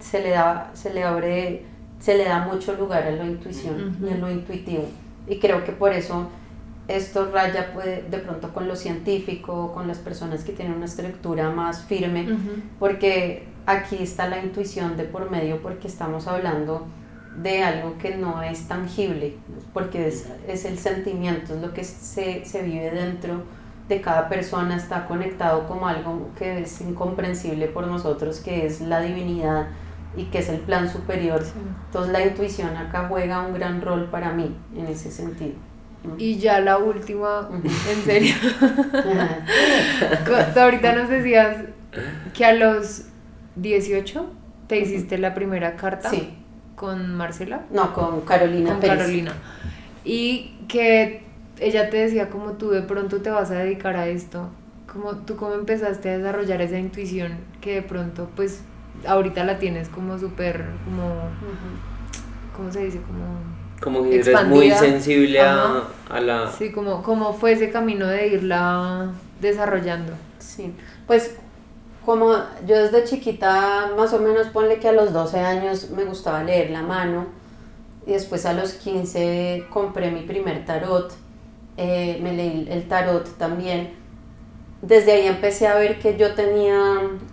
Se 0.00 0.22
le 0.22 0.30
da, 0.30 0.70
se 0.74 0.92
le 0.92 1.04
abre, 1.04 1.64
se 1.98 2.16
le 2.16 2.24
da 2.24 2.46
mucho 2.46 2.74
lugar 2.74 3.02
a 3.04 3.10
la 3.10 3.24
intuición 3.24 3.96
y 4.02 4.12
a 4.12 4.16
lo 4.16 4.30
intuitivo. 4.30 4.84
Y 5.26 5.38
creo 5.38 5.64
que 5.64 5.72
por 5.72 5.92
eso 5.92 6.28
esto 6.88 7.30
raya 7.30 7.72
puede, 7.74 8.02
de 8.02 8.18
pronto 8.18 8.52
con 8.54 8.66
lo 8.66 8.74
científico, 8.74 9.72
con 9.74 9.86
las 9.86 9.98
personas 9.98 10.42
que 10.42 10.52
tienen 10.52 10.74
una 10.74 10.86
estructura 10.86 11.50
más 11.50 11.84
firme, 11.84 12.26
porque 12.78 13.46
aquí 13.66 13.98
está 14.00 14.28
la 14.28 14.42
intuición 14.42 14.96
de 14.96 15.04
por 15.04 15.30
medio 15.30 15.60
porque 15.60 15.86
estamos 15.86 16.26
hablando 16.26 16.86
de 17.36 17.62
algo 17.62 17.98
que 17.98 18.16
no 18.16 18.42
es 18.42 18.66
tangible, 18.66 19.36
porque 19.74 20.08
es, 20.08 20.28
es 20.48 20.64
el 20.64 20.78
sentimiento, 20.78 21.54
es 21.54 21.60
lo 21.60 21.74
que 21.74 21.84
se, 21.84 22.44
se 22.44 22.62
vive 22.62 22.90
dentro 22.90 23.42
de 23.88 24.00
cada 24.00 24.28
persona, 24.28 24.76
está 24.76 25.06
conectado 25.06 25.66
como 25.68 25.86
algo 25.86 26.30
que 26.36 26.60
es 26.60 26.80
incomprensible 26.80 27.66
por 27.68 27.86
nosotros, 27.86 28.40
que 28.40 28.66
es 28.66 28.80
la 28.80 29.00
divinidad 29.00 29.68
y 30.16 30.24
que 30.24 30.38
es 30.38 30.48
el 30.48 30.60
plan 30.60 30.90
superior. 30.90 31.42
Sí. 31.42 31.52
Entonces 31.86 32.12
la 32.12 32.24
intuición 32.24 32.76
acá 32.76 33.06
juega 33.08 33.42
un 33.42 33.54
gran 33.54 33.80
rol 33.80 34.08
para 34.10 34.32
mí 34.32 34.56
en 34.76 34.86
ese 34.86 35.10
sentido. 35.10 35.54
Y 36.16 36.38
ya 36.38 36.60
la 36.60 36.78
última, 36.78 37.48
en 37.90 38.04
serio. 38.04 38.34
Ahorita 40.56 40.94
nos 40.94 41.08
decías 41.08 41.64
que 42.34 42.44
a 42.44 42.52
los 42.52 43.06
18 43.56 44.30
te 44.68 44.78
hiciste 44.78 45.18
la 45.18 45.34
primera 45.34 45.76
carta 45.76 46.10
Sí, 46.10 46.34
con 46.76 47.14
Marcela, 47.16 47.62
no, 47.70 47.92
con 47.92 48.20
Carolina 48.22 48.70
con 48.70 48.80
Pérez. 48.80 48.98
Carolina. 48.98 49.32
Y 50.04 50.54
que 50.68 51.24
ella 51.58 51.90
te 51.90 51.96
decía 51.96 52.30
como 52.30 52.52
tú 52.52 52.70
de 52.70 52.82
pronto 52.82 53.20
te 53.20 53.30
vas 53.30 53.50
a 53.50 53.54
dedicar 53.54 53.96
a 53.96 54.06
esto. 54.06 54.50
Como 54.90 55.16
tú 55.16 55.36
cómo 55.36 55.54
empezaste 55.54 56.08
a 56.10 56.18
desarrollar 56.18 56.62
esa 56.62 56.78
intuición 56.78 57.32
que 57.60 57.74
de 57.74 57.82
pronto 57.82 58.30
pues 58.34 58.62
ahorita 59.06 59.44
la 59.44 59.58
tienes 59.58 59.88
como 59.88 60.18
súper 60.18 60.64
como. 60.84 61.30
¿cómo 62.56 62.72
se 62.72 62.84
dice? 62.84 63.00
Como 63.02 63.24
Como 63.80 64.08
que 64.08 64.20
eres 64.20 64.46
muy 64.46 64.70
sensible 64.72 65.40
a, 65.40 65.84
a 66.10 66.20
la... 66.20 66.50
sí, 66.50 66.72
como 66.72 67.02
cómo 67.02 67.32
fue 67.32 67.52
ese 67.52 67.70
camino 67.70 68.06
de 68.06 68.28
irla 68.28 69.10
desarrollando. 69.40 70.12
Sí, 70.38 70.74
pues 71.06 71.36
como 72.04 72.32
yo 72.66 72.82
desde 72.82 73.04
chiquita, 73.04 73.90
más 73.96 74.12
o 74.14 74.18
menos 74.18 74.48
ponle 74.48 74.78
que 74.78 74.88
a 74.88 74.92
los 74.92 75.12
12 75.12 75.40
años 75.40 75.90
me 75.90 76.04
gustaba 76.04 76.42
leer 76.42 76.70
la 76.70 76.82
mano 76.82 77.26
y 78.06 78.12
después 78.12 78.46
a 78.46 78.54
los 78.54 78.72
15 78.72 79.66
compré 79.70 80.10
mi 80.10 80.22
primer 80.22 80.64
tarot, 80.64 81.12
eh, 81.76 82.18
me 82.22 82.32
leí 82.32 82.66
el 82.70 82.88
tarot 82.88 83.36
también. 83.36 83.92
Desde 84.80 85.12
ahí 85.12 85.26
empecé 85.26 85.66
a 85.66 85.74
ver 85.74 85.98
que 85.98 86.16
yo 86.16 86.34
tenía 86.34 86.76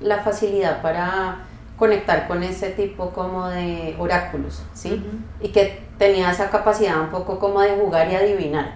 la 0.02 0.20
facilidad 0.20 0.82
para 0.82 1.46
conectar 1.78 2.28
con 2.28 2.44
ese 2.44 2.70
tipo 2.70 3.10
como 3.10 3.48
de 3.48 3.96
oráculos, 4.00 4.64
¿sí? 4.74 5.04
Y 5.42 5.50
que 5.50 5.82
tenía 5.98 6.32
esa 6.32 6.50
capacidad 6.50 7.02
un 7.02 7.10
poco 7.10 7.38
como 7.40 7.62
de 7.62 7.72
jugar 7.72 8.10
y 8.10 8.16
adivinar, 8.16 8.76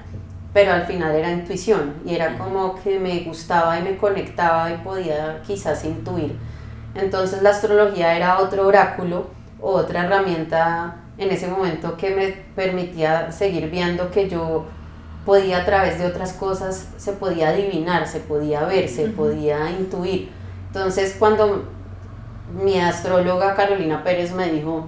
pero 0.54 0.74
al 0.74 0.86
final 0.86 1.16
era 1.16 1.32
intuición 1.32 1.96
y 2.06 2.16
era 2.16 2.38
como 2.38 2.76
que 2.82 3.00
me 3.00 3.22
gustaba 3.22 3.80
y 3.80 3.84
me 3.84 3.98
conectaba 3.98 4.72
y 4.72 4.78
podía 4.78 5.42
quizás 5.46 5.86
intuir. 5.86 6.38
Entonces 6.96 7.42
la 7.42 7.52
astrología 7.52 8.16
era 8.16 8.40
otro 8.40 8.68
oráculo, 8.68 9.28
otra 9.62 10.06
herramienta 10.06 10.98
en 11.18 11.32
ese 11.32 11.48
momento 11.48 11.96
que 11.98 12.12
me 12.12 12.28
permitía 12.56 13.32
seguir 13.32 13.70
viendo 13.70 14.10
que 14.12 14.30
yo 14.30 14.66
podía 15.26 15.60
a 15.60 15.66
través 15.66 16.00
de 16.00 16.06
otras 16.06 16.34
cosas, 16.34 16.88
se 16.98 17.14
podía 17.14 17.50
adivinar, 17.50 18.08
se 18.08 18.20
podía 18.20 18.64
ver, 18.64 18.90
se 18.90 19.08
podía 19.10 19.70
intuir. 19.70 20.30
Entonces 20.68 21.16
cuando 21.20 21.79
mi 22.54 22.80
astróloga 22.80 23.56
Carolina 23.56 24.04
Pérez 24.04 24.32
me 24.34 24.52
dijo, 24.52 24.88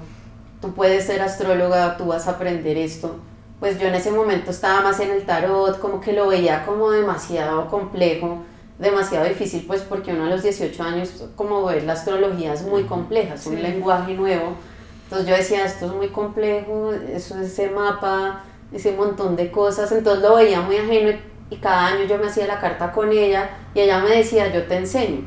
tú 0.61 0.73
puedes 0.73 1.05
ser 1.05 1.21
astróloga, 1.21 1.97
tú 1.97 2.07
vas 2.07 2.27
a 2.27 2.31
aprender 2.31 2.77
esto, 2.77 3.17
pues 3.59 3.79
yo 3.79 3.87
en 3.87 3.95
ese 3.95 4.11
momento 4.11 4.51
estaba 4.51 4.81
más 4.81 4.99
en 4.99 5.11
el 5.11 5.25
tarot, 5.25 5.79
como 5.79 6.01
que 6.01 6.13
lo 6.13 6.27
veía 6.27 6.65
como 6.65 6.91
demasiado 6.91 7.67
complejo, 7.67 8.43
demasiado 8.79 9.25
difícil, 9.27 9.65
pues 9.67 9.81
porque 9.81 10.11
uno 10.11 10.25
a 10.25 10.29
los 10.29 10.43
18 10.43 10.83
años, 10.83 11.25
como 11.35 11.63
ver 11.65 11.83
la 11.83 11.93
astrología 11.93 12.53
es 12.53 12.63
muy 12.63 12.83
compleja, 12.83 13.35
es 13.35 13.45
un 13.45 13.61
lenguaje 13.61 14.15
nuevo. 14.15 14.55
Entonces 15.03 15.27
yo 15.27 15.35
decía, 15.35 15.65
esto 15.65 15.85
es 15.85 15.93
muy 15.93 16.07
complejo, 16.07 16.91
eso 16.93 17.39
es 17.39 17.51
ese 17.51 17.69
mapa, 17.69 18.43
ese 18.71 18.93
montón 18.93 19.35
de 19.35 19.51
cosas, 19.51 19.91
entonces 19.91 20.23
lo 20.23 20.35
veía 20.35 20.61
muy 20.61 20.77
ajeno 20.77 21.11
y 21.49 21.57
cada 21.57 21.87
año 21.87 22.05
yo 22.05 22.17
me 22.17 22.27
hacía 22.27 22.47
la 22.47 22.59
carta 22.59 22.91
con 22.91 23.11
ella 23.11 23.49
y 23.75 23.81
ella 23.81 23.99
me 23.99 24.09
decía, 24.15 24.51
yo 24.51 24.63
te 24.63 24.77
enseño, 24.77 25.25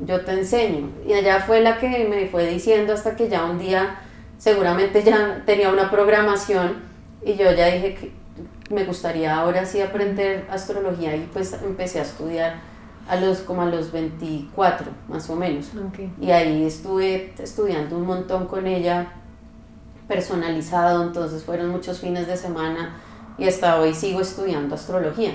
yo 0.00 0.24
te 0.24 0.32
enseño. 0.32 0.90
Y 1.06 1.12
ella 1.12 1.40
fue 1.40 1.60
la 1.60 1.78
que 1.78 2.06
me 2.08 2.26
fue 2.28 2.46
diciendo 2.46 2.92
hasta 2.92 3.16
que 3.16 3.28
ya 3.28 3.44
un 3.44 3.58
día 3.58 4.00
seguramente 4.38 5.02
ya 5.02 5.42
tenía 5.46 5.70
una 5.70 5.90
programación 5.90 6.82
y 7.24 7.34
yo 7.34 7.50
ya 7.52 7.66
dije 7.66 7.94
que 7.94 8.12
me 8.74 8.84
gustaría 8.84 9.36
ahora 9.36 9.64
sí 9.64 9.80
aprender 9.80 10.46
astrología 10.50 11.16
y 11.16 11.28
pues 11.32 11.52
empecé 11.54 12.00
a 12.00 12.02
estudiar 12.02 12.60
a 13.08 13.16
los 13.16 13.38
como 13.38 13.62
a 13.62 13.66
los 13.66 13.92
24 13.92 14.88
más 15.08 15.30
o 15.30 15.36
menos. 15.36 15.70
Y 16.20 16.30
ahí 16.30 16.64
estuve 16.64 17.32
estudiando 17.38 17.96
un 17.96 18.06
montón 18.06 18.46
con 18.46 18.66
ella 18.66 19.12
personalizado, 20.08 21.04
entonces 21.04 21.42
fueron 21.42 21.68
muchos 21.68 22.00
fines 22.00 22.26
de 22.26 22.36
semana 22.36 22.96
y 23.38 23.46
hasta 23.46 23.80
hoy 23.80 23.94
sigo 23.94 24.20
estudiando 24.20 24.74
astrología. 24.74 25.32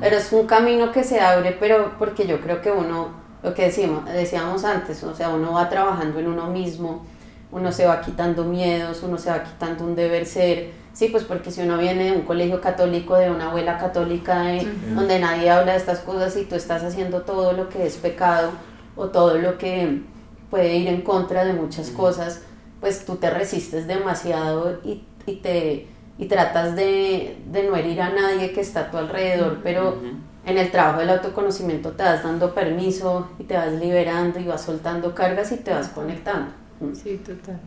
Pero 0.00 0.16
es 0.16 0.32
un 0.32 0.46
camino 0.46 0.90
que 0.90 1.04
se 1.04 1.20
abre, 1.20 1.56
pero 1.58 1.92
porque 1.98 2.26
yo 2.26 2.40
creo 2.40 2.60
que 2.60 2.70
uno, 2.70 3.10
lo 3.44 3.52
que 3.52 3.64
decíamos, 3.64 4.06
decíamos 4.06 4.64
antes, 4.64 5.04
o 5.04 5.14
sea, 5.14 5.28
uno 5.28 5.52
va 5.52 5.68
trabajando 5.68 6.18
en 6.18 6.28
uno 6.28 6.46
mismo, 6.46 7.04
uno 7.52 7.70
se 7.70 7.84
va 7.84 8.00
quitando 8.00 8.42
miedos, 8.44 9.02
uno 9.02 9.18
se 9.18 9.28
va 9.28 9.44
quitando 9.44 9.84
un 9.84 9.94
deber 9.94 10.24
ser, 10.24 10.70
sí, 10.94 11.08
pues 11.08 11.24
porque 11.24 11.50
si 11.50 11.60
uno 11.60 11.76
viene 11.76 12.04
de 12.04 12.12
un 12.12 12.22
colegio 12.22 12.62
católico, 12.62 13.16
de 13.16 13.30
una 13.30 13.50
abuela 13.50 13.76
católica, 13.76 14.46
donde 14.94 15.18
nadie 15.18 15.50
habla 15.50 15.72
de 15.72 15.78
estas 15.78 15.98
cosas 15.98 16.34
y 16.38 16.44
tú 16.44 16.54
estás 16.54 16.82
haciendo 16.82 17.20
todo 17.20 17.52
lo 17.52 17.68
que 17.68 17.86
es 17.86 17.96
pecado 17.96 18.52
o 18.96 19.08
todo 19.08 19.36
lo 19.36 19.58
que 19.58 20.00
puede 20.48 20.76
ir 20.76 20.88
en 20.88 21.02
contra 21.02 21.44
de 21.44 21.52
muchas 21.52 21.90
cosas, 21.90 22.40
pues 22.80 23.04
tú 23.04 23.16
te 23.16 23.28
resistes 23.28 23.86
demasiado 23.86 24.78
y, 24.84 25.04
y 25.26 25.36
te 25.36 25.88
y 26.16 26.26
tratas 26.26 26.76
de, 26.76 27.38
de, 27.50 27.64
no 27.64 27.76
herir 27.76 28.00
a 28.00 28.10
nadie 28.10 28.52
que 28.52 28.60
está 28.60 28.80
a 28.80 28.90
tu 28.90 28.96
alrededor, 28.96 29.58
pero 29.64 29.98
en 30.46 30.58
el 30.58 30.70
trabajo 30.70 31.00
del 31.00 31.10
autoconocimiento 31.10 31.92
te 31.92 32.02
vas 32.02 32.22
dando 32.22 32.54
permiso 32.54 33.28
y 33.38 33.44
te 33.44 33.56
vas 33.56 33.72
liberando 33.72 34.38
y 34.38 34.44
vas 34.44 34.62
soltando 34.62 35.14
cargas 35.14 35.52
y 35.52 35.56
te 35.56 35.72
vas 35.72 35.88
conectando. 35.88 36.52
Sí, 36.92 37.20
total. 37.24 37.60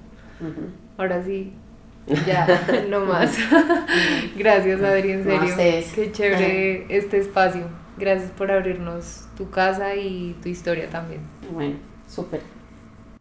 Ahora 0.98 1.24
sí, 1.24 1.54
ya, 2.26 2.48
no 2.90 3.02
más. 3.02 3.38
Gracias, 4.38 4.82
Adri, 4.82 5.12
en 5.12 5.24
serio. 5.24 5.86
Qué 5.96 6.12
chévere 6.12 6.86
este 6.96 7.20
espacio. 7.20 7.68
Gracias 7.98 8.32
por 8.32 8.52
abrirnos 8.52 9.28
tu 9.36 9.50
casa 9.50 9.96
y 9.96 10.36
tu 10.42 10.50
historia 10.50 10.90
también. 10.90 11.22
Bueno, 11.52 11.76
súper. 12.08 12.42